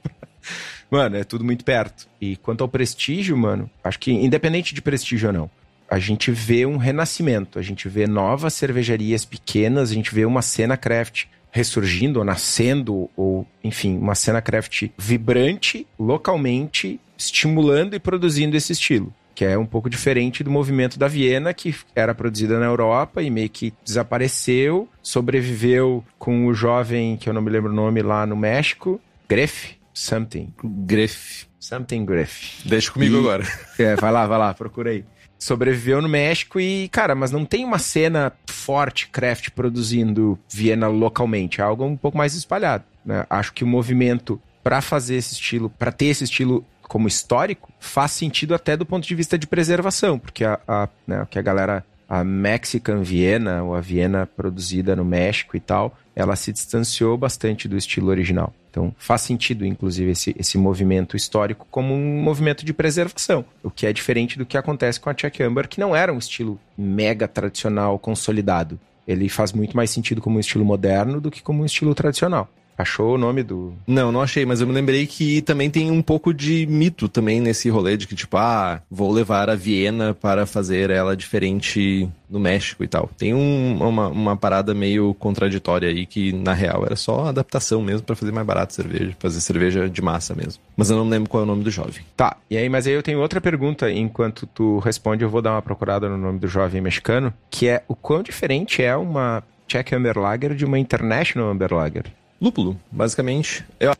Mano, 0.89 1.17
é 1.17 1.23
tudo 1.23 1.43
muito 1.43 1.65
perto. 1.65 2.07
E 2.21 2.35
quanto 2.35 2.61
ao 2.61 2.67
prestígio, 2.67 3.35
mano, 3.35 3.69
acho 3.83 3.97
que 3.97 4.11
independente 4.11 4.75
de 4.75 4.81
prestígio 4.81 5.29
ou 5.29 5.33
não, 5.33 5.49
a 5.89 5.97
gente 5.97 6.31
vê 6.31 6.65
um 6.65 6.77
renascimento, 6.77 7.57
a 7.57 7.61
gente 7.61 7.89
vê 7.89 8.05
novas 8.05 8.53
cervejarias 8.53 9.25
pequenas, 9.25 9.89
a 9.89 9.93
gente 9.93 10.13
vê 10.13 10.23
uma 10.23 10.41
cena 10.41 10.77
craft 10.77 11.25
ressurgindo 11.51 12.19
ou 12.19 12.25
nascendo, 12.25 13.09
ou 13.15 13.47
enfim, 13.63 13.97
uma 13.97 14.15
cena 14.15 14.41
craft 14.41 14.89
vibrante, 14.97 15.85
localmente, 15.99 16.99
estimulando 17.17 17.95
e 17.95 17.99
produzindo 17.99 18.57
esse 18.57 18.73
estilo. 18.73 19.13
Que 19.35 19.45
é 19.45 19.57
um 19.57 19.65
pouco 19.65 19.89
diferente 19.89 20.43
do 20.43 20.51
movimento 20.51 20.99
da 20.99 21.07
Viena, 21.07 21.53
que 21.53 21.73
era 21.95 22.13
produzida 22.13 22.59
na 22.59 22.65
Europa 22.67 23.21
e 23.23 23.29
meio 23.31 23.49
que 23.49 23.73
desapareceu, 23.83 24.87
sobreviveu 25.01 26.03
com 26.19 26.45
o 26.47 26.53
jovem, 26.53 27.17
que 27.17 27.27
eu 27.27 27.33
não 27.33 27.41
me 27.41 27.49
lembro 27.49 27.71
o 27.71 27.75
nome, 27.75 28.01
lá 28.01 28.25
no 28.25 28.35
México, 28.35 29.01
Greff, 29.27 29.75
something. 29.93 30.53
Gref. 30.63 31.45
Something 31.59 32.03
Griff. 32.05 32.67
Deixa 32.67 32.91
comigo 32.91 33.15
E- 33.15 33.19
agora. 33.19 33.43
É, 33.79 33.95
vai 33.95 34.11
lá, 34.11 34.27
vai 34.27 34.37
lá, 34.37 34.53
procura 34.53 34.91
aí. 34.91 35.05
Sobreviveu 35.39 36.01
no 36.01 36.07
México 36.09 36.59
e, 36.59 36.87
cara, 36.89 37.15
mas 37.15 37.31
não 37.31 37.43
tem 37.45 37.65
uma 37.65 37.79
cena 37.79 38.31
forte 38.49 39.07
craft 39.07 39.49
produzindo 39.51 40.37
Viena 40.49 40.87
localmente. 40.87 41.59
É 41.59 41.63
algo 41.63 41.83
um 41.85 41.97
pouco 41.97 42.17
mais 42.17 42.33
espalhado. 42.35 42.83
né? 43.05 43.25
Acho 43.29 43.53
que 43.53 43.63
o 43.63 43.67
movimento 43.67 44.39
pra 44.63 44.79
fazer 44.81 45.15
esse 45.15 45.33
estilo, 45.33 45.69
pra 45.69 45.91
ter 45.91 46.05
esse 46.05 46.23
estilo 46.25 46.65
como 46.93 47.07
histórico, 47.07 47.73
faz 47.79 48.11
sentido 48.11 48.53
até 48.53 48.77
do 48.77 48.85
ponto 48.85 49.07
de 49.07 49.15
vista 49.15 49.35
de 49.35 49.47
preservação, 49.47 50.19
porque 50.19 50.45
a, 50.45 50.59
a, 50.67 50.87
né, 51.07 51.25
que 51.27 51.39
a 51.39 51.41
galera, 51.41 51.83
a 52.07 52.23
Mexican 52.23 53.01
Viena, 53.01 53.63
ou 53.63 53.73
a 53.73 53.81
Viena 53.81 54.27
produzida 54.27 54.95
no 54.95 55.03
México 55.03 55.57
e 55.57 55.59
tal, 55.59 55.97
ela 56.15 56.35
se 56.35 56.53
distanciou 56.53 57.17
bastante 57.17 57.67
do 57.67 57.75
estilo 57.75 58.09
original. 58.09 58.53
Então 58.69 58.93
faz 58.95 59.21
sentido, 59.21 59.65
inclusive, 59.65 60.11
esse, 60.11 60.35
esse 60.37 60.55
movimento 60.55 61.17
histórico 61.17 61.65
como 61.71 61.95
um 61.95 62.21
movimento 62.21 62.63
de 62.63 62.71
preservação, 62.71 63.43
o 63.63 63.71
que 63.71 63.87
é 63.87 63.91
diferente 63.91 64.37
do 64.37 64.45
que 64.45 64.55
acontece 64.55 64.99
com 64.99 65.09
a 65.09 65.15
Czech 65.15 65.41
Amber, 65.41 65.67
que 65.67 65.79
não 65.79 65.95
era 65.95 66.13
um 66.13 66.19
estilo 66.19 66.59
mega 66.77 67.27
tradicional, 67.27 67.97
consolidado. 67.97 68.79
Ele 69.07 69.27
faz 69.29 69.51
muito 69.51 69.75
mais 69.75 69.89
sentido 69.89 70.21
como 70.21 70.37
um 70.37 70.39
estilo 70.39 70.63
moderno 70.63 71.19
do 71.19 71.31
que 71.31 71.41
como 71.41 71.63
um 71.63 71.65
estilo 71.65 71.95
tradicional. 71.95 72.47
Achou 72.77 73.15
o 73.15 73.17
nome 73.17 73.43
do. 73.43 73.73
Não, 73.85 74.11
não 74.11 74.21
achei, 74.21 74.45
mas 74.45 74.59
eu 74.61 74.67
me 74.67 74.73
lembrei 74.73 75.05
que 75.05 75.41
também 75.43 75.69
tem 75.69 75.91
um 75.91 76.01
pouco 76.01 76.33
de 76.33 76.65
mito 76.65 77.07
também 77.07 77.39
nesse 77.39 77.69
rolê 77.69 77.95
de 77.97 78.07
que, 78.07 78.15
tipo, 78.15 78.35
ah, 78.37 78.81
vou 78.89 79.11
levar 79.11 79.49
a 79.49 79.55
Viena 79.55 80.13
para 80.13 80.45
fazer 80.45 80.89
ela 80.89 81.15
diferente 81.15 82.09
no 82.29 82.39
México 82.39 82.83
e 82.83 82.87
tal. 82.87 83.09
Tem 83.17 83.33
um- 83.33 83.77
uma, 83.87 84.07
uma 84.07 84.35
parada 84.35 84.73
meio 84.73 85.13
contraditória 85.13 85.87
aí 85.87 86.05
que, 86.05 86.33
na 86.33 86.53
real, 86.53 86.83
era 86.85 86.95
só 86.95 87.27
adaptação 87.27 87.81
mesmo 87.81 88.01
para 88.07 88.15
fazer 88.15 88.31
mais 88.31 88.45
barato 88.47 88.73
cerveja, 88.73 89.15
fazer 89.19 89.39
cerveja 89.41 89.87
de 89.87 90.01
massa 90.01 90.33
mesmo. 90.33 90.61
Mas 90.75 90.89
eu 90.89 90.97
não 90.97 91.05
me 91.05 91.11
lembro 91.11 91.29
qual 91.29 91.41
é 91.41 91.43
o 91.43 91.47
nome 91.47 91.63
do 91.63 91.69
jovem. 91.69 92.03
Tá, 92.17 92.37
e 92.49 92.57
aí, 92.57 92.67
mas 92.69 92.87
aí 92.87 92.93
eu 92.93 93.03
tenho 93.03 93.19
outra 93.19 93.39
pergunta. 93.39 93.91
Enquanto 93.91 94.47
tu 94.47 94.79
responde, 94.79 95.23
eu 95.23 95.29
vou 95.29 95.41
dar 95.43 95.51
uma 95.51 95.61
procurada 95.61 96.09
no 96.09 96.17
nome 96.17 96.39
do 96.39 96.47
jovem 96.47 96.81
mexicano, 96.81 97.31
que 97.51 97.67
é 97.67 97.83
o 97.87 97.95
quão 97.95 98.23
diferente 98.23 98.81
é 98.81 98.95
uma 98.95 99.43
Czech 99.67 99.93
Amber 99.93 100.17
Lager 100.17 100.55
de 100.55 100.65
uma 100.65 100.79
International 100.79 101.49
Amber 101.51 101.71
Lager. 101.73 102.05
Lúpulo, 102.43 102.77
basicamente. 102.91 103.63
Eu 103.79 103.91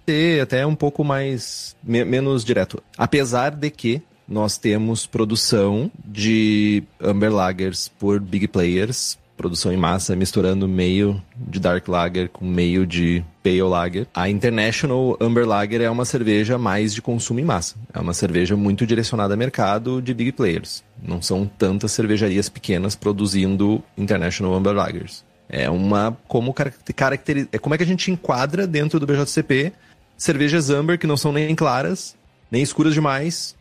até 0.41 0.65
um 0.65 0.75
pouco 0.75 1.03
mais. 1.03 1.75
me- 1.83 2.03
menos 2.05 2.43
direto. 2.43 2.83
Apesar 2.97 3.51
de 3.51 3.69
que 3.69 4.01
nós 4.27 4.57
temos 4.57 5.05
produção 5.05 5.89
de 6.05 6.83
Amber 7.01 7.31
Lagers 7.33 7.89
por 7.99 8.19
big 8.19 8.47
players 8.47 9.17
produção 9.35 9.73
em 9.73 9.77
massa, 9.77 10.15
misturando 10.15 10.67
meio 10.67 11.21
de 11.35 11.59
Dark 11.59 11.87
Lager 11.87 12.29
com 12.29 12.45
meio 12.45 12.85
de 12.85 13.23
Pale 13.43 13.63
Lager. 13.63 14.07
A 14.13 14.29
International 14.29 15.17
Amber 15.19 15.45
Lager 15.45 15.81
é 15.81 15.89
uma 15.89 16.05
cerveja 16.05 16.57
mais 16.57 16.93
de 16.93 17.01
consumo 17.01 17.39
em 17.39 17.43
massa. 17.43 17.75
É 17.93 17.99
uma 17.99 18.13
cerveja 18.13 18.55
muito 18.55 18.85
direcionada 18.85 19.33
a 19.33 19.37
mercado 19.37 20.01
de 20.01 20.13
big 20.13 20.31
players. 20.33 20.83
Não 21.01 21.19
são 21.21 21.49
tantas 21.57 21.91
cervejarias 21.91 22.47
pequenas 22.47 22.95
produzindo 22.95 23.83
International 23.97 24.53
Amber 24.53 24.73
Lagers. 24.73 25.25
É 25.49 25.69
uma 25.69 26.17
como 26.27 26.53
caracteri 26.53 27.47
é 27.51 27.57
como 27.57 27.75
é 27.75 27.77
que 27.77 27.83
a 27.83 27.87
gente 27.87 28.09
enquadra 28.09 28.65
dentro 28.65 28.99
do 28.99 29.05
BJCP 29.05 29.73
cervejas 30.17 30.69
amber 30.69 30.97
que 30.97 31.07
não 31.07 31.17
são 31.17 31.31
nem 31.31 31.53
claras, 31.53 32.15
nem 32.49 32.61
escuras 32.61 32.93
demais, 32.93 33.55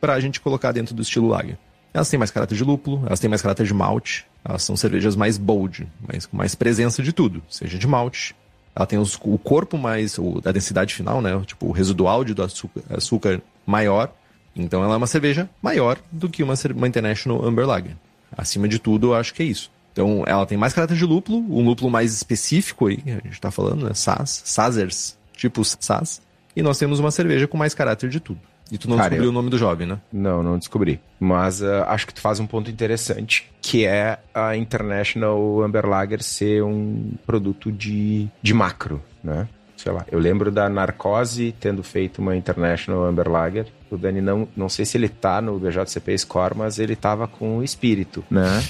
para 0.00 0.14
a 0.14 0.20
gente 0.20 0.40
colocar 0.40 0.72
dentro 0.72 0.94
do 0.94 1.02
estilo 1.02 1.28
lager. 1.28 1.58
Elas 1.92 2.08
têm 2.08 2.18
mais 2.18 2.30
caráter 2.30 2.54
de 2.54 2.64
lúpulo, 2.64 3.02
elas 3.06 3.20
têm 3.20 3.28
mais 3.28 3.42
caráter 3.42 3.66
de 3.66 3.74
malte, 3.74 4.26
elas 4.44 4.62
são 4.62 4.76
cervejas 4.76 5.16
mais 5.16 5.38
bold, 5.38 5.88
mais, 6.06 6.26
com 6.26 6.36
mais 6.36 6.54
presença 6.54 7.02
de 7.02 7.12
tudo, 7.12 7.42
seja 7.48 7.78
de 7.78 7.86
malte. 7.86 8.34
Ela 8.74 8.86
tem 8.86 8.98
os, 8.98 9.18
o 9.22 9.38
corpo 9.38 9.78
mais, 9.78 10.18
o, 10.18 10.40
a 10.44 10.52
densidade 10.52 10.94
final, 10.94 11.22
né? 11.22 11.42
Tipo, 11.46 11.66
o 11.66 11.72
residual 11.72 12.24
de 12.24 12.34
do 12.34 12.42
açúcar, 12.42 12.82
açúcar 12.90 13.42
maior. 13.64 14.12
Então 14.54 14.84
ela 14.84 14.94
é 14.94 14.96
uma 14.96 15.06
cerveja 15.06 15.48
maior 15.62 15.98
do 16.12 16.28
que 16.28 16.42
uma, 16.42 16.54
uma 16.74 16.86
International 16.86 17.44
Amber 17.44 17.66
Lager. 17.66 17.96
Acima 18.36 18.68
de 18.68 18.78
tudo, 18.78 19.08
eu 19.08 19.14
acho 19.14 19.32
que 19.32 19.42
é 19.42 19.46
isso. 19.46 19.70
Então 19.96 20.24
ela 20.26 20.44
tem 20.44 20.58
mais 20.58 20.74
caráter 20.74 20.94
de 20.94 21.06
lúpulo, 21.06 21.38
um 21.38 21.64
lúpulo 21.64 21.90
mais 21.90 22.12
específico 22.12 22.88
aí, 22.88 23.02
a 23.06 23.26
gente 23.26 23.40
tá 23.40 23.50
falando, 23.50 23.86
né? 23.86 23.94
Saz, 23.94 24.42
Sazers, 24.44 25.16
tipo 25.34 25.64
Saz. 25.64 26.20
E 26.54 26.60
nós 26.60 26.78
temos 26.78 27.00
uma 27.00 27.10
cerveja 27.10 27.48
com 27.48 27.56
mais 27.56 27.72
caráter 27.72 28.10
de 28.10 28.20
tudo. 28.20 28.38
E 28.70 28.76
tu 28.76 28.90
não 28.90 28.96
Cara, 28.96 29.08
descobriu 29.08 29.28
eu... 29.28 29.30
o 29.30 29.32
nome 29.32 29.48
do 29.48 29.56
jovem, 29.56 29.86
né? 29.86 29.98
Não, 30.12 30.42
não 30.42 30.58
descobri. 30.58 31.00
Mas 31.18 31.62
uh, 31.62 31.84
acho 31.86 32.06
que 32.06 32.12
tu 32.12 32.20
faz 32.20 32.38
um 32.38 32.46
ponto 32.46 32.70
interessante, 32.70 33.50
que 33.62 33.86
é 33.86 34.18
a 34.34 34.54
International 34.54 35.62
Amber 35.62 35.86
Lager 35.86 36.22
ser 36.22 36.62
um 36.62 37.12
produto 37.24 37.72
de, 37.72 38.28
de 38.42 38.52
macro, 38.52 39.02
né? 39.24 39.48
Sei 39.76 39.92
lá, 39.92 40.04
eu 40.10 40.18
lembro 40.18 40.50
da 40.50 40.68
Narcose 40.68 41.54
tendo 41.60 41.82
feito 41.82 42.18
uma 42.18 42.34
International 42.34 43.04
Amber 43.04 43.28
Lager. 43.28 43.66
O 43.90 43.96
Dani 43.96 44.20
não, 44.20 44.48
não 44.56 44.68
sei 44.68 44.84
se 44.84 44.96
ele 44.96 45.08
tá 45.08 45.40
no 45.40 45.58
BJCP 45.58 46.16
Score, 46.18 46.56
mas 46.56 46.78
ele 46.78 46.96
tava 46.96 47.28
com 47.28 47.58
o 47.58 47.62
espírito, 47.62 48.24
né? 48.30 48.62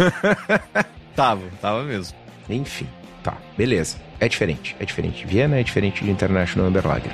tava, 1.14 1.42
tava 1.60 1.84
mesmo. 1.84 2.16
Enfim, 2.48 2.86
tá, 3.22 3.36
beleza. 3.56 3.96
É 4.18 4.28
diferente, 4.28 4.74
é 4.80 4.84
diferente. 4.84 5.26
Viena 5.26 5.58
é 5.58 5.62
diferente 5.62 6.02
de 6.02 6.10
International 6.10 6.68
Amber 6.68 6.86
Lager. 6.86 7.12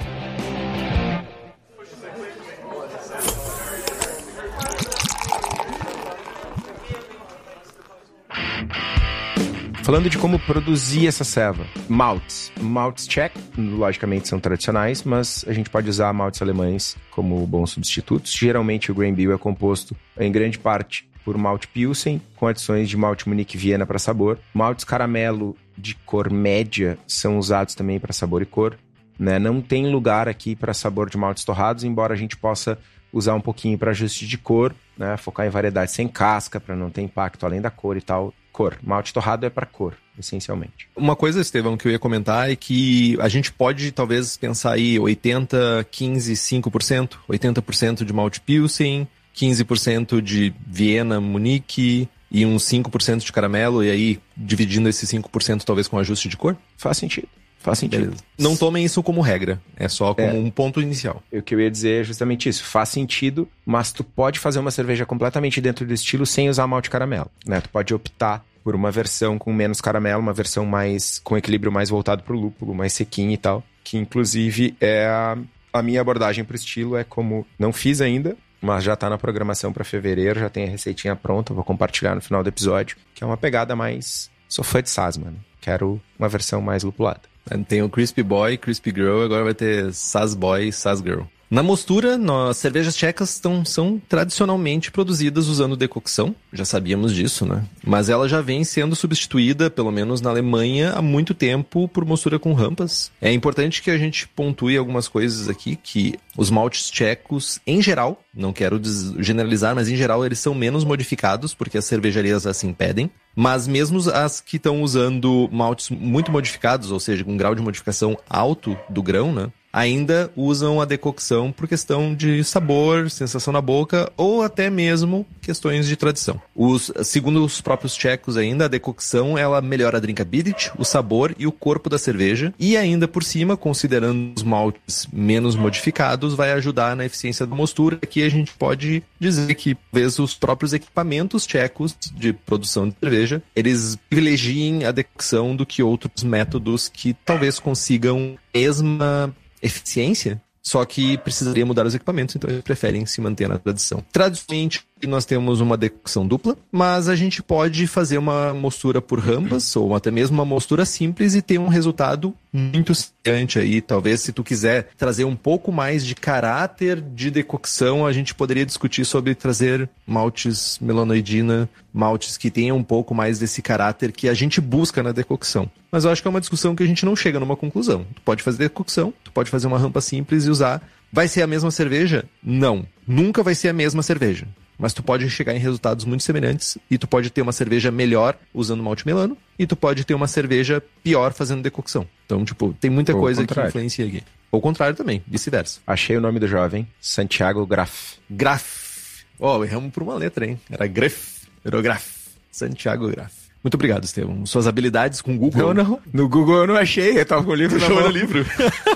Falando 9.87 10.11
de 10.11 10.18
como 10.18 10.37
produzir 10.41 11.07
essa 11.07 11.22
ceva. 11.22 11.64
Maltes. 11.89 12.51
Maltes 12.61 13.07
check, 13.07 13.32
logicamente 13.57 14.26
são 14.26 14.41
tradicionais, 14.41 15.05
mas 15.05 15.45
a 15.47 15.53
gente 15.53 15.70
pode 15.70 15.89
usar 15.89 16.12
maltes 16.12 16.43
alemães 16.43 16.97
como 17.12 17.47
bons 17.47 17.70
substitutos. 17.70 18.32
Geralmente 18.32 18.91
o 18.91 18.95
grain 18.97 19.14
bill 19.14 19.32
é 19.32 19.39
composto 19.39 19.97
em 20.18 20.32
grande 20.32 20.59
parte 20.59 21.09
por 21.24 21.39
malte 21.39 21.68
Pilsen, 21.68 22.20
com 22.34 22.49
adições 22.49 22.89
de 22.89 22.97
malte 22.97 23.28
Munique 23.28 23.57
Viena 23.57 23.87
para 23.87 24.01
sabor. 24.01 24.41
Maltes 24.53 24.84
caramelo 24.84 25.57
de 25.78 25.95
cor 25.95 26.32
média 26.32 26.99
são 27.07 27.39
usados 27.39 27.76
também 27.76 28.01
para 28.01 28.12
sabor 28.12 28.43
e 28.43 28.47
cor. 28.47 28.76
Né? 29.16 29.39
Não 29.39 29.61
tem 29.61 29.89
lugar 29.89 30.28
aqui 30.28 30.57
para 30.57 30.74
sabor 30.74 31.09
de 31.09 31.16
maltes 31.16 31.45
torrados, 31.45 31.84
embora 31.84 32.12
a 32.12 32.16
gente 32.16 32.37
possa 32.37 32.76
usar 33.12 33.34
um 33.34 33.41
pouquinho 33.41 33.78
para 33.78 33.93
ajuste 33.93 34.26
de 34.26 34.37
cor, 34.37 34.74
né? 34.99 35.16
focar 35.16 35.47
em 35.47 35.51
variedades 35.51 35.95
sem 35.95 36.09
casca, 36.09 36.59
para 36.59 36.74
não 36.74 36.91
ter 36.91 37.03
impacto 37.03 37.47
além 37.47 37.61
da 37.61 37.70
cor 37.70 37.97
e 37.97 38.03
tal 38.03 38.34
cor. 38.57 38.78
Malte 38.82 39.12
torrado 39.12 39.44
é 39.44 39.50
para 39.50 39.66
cor, 39.66 39.94
essencialmente. 40.18 40.88
Uma 40.96 41.14
coisa, 41.14 41.42
Estevão, 41.42 41.76
que 41.76 41.86
eu 41.86 41.92
ia 41.92 41.98
comentar 41.98 42.50
é 42.50 42.57
que 42.57 43.18
a 43.20 43.28
gente 43.28 43.52
pode 43.52 43.92
talvez 43.92 44.38
pensar 44.38 44.72
aí 44.72 44.98
80, 44.98 45.86
15, 45.90 46.32
5%, 46.32 47.11
80% 47.28 48.02
de 48.02 48.12
malte 48.14 48.40
Pilsen, 48.40 49.07
15% 49.36 50.22
de 50.22 50.54
Viena, 50.66 51.20
Munique 51.20 52.09
e 52.30 52.46
uns 52.46 52.64
5% 52.64 53.24
de 53.24 53.30
caramelo, 53.30 53.84
e 53.84 53.90
aí 53.90 54.20
dividindo 54.34 54.88
esse 54.88 55.07
5% 55.07 55.62
talvez 55.62 55.86
com 55.86 55.98
ajuste 55.98 56.26
de 56.26 56.36
cor? 56.38 56.57
Faz 56.78 56.96
sentido. 56.96 57.28
Faz 57.67 57.81
sentido. 57.81 58.05
Beleza. 58.05 58.23
Não 58.39 58.57
tomem 58.57 58.85
isso 58.85 59.03
como 59.03 59.21
regra, 59.21 59.61
é 59.77 59.89
só 59.89 60.14
como 60.14 60.29
é. 60.29 60.33
um 60.33 60.49
ponto 60.53 60.81
inicial. 60.81 61.21
O 61.33 61.43
que 61.43 61.53
eu 61.53 61.61
ia 61.61 61.69
dizer 61.69 62.03
é 62.03 62.05
justamente 62.05 62.49
isso. 62.49 62.62
Faz 62.62 62.91
sentido, 62.91 63.49
mas 63.64 63.91
tu 63.91 64.05
pode 64.05 64.39
fazer 64.39 64.61
uma 64.61 64.71
cerveja 64.71 65.05
completamente 65.05 65.61
dentro 65.61 65.85
do 65.85 65.93
estilo 65.93 66.25
sem 66.25 66.49
usar 66.49 66.64
malte 66.69 66.89
caramelo, 66.89 67.29
né? 67.45 67.61
Tu 67.61 67.69
pode 67.69 67.93
optar 67.93 68.47
por 68.62 68.77
uma 68.77 68.93
versão 68.93 69.37
com 69.37 69.53
menos 69.53 69.81
caramelo, 69.81 70.21
uma 70.21 70.33
versão 70.33 70.64
mais 70.64 71.21
com 71.25 71.37
equilíbrio 71.37 71.73
mais 71.73 71.91
voltado 71.91 72.23
pro 72.23 72.39
lúpulo, 72.39 72.73
mais 72.73 72.93
sequinho 72.93 73.33
e 73.33 73.37
tal, 73.37 73.64
que 73.83 73.99
inclusive 73.99 74.77
é 74.81 75.07
a, 75.07 75.37
a 75.73 75.83
minha 75.83 76.01
abordagem 76.01 76.45
pro 76.45 76.55
estilo 76.55 76.97
é 76.97 77.03
como 77.03 77.45
não 77.59 77.73
fiz 77.73 78.01
ainda, 78.01 78.37
mas 78.61 78.85
já 78.85 78.95
tá 78.95 79.11
na 79.11 79.19
programação 79.19 79.73
para 79.73 79.83
fevereiro, 79.83 80.39
já 80.39 80.49
tem 80.49 80.69
a 80.69 80.71
receitinha 80.71 81.17
pronta, 81.17 81.53
vou 81.53 81.64
compartilhar 81.64 82.14
no 82.14 82.21
final 82.21 82.45
do 82.45 82.49
episódio, 82.49 82.97
que 83.12 83.25
é 83.25 83.27
uma 83.27 83.37
pegada 83.37 83.75
mais 83.75 84.31
sou 84.49 84.64
fã 84.64 84.81
de 84.81 84.89
Saz, 84.89 85.17
mano. 85.17 85.37
Quero 85.61 86.01
uma 86.17 86.29
versão 86.29 86.61
mais 86.61 86.85
lupulada. 86.85 87.23
Tem 87.68 87.82
o 87.82 87.88
Crispy 87.88 88.22
Boy, 88.22 88.57
Crispy 88.57 88.90
Girl, 88.90 89.22
agora 89.22 89.44
vai 89.44 89.55
ter 89.55 89.92
Saz 89.92 90.34
Boy, 90.34 90.72
Saz 90.72 91.01
Girl. 91.01 91.22
Na 91.49 91.62
mostura, 91.62 92.18
as 92.51 92.57
cervejas 92.57 92.97
tchecas 92.97 93.38
tão, 93.38 93.64
são 93.64 94.03
tradicionalmente 94.09 94.90
produzidas 94.90 95.47
usando 95.47 95.76
decocção, 95.76 96.34
já 96.53 96.64
sabíamos 96.64 97.14
disso, 97.14 97.47
né? 97.47 97.64
Mas 97.84 98.09
ela 98.09 98.28
já 98.28 98.40
vem 98.40 98.64
sendo 98.64 98.97
substituída, 98.97 99.70
pelo 99.70 99.92
menos 99.92 100.20
na 100.20 100.30
Alemanha, 100.30 100.92
há 100.92 101.01
muito 101.01 101.34
tempo 101.34 101.86
por 101.86 102.05
mostura 102.05 102.38
com 102.38 102.53
rampas. 102.53 103.12
É 103.22 103.32
importante 103.32 103.80
que 103.80 103.92
a 103.92 103.99
gente 103.99 104.26
pontue 104.26 104.76
algumas 104.76 105.07
coisas 105.07 105.49
aqui, 105.49 105.76
que 105.76 106.14
os 106.36 106.51
maltes 106.51 106.90
tchecos, 106.90 107.61
em 107.64 107.80
geral, 107.80 108.20
não 108.34 108.53
quero 108.53 108.80
generalizar, 109.18 109.74
mas 109.74 109.88
em 109.88 109.97
geral 109.97 110.26
eles 110.26 110.40
são 110.40 110.55
menos 110.55 110.84
modificados, 110.84 111.55
porque 111.55 111.78
as 111.78 111.84
cervejarias 111.84 112.44
assim 112.44 112.72
pedem. 112.72 113.09
Mas 113.34 113.68
mesmo 113.68 114.01
as 114.11 114.40
que 114.40 114.57
estão 114.57 114.82
usando 114.82 115.49
maltes 115.53 115.90
muito 115.90 116.32
modificados, 116.32 116.90
ou 116.90 116.99
seja, 116.99 117.22
com 117.22 117.32
um 117.32 117.36
grau 117.36 117.55
de 117.55 117.62
modificação 117.62 118.16
alto 118.28 118.76
do 118.88 119.03
grão, 119.03 119.32
né? 119.32 119.53
Ainda 119.77 120.31
usam 120.35 120.81
a 120.81 120.87
decocção 120.87 121.53
por 121.53 121.68
questão 121.68 122.14
de 122.14 122.43
sabor, 122.43 123.11
sensação 123.11 123.53
na 123.53 123.61
boca 123.61 124.11
ou 124.16 124.41
até 124.41 124.70
mesmo 124.70 125.27
questões 125.43 125.87
de 125.87 125.95
tradição. 125.97 126.41
Os, 126.55 126.91
segundo 127.05 127.45
os 127.45 127.61
próprios 127.61 127.95
tchecos 127.95 128.39
ainda, 128.39 128.64
a 128.64 128.68
decocção 128.68 129.37
ela 129.37 129.61
melhora 129.61 129.99
a 129.99 130.01
drinkability, 130.01 130.72
o 130.79 130.85
sabor 130.85 131.35
e 131.39 131.47
o 131.47 131.53
corpo 131.53 131.91
da 131.91 131.99
cerveja 131.99 132.55
e 132.59 132.74
ainda 132.74 133.07
por 133.07 133.22
cima, 133.22 133.55
considerando 133.55 134.33
os 134.35 134.43
maltes 134.43 135.07
menos 135.12 135.55
modificados, 135.55 136.33
vai 136.33 136.53
ajudar 136.53 136.97
na 136.97 137.05
eficiência 137.05 137.47
da 137.47 137.55
mostura. 137.55 137.99
Aqui 138.03 138.22
a 138.22 138.31
gente 138.31 138.55
pode 138.55 139.03
dizer 139.20 139.55
que 139.55 139.74
talvez 139.93 140.18
os 140.18 140.35
próprios 140.35 140.72
equipamentos 140.72 141.47
tchecos 141.47 141.95
de 142.14 142.33
produção 142.33 142.89
de 142.89 142.97
cerveja, 142.99 143.43
eles 143.55 143.99
privilegiem 144.09 144.87
a 144.87 144.91
decocção 144.91 145.55
do 145.55 145.66
que 145.66 145.83
outros 145.83 146.24
métodos 146.24 146.89
que 146.89 147.12
talvez 147.12 147.59
consigam 147.59 148.39
mesma 148.55 149.35
eficiência, 149.62 150.40
só 150.62 150.84
que 150.84 151.16
precisaria 151.18 151.64
mudar 151.64 151.86
os 151.86 151.94
equipamentos, 151.94 152.34
então 152.34 152.50
eles 152.50 152.62
preferem 152.62 153.07
se 153.07 153.20
manter 153.20 153.48
na 153.48 153.59
tradição. 153.59 154.04
Tradicionalmente, 154.12 154.84
nós 155.05 155.26
temos 155.26 155.61
uma 155.61 155.76
decocção 155.76 156.26
dupla, 156.26 156.57
mas 156.72 157.09
a 157.09 157.14
gente 157.14 157.42
pode 157.42 157.86
fazer 157.86 158.16
uma 158.16 158.55
mostura 158.55 159.03
por 159.03 159.18
rampas, 159.18 159.76
ou 159.76 159.94
até 159.94 160.11
mesmo 160.11 160.36
uma 160.36 160.44
mostura 160.44 160.86
simples 160.86 161.34
e 161.34 161.42
ter 161.42 161.59
um 161.59 161.68
resultado 161.68 162.32
muito 162.51 162.94
semelhante 162.94 163.59
aí. 163.59 163.82
Talvez 163.82 164.22
se 164.22 164.32
tu 164.32 164.42
quiser 164.42 164.88
trazer 164.97 165.24
um 165.24 165.36
pouco 165.36 165.70
mais 165.70 166.07
de 166.07 166.14
caráter 166.14 167.01
de 167.01 167.30
decocção, 167.30 168.07
a 168.07 168.12
gente 168.12 168.34
poderia 168.34 168.64
discutir 168.64 169.05
sobre 169.05 169.34
trazer 169.34 169.88
maltes 170.07 170.78
melanoidina, 170.80 171.68
maltes 171.92 172.38
que 172.38 172.51
tenham 172.51 172.78
um 172.78 172.84
pouco 172.84 173.14
mais 173.14 173.38
desse 173.38 173.61
caráter 173.61 174.12
que 174.12 174.28
a 174.28 174.34
gente 174.34 174.61
busca 174.61 175.03
na 175.03 175.12
decocção. 175.12 175.70
Mas 175.92 176.05
eu 176.05 176.11
acho 176.11 176.22
que 176.22 176.28
é 176.28 176.30
uma 176.30 176.40
discussão 176.40 176.74
que 176.74 176.82
a 176.82 176.86
gente 176.86 177.05
não 177.05 177.14
chega 177.14 177.38
numa 177.38 177.57
conclusão. 177.57 178.07
Tu 178.14 178.22
pode 178.22 178.42
fazer 178.42 178.59
decocção, 178.59 179.12
tu 179.22 179.30
pode 179.30 179.51
fazer 179.51 179.66
uma 179.66 179.78
rampa 179.78 180.01
simples 180.01 180.47
e 180.47 180.51
usar. 180.51 180.82
Vai 181.12 181.28
ser 181.28 181.42
a 181.42 181.47
mesma 181.47 181.70
cerveja? 181.70 182.24
Não. 182.42 182.86
Nunca 183.07 183.42
vai 183.42 183.55
ser 183.55 183.68
a 183.68 183.72
mesma 183.72 184.03
cerveja 184.03 184.47
mas 184.79 184.93
tu 184.93 185.03
pode 185.03 185.29
chegar 185.31 185.55
em 185.55 185.59
resultados 185.59 186.05
muito 186.05 186.22
semelhantes 186.22 186.79
e 186.91 186.99
tu 186.99 187.07
pode 187.07 187.31
ter 187.31 187.43
uma 187.43 187.53
cerveja 187.53 187.91
melhor 187.91 188.37
usando 188.53 188.83
malte 188.83 189.07
melano 189.07 189.37
e 189.59 189.66
tu 189.66 189.77
pode 189.77 190.05
ter 190.05 190.14
uma 190.14 190.27
cerveja 190.27 190.83
pior 191.03 191.33
fazendo 191.33 191.62
decocção. 191.62 192.07
Então, 192.24 192.45
tipo, 192.45 192.74
tem 192.81 192.91
muita 192.91 193.14
Ou 193.14 193.20
coisa 193.20 193.47
que 193.47 193.61
influencia 193.61 194.07
aqui. 194.07 194.22
Ou 194.51 194.59
o 194.59 194.62
contrário 194.62 194.95
também, 194.95 195.22
vice-versa. 195.27 195.81
Achei 195.87 196.16
o 196.16 196.20
nome 196.20 196.39
do 196.39 196.47
jovem, 196.47 196.87
Santiago 197.01 197.66
Graf. 197.66 198.14
Graf. 198.31 199.24
Ó, 199.39 199.59
oh, 199.59 199.64
erramos 199.64 199.93
por 199.93 200.03
uma 200.03 200.14
letra, 200.14 200.47
hein? 200.47 200.59
Era 200.70 200.87
Graf, 200.87 201.45
virou 201.64 201.83
Graf. 201.83 202.07
Santiago 202.51 203.09
Graf. 203.09 203.47
Muito 203.62 203.74
obrigado, 203.74 204.05
Estevam. 204.05 204.47
Suas 204.47 204.66
habilidades 204.68 205.20
com 205.20 205.35
o 205.35 205.39
Google. 205.39 205.74
Não, 205.74 205.85
não. 205.85 206.01
No 206.12 206.29
Google 206.29 206.59
eu 206.59 206.66
não 206.68 206.77
achei, 206.77 207.18
eu 207.18 207.27
tava 207.27 207.43
com 207.43 207.51
o 207.51 207.55
livro 207.55 207.81
na 207.81 207.89
mão. 207.89 208.09
livro. 208.09 208.47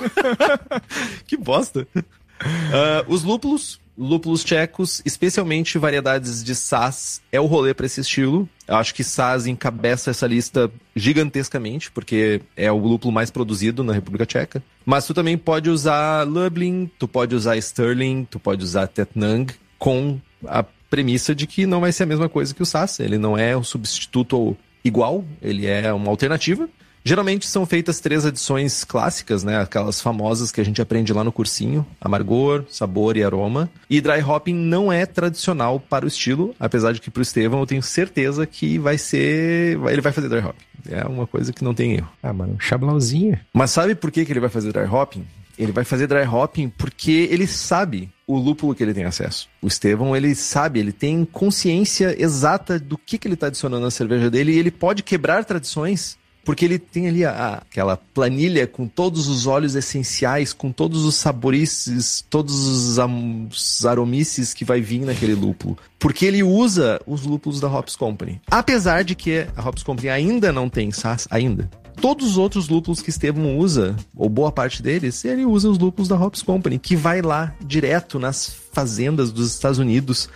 que 1.26 1.37
bosta. 1.37 1.87
Uh, 1.93 3.05
os 3.09 3.22
lúpulos 3.22 3.81
lúpulos 4.01 4.42
tchecos, 4.42 5.03
especialmente 5.05 5.76
variedades 5.76 6.42
de 6.42 6.55
Sass, 6.55 7.20
é 7.30 7.38
o 7.38 7.44
rolê 7.44 7.74
para 7.74 7.84
esse 7.84 8.01
estilo. 8.01 8.48
Eu 8.66 8.76
acho 8.76 8.94
que 8.94 9.05
Sass 9.05 9.46
encabeça 9.46 10.11
essa 10.11 10.26
lista 10.26 10.70
gigantescamente, 10.96 11.90
porque 11.90 12.40
é 12.57 12.72
o 12.72 12.78
lúpulo 12.78 13.12
mais 13.12 13.30
produzido 13.30 13.84
na 13.84 13.92
República 13.92 14.24
Tcheca. 14.24 14.62
Mas 14.86 15.07
tu 15.07 15.12
também 15.12 15.36
pode 15.36 15.68
usar 15.68 16.26
Lublin, 16.26 16.90
tu 16.98 17.07
pode 17.07 17.34
usar 17.34 17.59
Sterling, 17.59 18.26
tu 18.28 18.40
pode 18.40 18.64
usar 18.64 18.86
Tetnang, 18.86 19.53
com 19.78 20.18
a 20.46 20.64
premissa 20.88 21.34
de 21.34 21.46
que 21.46 21.66
não 21.66 21.80
vai 21.80 21.92
ser 21.92 22.05
a 22.05 22.07
mesma 22.07 22.28
coisa 22.28 22.55
que 22.55 22.62
o 22.62 22.66
Sass. 22.66 23.01
Ele 23.01 23.18
não 23.18 23.36
é 23.36 23.55
um 23.55 23.62
substituto 23.62 24.57
igual, 24.82 25.24
ele 25.42 25.66
é 25.66 25.92
uma 25.92 26.09
alternativa. 26.09 26.66
Geralmente 27.05 27.46
são 27.46 27.64
feitas 27.64 27.98
três 28.01 28.26
adições 28.26 28.84
clássicas, 28.84 29.42
né? 29.42 29.61
Aquelas 29.61 30.01
famosas 30.01 30.53
que 30.53 30.61
a 30.61 30.64
gente 30.64 30.82
aprende 30.82 31.12
lá 31.12 31.24
no 31.24 31.32
cursinho: 31.32 31.86
amargor, 32.01 32.64
sabor 32.68 33.16
e 33.16 33.24
aroma. 33.24 33.70
E 33.88 34.01
dry 34.01 34.22
hopping 34.22 34.55
não 34.55 34.92
é 34.92 35.07
tradicional 35.07 35.80
para 35.80 36.05
o 36.05 36.09
estilo, 36.09 36.55
apesar 36.61 36.92
de 36.92 37.01
que 37.01 37.11
para 37.11 37.20
o 37.20 37.22
Estevão 37.22 37.61
eu 37.61 37.66
tenho 37.66 37.82
certeza 37.82 38.46
que 38.46 38.78
vai 38.78 38.98
ser. 38.98 39.78
Ele 39.88 40.01
vai 40.01 40.12
fazer 40.12 40.28
dry 40.28 40.40
hopping. 40.40 40.64
É 40.88 41.05
uma 41.05 41.26
coisa 41.26 41.53
que 41.53 41.64
não 41.64 41.74
tem 41.74 41.94
erro. 41.94 42.09
Ah, 42.22 42.32
mano, 42.32 42.55
um 42.55 42.61
chablauzinho. 42.61 43.38
Mas 43.53 43.70
sabe 43.70 43.94
por 43.94 44.11
que, 44.11 44.24
que 44.24 44.32
ele 44.32 44.40
vai 44.40 44.51
fazer 44.51 44.72
dry 44.72 44.84
hopping? 44.84 45.26
Ele 45.59 45.72
vai 45.72 45.84
fazer 45.84 46.07
dry 46.07 46.26
hopping 46.26 46.70
porque 46.70 47.28
ele 47.30 47.46
sabe 47.46 48.11
o 48.26 48.38
lúpulo 48.38 48.74
que 48.74 48.82
ele 48.82 48.94
tem 48.94 49.05
acesso. 49.05 49.48
O 49.61 49.66
Estevão, 49.66 50.16
ele 50.16 50.34
sabe, 50.34 50.80
ele 50.80 50.92
tem 50.92 51.24
consciência 51.24 52.14
exata 52.18 52.78
do 52.78 52.96
que, 52.96 53.18
que 53.18 53.26
ele 53.26 53.34
está 53.34 53.48
adicionando 53.48 53.84
na 53.84 53.90
cerveja 53.90 54.30
dele 54.30 54.53
e 54.53 54.59
ele 54.59 54.70
pode 54.70 55.03
quebrar 55.03 55.44
tradições 55.44 56.16
porque 56.45 56.64
ele 56.64 56.78
tem 56.78 57.09
ali 57.09 57.24
a, 57.24 57.55
aquela 57.55 57.97
planilha 57.97 58.66
com 58.66 58.86
todos 58.86 59.28
os 59.28 59.47
óleos 59.47 59.74
essenciais, 59.74 60.53
com 60.53 60.72
todos 60.72 61.05
os 61.05 61.14
saborices, 61.14 62.24
todos 62.28 62.66
os, 62.66 62.99
am, 62.99 63.49
os 63.51 63.84
aromices 63.84 64.55
que 64.55 64.64
vai 64.64 64.80
vir 64.80 65.01
naquele 65.01 65.34
lúpulo. 65.34 65.76
Porque 65.99 66.24
ele 66.24 66.43
usa 66.43 67.01
os 67.07 67.22
lúpulos 67.22 67.61
da 67.61 67.68
Hops 67.68 67.97
Company. 67.97 68.41
Apesar 68.51 69.05
de 69.05 69.14
que 69.14 69.47
a 69.55 69.68
Hops 69.68 69.82
Company 69.82 70.09
ainda 70.09 70.53
não 70.53 70.68
tem 70.68 70.91
SAS, 70.91 71.26
ainda. 71.30 71.68
Todos 72.01 72.30
os 72.30 72.38
outros 72.38 72.68
lúpulos 72.68 73.03
que 73.03 73.11
Estevam 73.11 73.59
usa, 73.59 73.95
ou 74.16 74.28
boa 74.28 74.51
parte 74.51 74.82
deles, 74.82 75.22
ele 75.24 75.45
usa 75.45 75.68
os 75.68 75.78
lúpulos 75.78 76.09
da 76.09 76.16
Hops 76.16 76.41
Company, 76.41 76.78
que 76.78 76.97
vai 76.97 77.20
lá 77.20 77.55
direto 77.62 78.18
nas 78.18 78.51
fazendas 78.72 79.30
dos 79.30 79.53
Estados 79.53 79.78
Unidos 79.78 80.28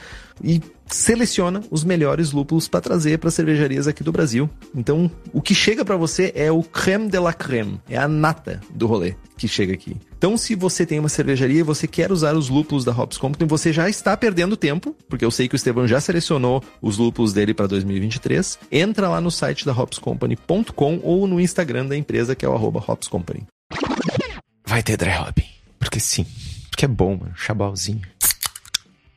e 0.42 0.60
seleciona 0.86 1.62
os 1.70 1.84
melhores 1.84 2.32
lúpulos 2.32 2.68
para 2.68 2.80
trazer 2.80 3.18
para 3.18 3.30
cervejarias 3.30 3.86
aqui 3.86 4.02
do 4.02 4.12
Brasil. 4.12 4.48
Então, 4.74 5.10
o 5.32 5.40
que 5.40 5.54
chega 5.54 5.84
para 5.84 5.96
você 5.96 6.32
é 6.34 6.50
o 6.50 6.62
creme 6.62 7.08
de 7.08 7.18
la 7.18 7.32
creme, 7.32 7.80
é 7.88 7.96
a 7.96 8.08
nata 8.08 8.60
do 8.70 8.86
rolê 8.86 9.14
que 9.36 9.48
chega 9.48 9.72
aqui. 9.74 9.96
Então, 10.16 10.36
se 10.36 10.54
você 10.54 10.86
tem 10.86 10.98
uma 10.98 11.08
cervejaria 11.08 11.60
e 11.60 11.62
você 11.62 11.86
quer 11.86 12.12
usar 12.12 12.34
os 12.34 12.48
lúpulos 12.48 12.84
da 12.84 12.92
Hops 12.92 13.18
Company, 13.18 13.48
você 13.48 13.72
já 13.72 13.88
está 13.88 14.16
perdendo 14.16 14.56
tempo, 14.56 14.96
porque 15.08 15.24
eu 15.24 15.30
sei 15.30 15.48
que 15.48 15.54
o 15.54 15.56
Estevão 15.56 15.86
já 15.86 16.00
selecionou 16.00 16.62
os 16.80 16.98
lúpulos 16.98 17.32
dele 17.32 17.52
para 17.52 17.66
2023. 17.66 18.58
Entra 18.70 19.08
lá 19.08 19.20
no 19.20 19.30
site 19.30 19.66
da 19.66 19.72
hopscompany.com 19.72 21.00
ou 21.02 21.26
no 21.26 21.40
Instagram 21.40 21.86
da 21.86 21.96
empresa, 21.96 22.34
que 22.34 22.44
é 22.44 22.48
o 22.48 22.54
arroba 22.54 22.82
Hops 22.86 23.08
Company. 23.08 23.46
Vai 24.66 24.82
ter 24.82 24.96
dry 24.96 25.16
hopping. 25.18 25.46
Porque 25.78 26.00
sim. 26.00 26.26
Porque 26.70 26.86
é 26.86 26.88
bom, 26.88 27.16
mano. 27.16 27.34
Chabalzinho. 27.36 28.02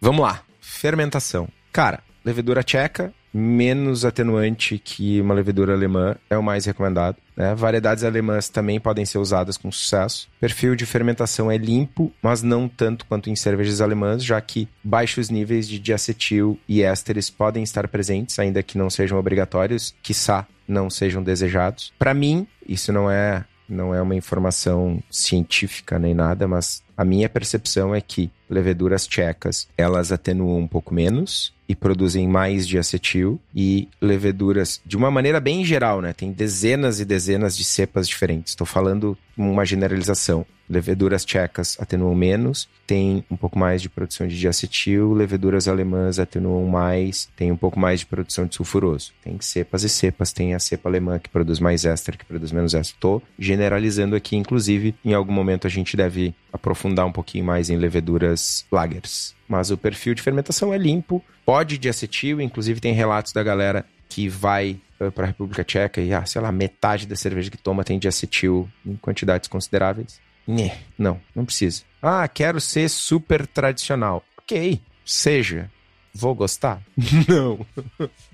Vamos 0.01 0.21
lá. 0.21 0.41
Fermentação. 0.59 1.47
Cara, 1.77 1.99
levedura 2.25 2.63
tcheca, 2.63 3.13
menos 3.31 4.03
atenuante 4.03 4.79
que 4.79 5.21
uma 5.21 5.35
levedura 5.35 5.73
alemã, 5.73 6.15
é 6.27 6.35
o 6.35 6.41
mais 6.41 6.65
recomendado. 6.65 7.17
Né? 7.35 7.53
Variedades 7.53 8.03
alemãs 8.03 8.49
também 8.49 8.79
podem 8.79 9.05
ser 9.05 9.19
usadas 9.19 9.57
com 9.57 9.71
sucesso. 9.71 10.27
Perfil 10.39 10.75
de 10.75 10.87
fermentação 10.87 11.51
é 11.51 11.55
limpo, 11.55 12.11
mas 12.19 12.41
não 12.41 12.67
tanto 12.67 13.05
quanto 13.05 13.29
em 13.29 13.35
cervejas 13.35 13.79
alemãs, 13.79 14.23
já 14.23 14.41
que 14.41 14.67
baixos 14.83 15.29
níveis 15.29 15.67
de 15.69 15.77
diacetil 15.77 16.59
e 16.67 16.81
ésteres 16.81 17.29
podem 17.29 17.61
estar 17.61 17.87
presentes, 17.89 18.39
ainda 18.39 18.63
que 18.63 18.75
não 18.75 18.89
sejam 18.89 19.19
obrigatórios, 19.19 19.93
quiçá 20.01 20.47
não 20.67 20.89
sejam 20.89 21.21
desejados. 21.21 21.93
Para 21.99 22.11
mim, 22.11 22.47
isso 22.67 22.91
não 22.91 23.07
é 23.07 23.45
não 23.69 23.93
é 23.93 24.01
uma 24.01 24.15
informação 24.15 25.03
científica 25.11 25.99
nem 25.99 26.15
nada, 26.15 26.47
mas 26.47 26.81
a 26.95 27.03
minha 27.05 27.29
percepção 27.29 27.93
é 27.93 28.01
que 28.01 28.31
leveduras 28.49 29.05
tchecas, 29.05 29.67
elas 29.77 30.11
atenuam 30.11 30.59
um 30.59 30.67
pouco 30.67 30.93
menos 30.93 31.55
e 31.67 31.75
produzem 31.75 32.27
mais 32.27 32.67
de 32.67 32.77
acetil 32.77 33.39
e 33.53 33.87
leveduras 34.01 34.79
de 34.85 34.95
uma 34.95 35.11
maneira 35.11 35.39
bem 35.39 35.65
geral, 35.65 36.01
né? 36.01 36.13
Tem 36.13 36.31
dezenas 36.31 36.99
e 36.99 37.05
dezenas 37.05 37.57
de 37.57 37.63
cepas 37.63 38.07
diferentes. 38.07 38.51
Estou 38.51 38.65
falando 38.65 39.17
uma 39.37 39.65
generalização. 39.65 40.45
Leveduras 40.69 41.23
tchecas 41.23 41.77
atenuam 41.79 42.13
menos, 42.13 42.67
tem 42.85 43.23
um 43.31 43.37
pouco 43.37 43.57
mais 43.57 43.81
de 43.81 43.87
produção 43.87 44.27
de 44.27 44.37
diacetil, 44.37 45.13
leveduras 45.13 45.67
alemãs 45.67 46.19
atenuam 46.19 46.65
mais, 46.65 47.29
tem 47.37 47.51
um 47.51 47.55
pouco 47.55 47.79
mais 47.79 48.01
de 48.01 48.05
produção 48.05 48.45
de 48.45 48.55
sulfuroso. 48.55 49.13
Tem 49.23 49.39
cepas 49.39 49.83
e 49.83 49.89
cepas, 49.89 50.33
tem 50.33 50.53
a 50.53 50.59
cepa 50.59 50.89
alemã 50.89 51.19
que 51.19 51.29
produz 51.29 51.59
mais 51.59 51.85
éster, 51.85 52.17
que 52.17 52.25
produz 52.25 52.51
menos 52.51 52.73
éster. 52.73 52.95
Estou 52.95 53.23
generalizando 53.39 54.15
aqui, 54.15 54.35
inclusive, 54.35 54.93
em 55.05 55.13
algum 55.13 55.31
momento 55.31 55.67
a 55.67 55.69
gente 55.69 55.95
deve 55.95 56.35
aprofundar 56.51 57.05
um 57.05 57.11
pouquinho 57.11 57.45
mais 57.45 57.69
em 57.69 57.77
leveduras 57.77 58.65
lagers. 58.69 59.33
Mas 59.47 59.71
o 59.71 59.77
perfil 59.77 60.13
de 60.13 60.21
fermentação 60.21 60.73
é 60.73 60.77
limpo, 60.77 61.23
pode 61.45 61.77
de 61.77 61.87
acetil, 61.87 62.41
inclusive 62.41 62.81
tem 62.81 62.93
relatos 62.93 63.31
da 63.31 63.41
galera 63.41 63.85
que 64.09 64.27
vai 64.27 64.77
para 65.13 65.25
a 65.25 65.27
República 65.27 65.63
Tcheca 65.63 66.01
e, 66.01 66.13
ah, 66.13 66.25
sei 66.25 66.41
lá, 66.41 66.51
metade 66.51 67.05
da 67.05 67.15
cerveja 67.15 67.51
que 67.51 67.57
toma 67.57 67.83
tem 67.83 67.99
diacetil 67.99 68.69
em 68.85 68.95
quantidades 68.95 69.47
consideráveis. 69.47 70.19
Né, 70.47 70.77
não, 70.97 71.19
não 71.35 71.45
precisa. 71.45 71.83
Ah, 72.01 72.27
quero 72.27 72.61
ser 72.61 72.89
super 72.89 73.45
tradicional. 73.45 74.23
Ok, 74.37 74.79
seja. 75.05 75.69
Vou 76.13 76.33
gostar? 76.33 76.81
não. 77.27 77.65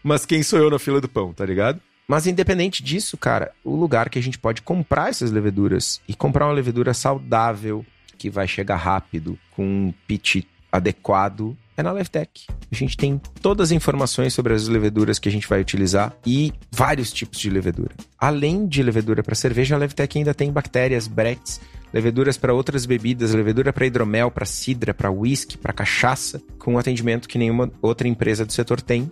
Mas 0.03 0.26
quem 0.26 0.43
sou 0.43 0.59
eu 0.59 0.70
na 0.70 0.80
fila 0.80 1.01
do 1.01 1.09
pão, 1.09 1.34
tá 1.34 1.45
ligado? 1.45 1.82
Mas 2.07 2.28
independente 2.28 2.84
disso, 2.84 3.18
cara, 3.18 3.51
o 3.64 3.76
lugar 3.76 4.09
que 4.09 4.20
a 4.20 4.22
gente 4.22 4.38
pode 4.38 4.61
comprar 4.61 5.09
essas 5.09 5.32
leveduras 5.32 6.01
e 6.07 6.14
comprar 6.14 6.45
uma 6.45 6.53
levedura 6.53 6.93
saudável, 6.93 7.86
que 8.18 8.30
vai 8.30 8.47
chegar 8.47 8.76
rápido, 8.76 9.38
com 9.51 9.66
um 9.66 9.93
pitch 10.07 10.43
adequado, 10.72 11.57
é 11.76 11.84
na 11.84 11.91
LevTech. 11.91 12.47
A 12.71 12.76
gente 12.76 12.95
tem 12.97 13.19
todas 13.41 13.69
as 13.69 13.71
informações 13.71 14.34
sobre 14.34 14.53
as 14.53 14.67
leveduras 14.67 15.19
que 15.19 15.30
a 15.30 15.32
gente 15.32 15.47
vai 15.47 15.61
utilizar 15.61 16.15
e 16.26 16.53
vários 16.71 17.11
tipos 17.11 17.39
de 17.39 17.49
levedura. 17.49 17.95
Além 18.17 18.67
de 18.67 18.82
levedura 18.84 19.24
para 19.24 19.36
cerveja, 19.36 19.76
a 19.76 19.78
LevTech 19.78 20.17
ainda 20.17 20.34
tem 20.34 20.51
bactérias, 20.51 21.07
bretes, 21.07 21.59
leveduras 21.94 22.38
para 22.38 22.54
outras 22.54 22.86
bebidas, 22.86 23.34
levedura 23.34 23.72
para 23.72 23.86
hidromel, 23.86 24.32
para 24.32 24.46
cidra, 24.46 24.94
para 24.94 25.12
whisky, 25.12 25.58
para 25.58 25.72
cachaça, 25.72 26.41
com 26.58 26.74
um 26.74 26.78
atendimento 26.78 27.28
que 27.28 27.38
nenhuma 27.38 27.72
outra 27.82 28.08
empresa 28.08 28.46
do 28.46 28.52
setor 28.52 28.82
tem. 28.82 29.12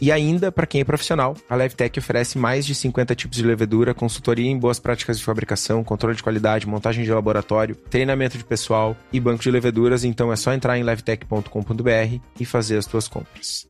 E 0.00 0.12
ainda, 0.12 0.52
para 0.52 0.66
quem 0.66 0.80
é 0.80 0.84
profissional, 0.84 1.36
a 1.48 1.56
LevTech 1.56 1.98
oferece 1.98 2.38
mais 2.38 2.64
de 2.64 2.74
50 2.74 3.14
tipos 3.14 3.36
de 3.36 3.44
levedura, 3.44 3.92
consultoria 3.92 4.48
em 4.48 4.58
boas 4.58 4.78
práticas 4.78 5.18
de 5.18 5.24
fabricação, 5.24 5.82
controle 5.82 6.16
de 6.16 6.22
qualidade, 6.22 6.66
montagem 6.66 7.04
de 7.04 7.12
laboratório, 7.12 7.74
treinamento 7.74 8.38
de 8.38 8.44
pessoal 8.44 8.96
e 9.12 9.18
banco 9.18 9.42
de 9.42 9.50
leveduras. 9.50 10.04
Então 10.04 10.32
é 10.32 10.36
só 10.36 10.52
entrar 10.52 10.78
em 10.78 10.82
levtech.com.br 10.82 12.20
e 12.38 12.44
fazer 12.44 12.78
as 12.78 12.84
suas 12.84 13.08
compras. 13.08 13.66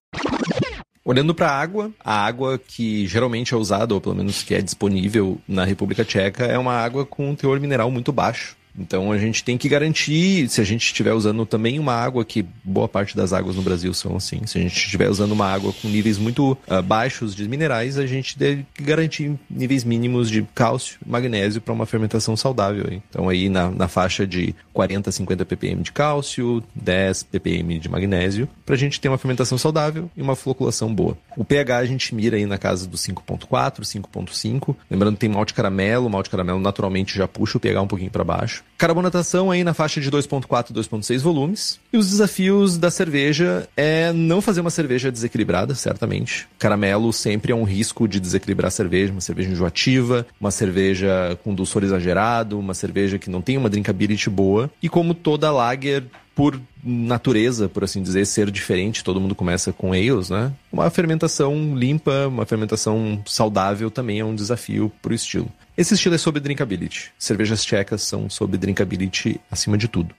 Olhando 1.03 1.35
para 1.35 1.49
a 1.49 1.59
água, 1.59 1.91
a 1.99 2.27
água 2.27 2.59
que 2.59 3.07
geralmente 3.07 3.55
é 3.55 3.57
usada, 3.57 3.95
ou 3.95 4.01
pelo 4.01 4.15
menos 4.15 4.43
que 4.43 4.55
é 4.55 4.61
disponível 4.61 5.41
na 5.49 5.65
República 5.65 6.05
Tcheca, 6.05 6.45
é 6.45 6.59
uma 6.59 6.75
água 6.75 7.07
com 7.07 7.31
um 7.31 7.35
teor 7.35 7.59
mineral 7.59 7.91
muito 7.91 8.13
baixo. 8.13 8.55
Então 8.81 9.13
a 9.13 9.19
gente 9.19 9.45
tem 9.45 9.59
que 9.59 9.69
garantir, 9.69 10.49
se 10.49 10.61
a 10.61 10.65
gente 10.65 10.83
estiver 10.83 11.13
usando 11.13 11.45
também 11.45 11.79
uma 11.79 11.93
água 11.93 12.25
que 12.25 12.45
boa 12.65 12.89
parte 12.89 13.17
das 13.17 13.33
águas 13.33 13.57
no 13.57 13.63
Brasil 13.63 13.93
são 13.93 14.17
assim, 14.17 14.41
se 14.47 14.59
a 14.59 14.61
gente 14.61 14.77
estiver 14.77 15.09
usando 15.09 15.33
uma 15.33 15.47
água 15.47 15.73
com 15.73 15.89
níveis 15.89 16.19
muito 16.19 16.53
uh, 16.67 16.83
baixos 16.83 17.35
de 17.35 17.47
minerais, 17.49 17.99
a 17.99 18.07
gente 18.07 18.39
deve 18.39 18.65
garantir 18.81 19.39
níveis 19.51 19.85
mínimos 19.85 20.31
de 20.31 20.43
cálcio, 20.55 20.99
magnésio 21.07 21.61
para 21.61 21.75
uma 21.75 21.87
fermentação 21.87 22.37
saudável. 22.37 22.87
Então 22.91 23.29
aí 23.29 23.49
na, 23.49 23.71
na 23.71 23.89
faixa 23.89 24.27
de 24.27 24.55
40 24.73 25.11
a 25.11 25.13
50 25.13 25.45
ppm 25.45 25.83
de 25.83 25.93
cálcio, 25.93 26.63
10 26.75 27.25
ppm 27.25 27.79
de 27.79 27.89
magnésio, 27.89 28.49
para 28.65 28.75
a 28.75 28.79
gente 28.79 29.01
ter 29.01 29.09
uma 29.09 29.19
fermentação 29.19 29.59
saudável 29.59 30.11
e 30.17 30.23
uma 30.23 30.35
floculação 30.35 30.93
boa. 30.95 31.17
O 31.37 31.45
pH 31.45 31.79
a 31.79 31.85
gente 31.85 32.15
mira 32.15 32.37
aí 32.37 32.47
na 32.47 32.59
casa 32.59 32.87
do 32.87 32.97
5.4, 32.97 33.81
5.5. 33.81 34.75
Lembrando 34.91 35.15
que 35.15 35.21
tem 35.21 35.29
malte 35.29 35.55
caramelo, 35.55 36.09
malte 36.09 36.31
caramelo 36.31 36.61
naturalmente 36.61 37.17
já 37.17 37.29
puxa 37.29 37.59
o 37.59 37.61
pH 37.61 37.83
um 37.83 37.87
pouquinho 37.87 38.11
para 38.11 38.25
baixo. 38.25 38.65
Carbonatação 38.81 39.51
aí 39.51 39.63
na 39.63 39.75
faixa 39.75 40.01
de 40.01 40.11
2.4 40.11 40.73
2.6 40.73 41.19
volumes. 41.21 41.79
E 41.93 41.99
os 41.99 42.09
desafios 42.09 42.79
da 42.79 42.91
cerveja 42.91 43.69
é 43.77 44.11
não 44.11 44.41
fazer 44.41 44.63
uma 44.63 44.71
cerveja 44.71 45.13
desequilibrada, 45.13 45.75
certamente. 45.75 46.49
Caramelo 46.59 47.13
sempre 47.13 47.53
é 47.53 47.55
um 47.55 47.65
risco 47.65 48.09
de 48.09 48.19
desequilibrar 48.19 48.69
a 48.69 48.71
cerveja, 48.71 49.13
uma 49.13 49.21
cerveja 49.21 49.51
enjoativa, 49.51 50.27
uma 50.41 50.51
cerveja 50.51 51.39
com 51.45 51.55
dulçor 51.55 51.85
exagerado, 51.85 52.59
uma 52.59 52.73
cerveja 52.73 53.19
que 53.19 53.29
não 53.29 53.43
tem 53.43 53.59
uma 53.59 53.69
drinkability 53.69 54.31
boa. 54.31 54.71
E 54.83 54.89
como 54.89 55.13
toda 55.13 55.51
lager 55.51 56.03
por 56.35 56.59
natureza, 56.83 57.69
por 57.69 57.85
assim 57.85 58.03
dizer, 58.03 58.27
ser 58.27 58.51
diferente, 58.51 59.05
todo 59.05 59.21
mundo 59.21 59.35
começa 59.35 59.73
com 59.73 59.93
ales, 59.93 60.31
né? 60.31 60.53
Uma 60.73 60.91
fermentação 60.91 61.75
limpa, 61.77 62.27
uma 62.29 62.47
fermentação 62.47 63.23
saudável 63.27 63.91
também 63.91 64.21
é 64.21 64.25
um 64.25 64.35
desafio 64.35 64.91
pro 65.03 65.15
estilo. 65.15 65.51
Esse 65.77 65.95
estilo 65.95 66.15
é 66.15 66.19
sobre 66.19 66.41
drinkability. 66.41 67.13
Cervejas 67.19 67.65
tchecas 67.65 68.03
são 68.03 68.29
sobre 68.29 68.59
drinkability 68.59 69.41
acima 69.51 69.79
de 69.79 69.89
tudo. 69.89 70.15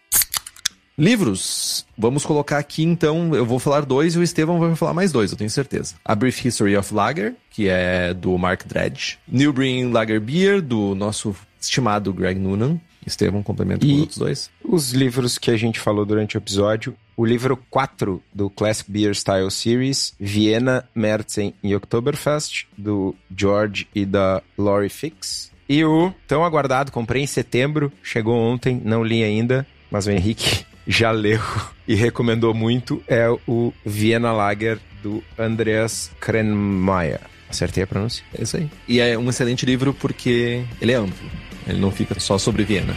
Livros. 0.98 1.86
Vamos 1.98 2.26
colocar 2.26 2.58
aqui 2.58 2.84
então, 2.84 3.34
eu 3.34 3.46
vou 3.46 3.60
falar 3.60 3.86
dois 3.86 4.14
e 4.16 4.20
o 4.20 4.24
Estevão 4.24 4.60
vai 4.60 4.76
falar 4.76 4.94
mais 4.94 5.12
dois, 5.12 5.32
eu 5.32 5.38
tenho 5.38 5.50
certeza. 5.50 5.96
A 6.04 6.14
Brief 6.14 6.46
History 6.46 6.76
of 6.76 6.94
Lager, 6.94 7.34
que 7.50 7.68
é 7.68 8.14
do 8.14 8.38
Mark 8.38 8.66
Dredge. 8.68 9.18
New 9.28 9.54
Brewing 9.54 9.92
Lager 9.92 10.20
Beer, 10.20 10.62
do 10.62 10.94
nosso 10.94 11.36
estimado 11.60 12.14
Greg 12.14 12.40
Noonan. 12.40 12.80
Estevão, 13.06 13.42
complementa 13.44 13.86
com 13.86 13.94
os 13.94 14.00
outros 14.00 14.18
dois. 14.18 14.50
Os 14.64 14.92
livros 14.92 15.38
que 15.38 15.52
a 15.52 15.58
gente 15.58 15.80
falou 15.80 16.06
durante 16.06 16.38
o 16.38 16.40
episódio. 16.40 16.96
O 17.18 17.26
livro 17.26 17.58
4 17.70 18.22
do 18.34 18.50
Classic 18.50 18.90
Beer 18.90 19.14
Style 19.14 19.52
Series, 19.52 20.14
Viena, 20.20 20.88
Märzen 20.96 21.54
e 21.62 21.76
Oktoberfest, 21.76 22.66
do 22.78 23.16
George 23.36 23.88
e 23.94 24.06
da 24.06 24.42
Lori 24.58 24.90
Fix. 24.90 25.52
E 25.70 25.86
o 25.86 26.14
tão 26.28 26.44
aguardado, 26.44 26.92
comprei 26.92 27.22
em 27.22 27.28
setembro, 27.28 27.92
chegou 28.04 28.36
ontem, 28.36 28.82
não 28.84 29.04
li 29.04 29.24
ainda, 29.24 29.66
mas 29.90 30.08
o 30.08 30.12
Henrique 30.12 30.66
já 30.88 31.12
leu 31.12 31.42
e 31.88 31.96
recomendou 31.96 32.54
muito, 32.54 33.04
é 33.08 33.30
o 33.48 33.72
Viena 33.86 34.32
Lager 34.32 34.80
do 35.04 35.24
Andreas 35.38 36.12
Krenmeier. 36.20 37.22
Acertei 37.50 37.84
a 37.84 37.88
pronúncia? 37.88 38.24
É 38.38 38.44
isso 38.44 38.58
aí. 38.58 38.70
E 38.88 39.00
é 39.00 39.18
um 39.18 39.30
excelente 39.30 39.66
livro 39.66 39.94
porque 39.94 40.64
ele 40.82 40.94
é 40.94 40.96
amplo. 40.96 41.30
Ele 41.68 41.80
não 41.80 41.92
fica 41.92 42.20
só 42.20 42.38
sobre 42.38 42.64
Viena. 42.64 42.96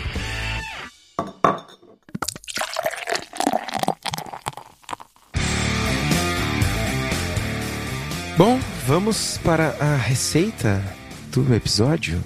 Bom, 8.37 8.59
vamos 8.87 9.39
para 9.39 9.77
a 9.79 9.97
receita 9.97 10.83
do 11.31 11.55
episódio. 11.55 12.23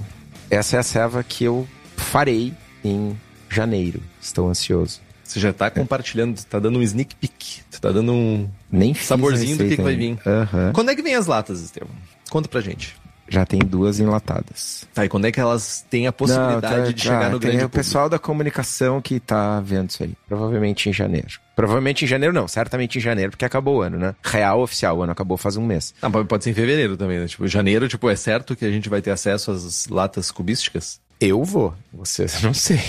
Essa 0.50 0.76
é 0.76 0.78
a 0.78 0.82
serva 0.82 1.22
que 1.22 1.44
eu 1.44 1.68
farei 1.96 2.54
em 2.82 3.14
janeiro. 3.50 4.00
Estou 4.20 4.48
ansioso. 4.48 5.00
Você 5.22 5.38
já 5.38 5.52
tá 5.52 5.70
compartilhando, 5.70 6.42
tá 6.44 6.58
dando 6.58 6.78
um 6.78 6.82
sneak 6.82 7.14
peek. 7.16 7.60
Você 7.68 7.78
tá 7.78 7.92
dando 7.92 8.12
um 8.12 8.48
Nem 8.72 8.94
saborzinho 8.94 9.58
do 9.58 9.64
que, 9.64 9.76
que 9.76 9.82
vai 9.82 9.94
vir. 9.94 10.18
Aham. 10.26 10.72
Quando 10.72 10.90
é 10.90 10.96
que 10.96 11.02
vem 11.02 11.14
as 11.14 11.26
latas, 11.26 11.60
Estevão? 11.60 11.90
Conta 12.30 12.48
pra 12.48 12.62
gente. 12.62 12.96
Já 13.28 13.44
tem 13.44 13.58
duas 13.58 14.00
enlatadas. 14.00 14.86
Tá, 14.94 15.04
e 15.04 15.08
quando 15.08 15.26
é 15.26 15.32
que 15.32 15.38
elas 15.38 15.84
têm 15.90 16.06
a 16.06 16.12
possibilidade 16.12 16.76
Não, 16.76 16.84
tá- 16.86 16.92
de 16.92 17.02
chegar 17.02 17.26
ah, 17.26 17.30
no 17.30 17.38
tem 17.38 17.50
grande 17.50 17.64
o 17.66 17.68
pessoal 17.68 18.08
da 18.08 18.18
comunicação 18.18 19.02
que 19.02 19.20
tá 19.20 19.60
vendo 19.60 19.90
isso 19.90 20.02
aí. 20.02 20.14
Provavelmente 20.26 20.88
em 20.88 20.92
janeiro. 20.92 21.28
Provavelmente 21.54 22.04
em 22.04 22.08
janeiro 22.08 22.32
não, 22.34 22.48
certamente 22.48 22.96
em 22.98 23.00
janeiro, 23.00 23.32
porque 23.32 23.44
acabou 23.44 23.76
o 23.78 23.82
ano, 23.82 23.98
né? 23.98 24.14
Real 24.22 24.60
oficial, 24.62 24.96
o 24.98 25.02
ano 25.02 25.12
acabou 25.12 25.36
faz 25.36 25.56
um 25.56 25.66
mês. 25.66 25.94
Não, 26.00 26.10
pode- 26.10 26.26
pode 26.28 26.44
ser 26.44 26.50
em 26.50 26.54
fevereiro 26.54 26.96
também, 26.96 27.18
né? 27.18 27.26
Tipo, 27.26 27.46
janeiro, 27.46 27.86
tipo, 27.88 28.08
é 28.08 28.16
certo 28.16 28.56
que 28.56 28.64
a 28.64 28.70
gente 28.70 28.88
vai 28.88 29.02
ter 29.02 29.10
acesso 29.10 29.50
às 29.50 29.86
latas 29.88 30.30
cubísticas? 30.30 31.00
Eu 31.20 31.44
vou, 31.44 31.74
vocês 31.92 32.40
não 32.42 32.54
sei. 32.54 32.80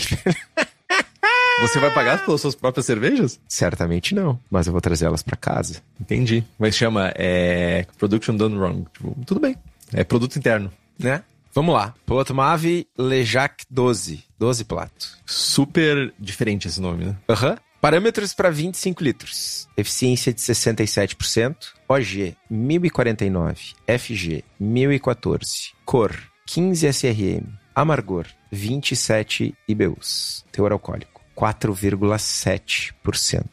Você 1.62 1.78
vai 1.80 1.94
pagar 1.94 2.24
pelas 2.24 2.40
suas 2.40 2.56
próprias 2.56 2.86
cervejas? 2.86 3.38
certamente 3.48 4.16
não, 4.16 4.40
mas 4.50 4.66
eu 4.68 4.72
vou 4.72 4.82
trazer 4.82 5.06
elas 5.06 5.22
pra 5.22 5.36
casa. 5.36 5.82
Entendi. 6.00 6.44
Mas 6.58 6.76
chama, 6.76 7.12
é... 7.16 7.86
Production 7.98 8.36
Done 8.38 8.56
Wrong. 8.58 8.86
Tipo, 8.94 9.18
tudo 9.26 9.42
bem. 9.42 9.58
É 9.94 10.04
produto 10.04 10.38
interno. 10.38 10.72
né? 10.98 11.24
Vamos 11.54 11.74
lá. 11.74 11.94
Plotmave 12.06 12.88
Lejac 12.98 13.64
12. 13.70 14.24
12 14.38 14.66
plato. 14.66 15.18
Super 15.26 16.14
diferente 16.20 16.68
esse 16.68 16.80
nome, 16.80 17.06
né? 17.06 17.18
Aham. 17.28 17.58
Parâmetros 17.82 18.34
para 18.34 18.52
25 18.52 19.04
litros. 19.04 19.68
Eficiência 19.76 20.32
de 20.34 20.40
67%. 20.42 21.56
OG 21.88 22.36
1049. 22.50 23.74
FG 23.88 24.44
1014. 24.60 25.72
Cor 25.86 26.16
15 26.46 26.88
SRM. 26.94 27.48
Amargor 27.74 28.28
27 28.52 29.56
IBUs. 29.68 30.46
Teor 30.52 30.72
alcoólico 30.74 31.22
4,7% 31.36 33.46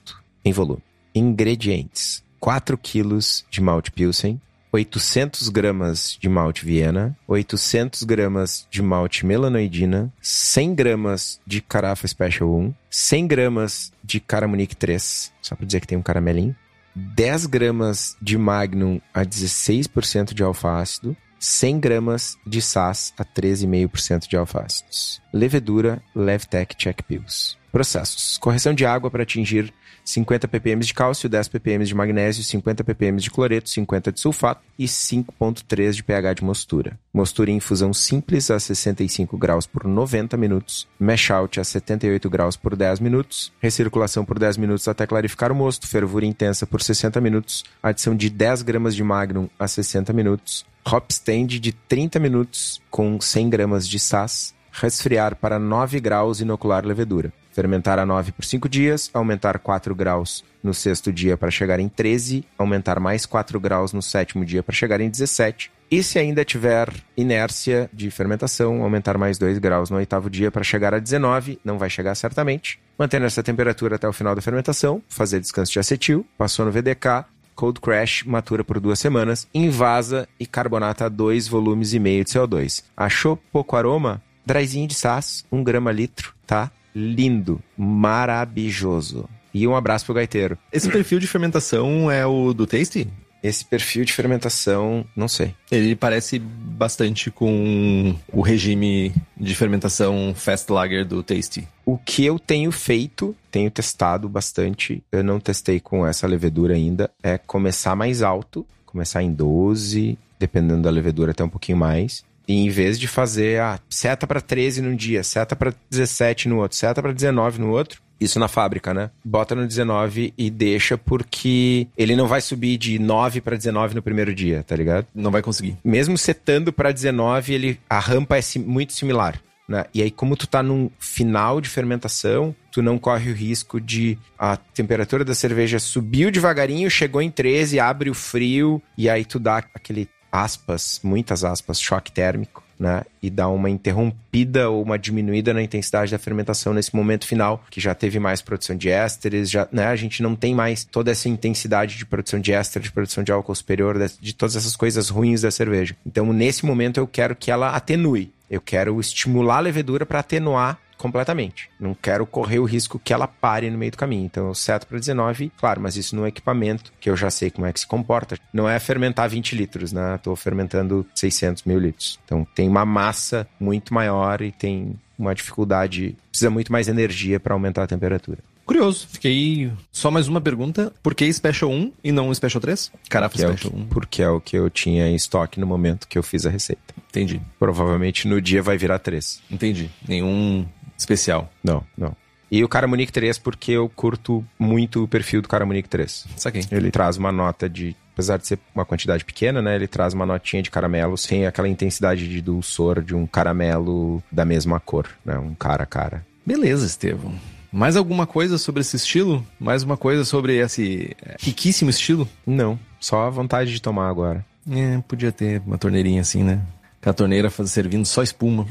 em 0.45 0.53
volume. 0.53 0.83
Ingredientes: 1.15 2.23
4 2.41 2.77
quilos 2.77 3.47
de 3.51 3.61
malte 3.61 3.93
Pilsen, 3.93 4.41
800 4.77 5.49
gramas 5.49 6.19
de 6.21 6.29
malte 6.29 6.65
Viena, 6.65 7.17
800 7.27 8.03
gramas 8.03 8.67
de 8.71 8.83
malte 8.83 9.25
melanoidina, 9.25 10.13
100 10.21 10.75
gramas 10.75 11.41
de 11.47 11.63
carafa 11.63 12.07
Special 12.07 12.51
1, 12.51 12.75
100 12.91 13.27
gramas 13.27 13.93
de 14.05 14.21
Caramunique 14.21 14.77
3, 14.77 15.33
só 15.41 15.57
para 15.57 15.65
dizer 15.65 15.81
que 15.81 15.87
tem 15.87 15.97
um 15.97 16.03
caramelinho, 16.03 16.55
10 16.95 17.47
gramas 17.47 18.17
de 18.21 18.37
Magnum 18.37 19.01
a 19.15 19.25
16% 19.25 20.35
de 20.35 20.43
alfa-ácido, 20.43 21.17
100 21.39 21.81
gramas 21.81 22.39
de 22.47 22.61
SAS 22.61 23.15
a 23.17 23.25
13,5% 23.25 24.29
de 24.29 24.37
alfa-ácidos. 24.37 25.23
Levedura 25.33 26.03
Levtech 26.15 26.77
Check 26.77 27.03
Pills. 27.03 27.57
Processos. 27.73 28.39
Correção 28.39 28.75
de 28.75 28.87
água 28.87 29.11
para 29.11 29.23
atingir 29.23 29.73
50 30.07 30.47
ppm 30.47 30.81
de 30.81 30.95
cálcio, 30.95 31.29
10 31.29 31.49
ppm 31.49 31.85
de 31.85 31.95
magnésio, 31.95 32.45
50 32.45 32.85
ppm 32.85 33.19
de 33.19 33.29
cloreto, 33.29 33.69
50 33.69 34.13
de 34.13 34.21
sulfato 34.21 34.63
e 34.79 34.85
5.3 34.85 35.93
de 35.95 36.05
pH 36.05 36.35
de 36.35 36.45
mostura. 36.45 36.99
Mostura 37.13 37.51
em 37.51 37.57
infusão 37.57 37.93
simples 37.93 38.49
a 38.51 38.61
65 38.61 39.37
graus 39.37 39.67
por 39.67 39.85
90 39.85 40.37
minutos, 40.37 40.87
mash 40.99 41.31
out 41.33 41.59
a 41.59 41.65
78 41.65 42.31
graus 42.31 42.57
por 42.57 42.77
10 42.77 43.01
minutos, 43.01 43.53
recirculação 43.61 44.25
por 44.25 44.39
10 44.39 44.59
minutos 44.59 44.87
até 44.87 45.07
clarificar 45.09 45.51
o 45.51 45.57
mosto, 45.57 45.89
fervura 45.89 46.25
intensa 46.25 46.67
por 46.67 46.81
60 46.81 47.21
minutos, 47.21 47.65
adição 47.83 48.15
de 48.15 48.31
10 48.31 48.63
gramas 48.63 48.95
de 48.95 49.03
magnum 49.03 49.49
a 49.59 49.67
60 49.67 50.13
minutos, 50.13 50.65
hop 50.87 51.11
stand 51.11 51.47
de 51.47 51.73
30 51.73 52.21
minutos 52.21 52.81
com 52.91 53.21
100 53.21 53.51
gramas 53.51 53.89
de 53.89 53.99
SAS, 53.99 54.55
resfriar 54.71 55.35
para 55.35 55.59
9 55.59 55.99
graus 55.99 56.39
e 56.39 56.43
inocular 56.45 56.87
levedura. 56.87 57.33
Fermentar 57.57 57.99
a 57.99 58.05
9 58.05 58.33
por 58.33 58.45
5 58.45 58.69
dias, 58.69 59.09
aumentar 59.15 59.59
4 59.59 59.95
graus 59.95 60.45
no 60.63 60.75
sexto 60.75 61.11
dia 61.11 61.39
para 61.39 61.51
chegar 61.51 61.81
em 61.81 61.89
13, 61.89 62.45
aumentar 62.59 63.01
mais 63.01 63.25
4 63.25 63.59
graus 63.59 63.95
no 63.95 64.03
sétimo 64.03 64.45
dia 64.45 64.63
para 64.63 64.75
chegar 64.75 65.01
em 65.01 65.09
17. 65.09 65.73
E 65.91 66.03
se 66.03 66.19
ainda 66.19 66.45
tiver 66.45 66.93
inércia 67.17 67.89
de 67.95 68.11
fermentação, 68.11 68.83
aumentar 68.83 69.17
mais 69.17 69.39
2 69.39 69.57
graus 69.57 69.89
no 69.89 69.97
oitavo 69.97 70.29
dia 70.29 70.51
para 70.51 70.63
chegar 70.63 70.93
a 70.93 70.99
19, 70.99 71.59
não 71.65 71.79
vai 71.79 71.89
chegar 71.89 72.15
certamente. 72.15 72.79
Manter 72.99 73.23
essa 73.23 73.43
temperatura 73.43 73.97
até 73.97 74.07
o 74.07 74.13
final 74.13 74.35
da 74.35 74.43
fermentação, 74.43 75.03
fazer 75.09 75.41
descanso 75.41 75.73
de 75.73 75.79
acetil, 75.79 76.27
passou 76.37 76.67
no 76.67 76.71
VDK, 76.71 77.25
Cold 77.55 77.81
Crash 77.81 78.23
matura 78.25 78.65
por 78.65 78.79
duas 78.79 78.99
semanas, 78.99 79.49
invasa 79.55 80.29
e 80.39 80.45
carbonata 80.45 81.09
2 81.09 81.49
volumes 81.49 81.95
e 81.95 81.99
meio 81.99 82.23
de 82.23 82.33
CO2. 82.33 82.85
Achou 82.95 83.35
pouco 83.51 83.77
aroma? 83.77 84.23
Dryzinho 84.45 84.87
de 84.87 84.95
SAS, 84.95 85.47
1 85.51 85.65
grama 85.65 85.91
litro, 85.91 86.35
tá? 86.47 86.71
Lindo, 86.99 87.61
maravilhoso. 87.77 89.29
E 89.53 89.67
um 89.67 89.77
abraço 89.77 90.07
pro 90.07 90.15
gaiteiro. 90.15 90.57
Esse 90.73 90.89
perfil 90.89 91.19
de 91.19 91.27
fermentação 91.27 92.11
é 92.11 92.25
o 92.27 92.55
do 92.55 92.67
Tasty? 92.67 93.07
Esse 93.43 93.67
perfil 93.67 94.03
de 94.03 94.15
fermentação, 94.15 95.05
não 95.15 95.29
sei. 95.29 95.55
Ele 95.71 95.95
parece 95.95 96.39
bastante 96.39 97.31
com 97.31 98.17
o 98.33 98.41
regime 98.41 99.15
de 99.37 99.55
fermentação 99.55 100.35
Fast 100.35 100.73
Lager 100.73 101.05
do 101.05 101.23
Tasty. 101.23 101.69
O 101.85 101.99
que 101.99 102.25
eu 102.25 102.39
tenho 102.39 102.73
feito, 102.73 103.37
tenho 103.51 103.71
testado 103.71 104.27
bastante, 104.27 105.05
eu 105.13 105.23
não 105.23 105.39
testei 105.39 105.79
com 105.79 106.07
essa 106.07 106.27
levedura 106.27 106.75
ainda, 106.75 107.11
é 107.23 107.37
começar 107.37 107.95
mais 107.95 108.23
alto, 108.23 108.67
começar 108.87 109.23
em 109.23 109.31
12, 109.31 110.19
dependendo 110.39 110.83
da 110.83 110.91
levedura 110.91 111.33
até 111.33 111.45
um 111.45 111.49
pouquinho 111.49 111.77
mais. 111.77 112.25
E 112.47 112.55
em 112.55 112.69
vez 112.69 112.99
de 112.99 113.09
fazer 113.09 113.61
a 113.61 113.79
seta 113.89 114.27
para 114.27 114.41
13 114.41 114.83
num 114.83 114.95
dia, 114.95 115.23
seta 115.23 115.57
para 115.57 115.75
17 115.91 116.49
no 116.49 116.59
outro, 116.59 116.77
seta 116.77 117.03
para 117.03 117.13
19 117.13 117.61
no 117.61 117.71
outro, 117.71 118.01
isso 118.21 118.39
na 118.39 118.49
fábrica, 118.49 118.95
né? 118.95 119.11
Bota 119.25 119.55
no 119.55 119.67
19 119.67 120.33
e 120.37 120.51
deixa 120.51 120.97
porque 120.97 121.87
ele 121.97 122.17
não 122.17 122.27
vai 122.27 122.41
subir 122.41 122.79
de 122.79 122.99
9 122.99 123.41
para 123.41 123.57
19 123.57 123.95
no 123.95 124.03
primeiro 124.03 124.35
dia, 124.35 124.63
tá 124.63 124.75
ligado? 124.75 125.07
Não 125.15 125.31
vai 125.31 125.43
conseguir. 125.43 125.77
mesmo 125.85 126.17
setando 126.17 126.73
para 126.73 126.93
19, 126.93 127.53
ele, 127.53 127.81
a 127.89 127.99
rampa 127.99 128.39
é 128.39 128.41
muito 128.59 128.93
similar. 128.93 129.41
Né? 129.69 129.85
E 129.93 130.01
aí, 130.01 130.11
como 130.13 130.37
tu 130.37 130.47
tá 130.47 130.63
num 130.63 130.89
final 130.99 131.61
de 131.61 131.69
fermentação, 131.69 132.55
tu 132.71 132.81
não 132.81 132.99
corre 132.99 133.31
o 133.31 133.35
risco 133.35 133.81
de 133.81 134.17
a 134.39 134.57
temperatura 134.57 135.25
da 135.25 135.35
cerveja 135.35 135.81
subiu 135.81 136.31
devagarinho, 136.31 136.89
chegou 136.89 137.21
em 137.21 137.31
13, 137.31 137.81
abre 137.81 138.09
o 138.09 138.15
frio, 138.15 138.81
e 138.97 139.11
aí 139.11 139.25
tu 139.25 139.41
dá 139.41 139.65
aquele 139.75 140.09
aspas, 140.45 141.01
muitas 141.03 141.45
aspas, 141.45 141.81
choque 141.81 142.13
térmico, 142.13 142.63
né? 142.79 143.03
E 143.23 143.31
dá 143.31 143.49
uma 143.49 143.71
interrompida 143.71 144.69
ou 144.69 144.83
uma 144.83 144.99
diminuída 144.99 145.55
na 145.55 145.63
intensidade 145.63 146.11
da 146.11 146.19
fermentação 146.19 146.75
nesse 146.75 146.95
momento 146.95 147.27
final, 147.27 147.65
que 147.71 147.81
já 147.81 147.95
teve 147.95 148.19
mais 148.19 148.43
produção 148.43 148.77
de 148.77 148.89
ésteres, 148.89 149.51
já, 149.51 149.67
né? 149.73 149.87
A 149.87 149.97
gente 149.97 150.23
não 150.23 150.37
tem 150.37 150.55
mais 150.55 150.85
toda 150.85 151.11
essa 151.11 151.29
intensidade 151.29 151.97
de 151.97 152.05
produção 152.05 152.39
de 152.39 152.53
éster, 152.53 152.83
de 152.83 152.93
produção 152.93 153.25
de 153.25 153.33
álcool 153.33 153.55
superior, 153.55 153.99
de, 153.99 154.13
de 154.21 154.35
todas 154.35 154.57
essas 154.57 154.77
coisas 154.77 155.09
ruins 155.09 155.43
da 155.43 155.51
cerveja. 155.51 155.97
Então, 156.05 156.33
nesse 156.33 156.67
momento, 156.67 156.99
eu 156.99 157.07
quero 157.07 157.35
que 157.35 157.51
ela 157.51 157.71
atenue. 157.71 158.31
Eu 158.49 158.61
quero 158.61 159.01
estimular 159.01 159.57
a 159.57 159.61
levedura 159.61 160.07
para 160.07 160.21
atenuar 160.21 160.79
completamente. 161.07 161.71
Não 161.79 161.95
quero 161.95 162.27
correr 162.27 162.59
o 162.59 162.65
risco 162.65 162.99
que 162.99 163.13
ela 163.13 163.27
pare 163.27 163.71
no 163.71 163.79
meio 163.79 163.93
do 163.93 163.99
caminho. 163.99 164.25
Então 164.25 164.49
eu 164.49 164.55
seto 164.55 164.87
para 164.87 164.99
19, 164.99 165.53
claro, 165.57 165.81
mas 165.81 165.97
isso 165.97 166.15
num 166.15 166.27
equipamento 166.27 166.93
que 167.01 167.09
eu 167.09 167.17
já 167.17 167.31
sei 167.31 167.51
como 167.51 167.67
é 167.67 167.73
que 167.73 167.81
se 167.81 167.87
comporta. 167.87 168.37
Não 168.53 168.69
é 168.69 168.79
fermentar 168.79 169.29
20 169.29 169.55
litros, 169.55 169.93
né? 169.93 170.17
Estou 170.17 170.35
fermentando 170.37 171.07
600 171.15 171.65
mil 171.65 171.79
litros. 171.79 172.19
Então 172.25 172.47
tem 172.55 172.69
uma 172.69 172.85
massa 172.85 173.47
muito 173.59 173.95
maior 173.95 174.43
e 174.43 174.53
tem 174.53 174.99
uma 175.19 175.35
dificuldade, 175.35 176.17
precisa 176.31 176.51
muito 176.51 176.71
mais 176.71 176.89
energia 176.89 177.41
para 177.41 177.55
aumentar 177.55 177.85
a 177.85 177.87
temperatura. 177.87 178.39
Curioso. 178.67 179.07
Fiquei. 179.09 179.71
Só 179.93 180.11
mais 180.11 180.27
uma 180.27 180.41
pergunta. 180.41 180.93
Por 181.01 181.15
que 181.15 181.33
Special 181.33 181.71
1 181.71 181.93
e 182.03 182.11
não 182.11 182.35
Special 182.35 182.61
3? 182.61 182.91
Carafa, 183.09 183.37
é 183.37 183.47
Special 183.47 183.73
que, 183.73 183.79
1. 183.79 183.87
porque 183.87 184.23
é 184.23 184.29
o 184.29 184.41
que 184.41 184.57
eu 184.57 184.69
tinha 184.69 185.07
em 185.07 185.15
estoque 185.15 185.61
no 185.61 185.67
momento 185.69 186.09
que 186.09 186.19
eu 186.19 186.23
fiz 186.23 186.45
a 186.45 186.51
receita. 186.51 186.83
Entendi. 187.09 187.41
Provavelmente 187.61 188.27
no 188.27 188.43
dia 188.43 188.61
vai 188.61 188.77
virar 188.77 188.99
três. 188.99 189.41
Entendi. 189.49 189.89
Nenhum 190.07 190.67
especial. 190.97 191.51
Não, 191.63 191.85
não. 191.97 192.15
E 192.51 192.63
o 192.63 192.69
Caramunique 192.69 193.13
3 193.13 193.39
porque 193.39 193.73
eu 193.73 193.89
curto 193.89 194.45
muito 194.59 195.05
o 195.05 195.09
perfil 195.09 195.43
do 195.43 195.49
Caramunique 195.49 195.89
3. 195.89 196.27
Saquei. 196.37 196.63
Ele 196.71 196.91
traz 196.91 197.17
uma 197.17 197.33
nota 197.33 197.69
de. 197.69 197.97
Apesar 198.13 198.39
de 198.39 198.47
ser 198.47 198.59
uma 198.75 198.85
quantidade 198.85 199.25
pequena, 199.27 199.61
né? 199.61 199.75
Ele 199.75 199.87
traz 199.87 200.15
uma 200.15 200.25
notinha 200.25 200.63
de 200.63 200.71
caramelo 200.71 201.19
sem 201.19 201.45
aquela 201.45 201.69
intensidade 201.69 202.27
de 202.27 202.41
dulçor 202.41 203.03
de 203.03 203.15
um 203.15 203.27
caramelo 203.27 204.23
da 204.33 204.43
mesma 204.43 204.81
cor, 204.81 205.07
né? 205.23 205.39
Um 205.39 205.55
cara 205.55 205.83
a 205.83 205.87
cara. 205.87 206.25
Beleza, 206.45 206.87
Estevão. 206.87 207.35
Mais 207.71 207.95
alguma 207.95 208.27
coisa 208.27 208.57
sobre 208.57 208.81
esse 208.81 208.97
estilo? 208.97 209.47
Mais 209.61 209.83
uma 209.83 209.99
coisa 209.99 210.25
sobre 210.25 210.57
esse 210.57 211.15
é, 211.23 211.37
riquíssimo 211.41 211.91
estilo? 211.91 212.27
Não, 212.47 212.79
só 212.99 213.27
a 213.27 213.31
vontade 213.31 213.71
de 213.71 213.83
tomar 213.83 214.09
agora. 214.09 214.43
É, 214.71 214.99
podia 215.07 215.31
ter 215.31 215.61
uma 215.67 215.77
torneirinha 215.77 216.23
assim, 216.23 216.43
né? 216.43 216.63
Com 217.03 217.11
a 217.11 217.13
torneira 217.13 217.51
servindo 217.51 218.07
só 218.07 218.23
espuma. 218.23 218.67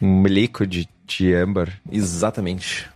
Um 0.00 0.22
melico 0.22 0.66
de, 0.66 0.88
de 1.08 1.34
âmbar. 1.34 1.80
Exatamente. 1.90 2.86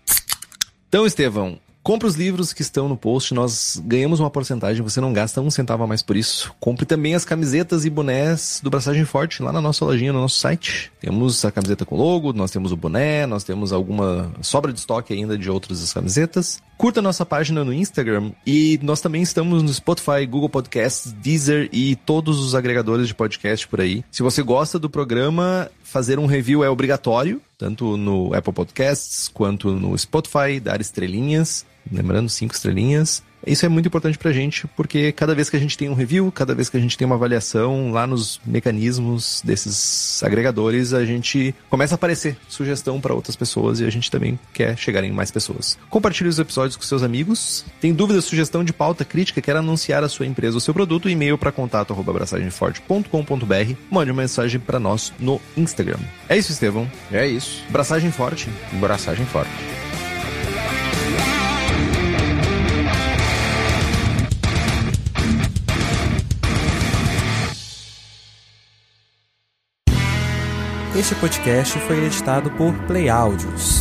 Então, 0.89 1.07
Estevão, 1.07 1.59
compre 1.83 2.07
os 2.07 2.15
livros 2.15 2.53
que 2.53 2.63
estão 2.63 2.89
no 2.89 2.97
post, 2.97 3.35
nós 3.35 3.83
ganhamos 3.85 4.21
uma 4.21 4.31
porcentagem, 4.31 4.83
você 4.83 5.01
não 5.01 5.13
gasta 5.13 5.41
um 5.41 5.51
centavo 5.51 5.83
a 5.83 5.87
mais 5.87 6.03
por 6.03 6.17
isso. 6.17 6.55
Compre 6.61 6.87
também 6.87 7.15
as 7.15 7.25
camisetas 7.25 7.85
e 7.85 7.91
bonés 7.91 8.61
do 8.63 8.71
Braçagem 8.71 9.05
Forte 9.05 9.43
lá 9.43 9.53
na 9.53 9.61
nossa 9.61 9.85
lojinha, 9.85 10.13
no 10.13 10.21
nosso 10.21 10.39
site. 10.39 10.93
Temos 11.01 11.45
a 11.45 11.51
camiseta 11.51 11.85
com 11.85 11.97
logo, 11.97 12.33
nós 12.33 12.51
temos 12.51 12.73
o 12.73 12.77
boné, 12.77 13.27
nós 13.27 13.43
temos 13.43 13.73
alguma 13.73 14.33
sobra 14.41 14.73
de 14.73 14.79
estoque 14.79 15.13
ainda 15.13 15.37
de 15.37 15.51
outras 15.51 15.93
camisetas. 15.93 16.63
Curta 16.77 17.01
nossa 17.01 17.25
página 17.25 17.65
no 17.65 17.73
Instagram 17.73 18.33
e 18.47 18.79
nós 18.83 19.01
também 19.01 19.23
estamos 19.23 19.63
no 19.63 19.73
Spotify, 19.73 20.27
Google 20.29 20.49
Podcasts, 20.49 21.13
Deezer 21.13 21.69
e 21.73 21.95
todos 21.95 22.41
os 22.41 22.55
agregadores 22.55 23.07
de 23.07 23.15
podcast 23.15 23.69
por 23.69 23.81
aí. 23.81 24.05
Se 24.11 24.23
você 24.23 24.43
gosta 24.43 24.79
do 24.79 24.91
programa, 24.91 25.71
fazer 25.93 26.19
um 26.19 26.25
review 26.25 26.65
é 26.65 26.71
obrigatório, 26.71 27.41
tanto 27.59 27.99
no 27.99 28.35
Apple 28.35 28.55
Podcasts 28.55 29.29
quanto 29.29 29.71
no 29.71 29.97
Spotify, 29.97 30.59
dar 30.59 30.81
estrelinhas, 30.81 31.67
lembrando, 31.91 32.31
cinco 32.31 32.55
estrelinhas. 32.55 33.23
Isso 33.47 33.67
é 33.67 33.69
muito 33.69 33.87
importante 33.87 34.19
pra 34.19 34.33
gente, 34.33 34.67
porque 34.69 35.13
cada 35.13 35.35
vez 35.35 35.51
que 35.51 35.57
a 35.57 35.61
gente 35.61 35.77
tem 35.77 35.89
um 35.89 35.95
review, 35.95 36.31
cada 36.33 36.55
vez 36.55 36.69
que 36.69 36.77
a 36.77 36.81
gente 36.81 36.97
tem 36.97 37.07
uma 37.07 37.17
avaliação 37.17 37.91
lá 37.91 38.07
nos 38.07 38.41
mecanismos 38.47 39.43
desses 39.45 40.23
agregadores, 40.23 40.93
a 40.93 41.05
gente 41.05 41.55
começa 41.69 41.95
a 41.95 41.97
aparecer 41.97 42.37
sugestão 42.49 43.01
para 43.01 43.15
outras 43.15 43.37
pessoas 43.37 43.81
e 43.81 43.85
a 43.85 43.91
gente 43.91 44.11
também 44.11 44.39
quer 44.53 44.77
chegar 44.77 45.03
em 45.05 45.13
mais 45.13 45.31
pessoas. 45.31 45.79
Compartilhe 45.91 46.29
os 46.29 46.39
episódios 46.39 46.77
com 46.77 46.83
seus 46.83 47.03
amigos. 47.03 47.65
Tem 47.81 47.93
dúvida, 47.93 48.21
sugestão 48.21 48.63
de 48.63 48.73
pauta, 48.73 49.05
crítica, 49.05 49.41
quer 49.41 49.57
anunciar 49.57 50.05
a 50.05 50.09
sua 50.09 50.27
empresa 50.27 50.57
ou 50.57 50.61
seu 50.61 50.75
produto, 50.75 51.09
e-mail 51.09 51.37
para 51.37 51.53
contato 51.53 51.93
arroba 51.93 52.13
abraçagemforte.com.br. 52.13 53.75
Mande 53.91 54.11
uma 54.11 54.23
mensagem 54.23 54.61
para 54.61 54.79
nós 54.79 55.13
no 55.19 55.41
Instagram. 55.57 55.99
É 56.29 56.37
isso, 56.37 56.53
Estevão. 56.53 56.91
É 57.11 57.27
isso. 57.27 57.63
Braçagem 57.71 58.11
forte. 58.11 58.49
Braçagem 58.73 59.27
forte. 59.27 59.92
Este 70.95 71.15
podcast 71.15 71.79
foi 71.81 72.05
editado 72.05 72.51
por 72.51 72.75
Play 72.87 73.09
Áudios. 73.09 73.81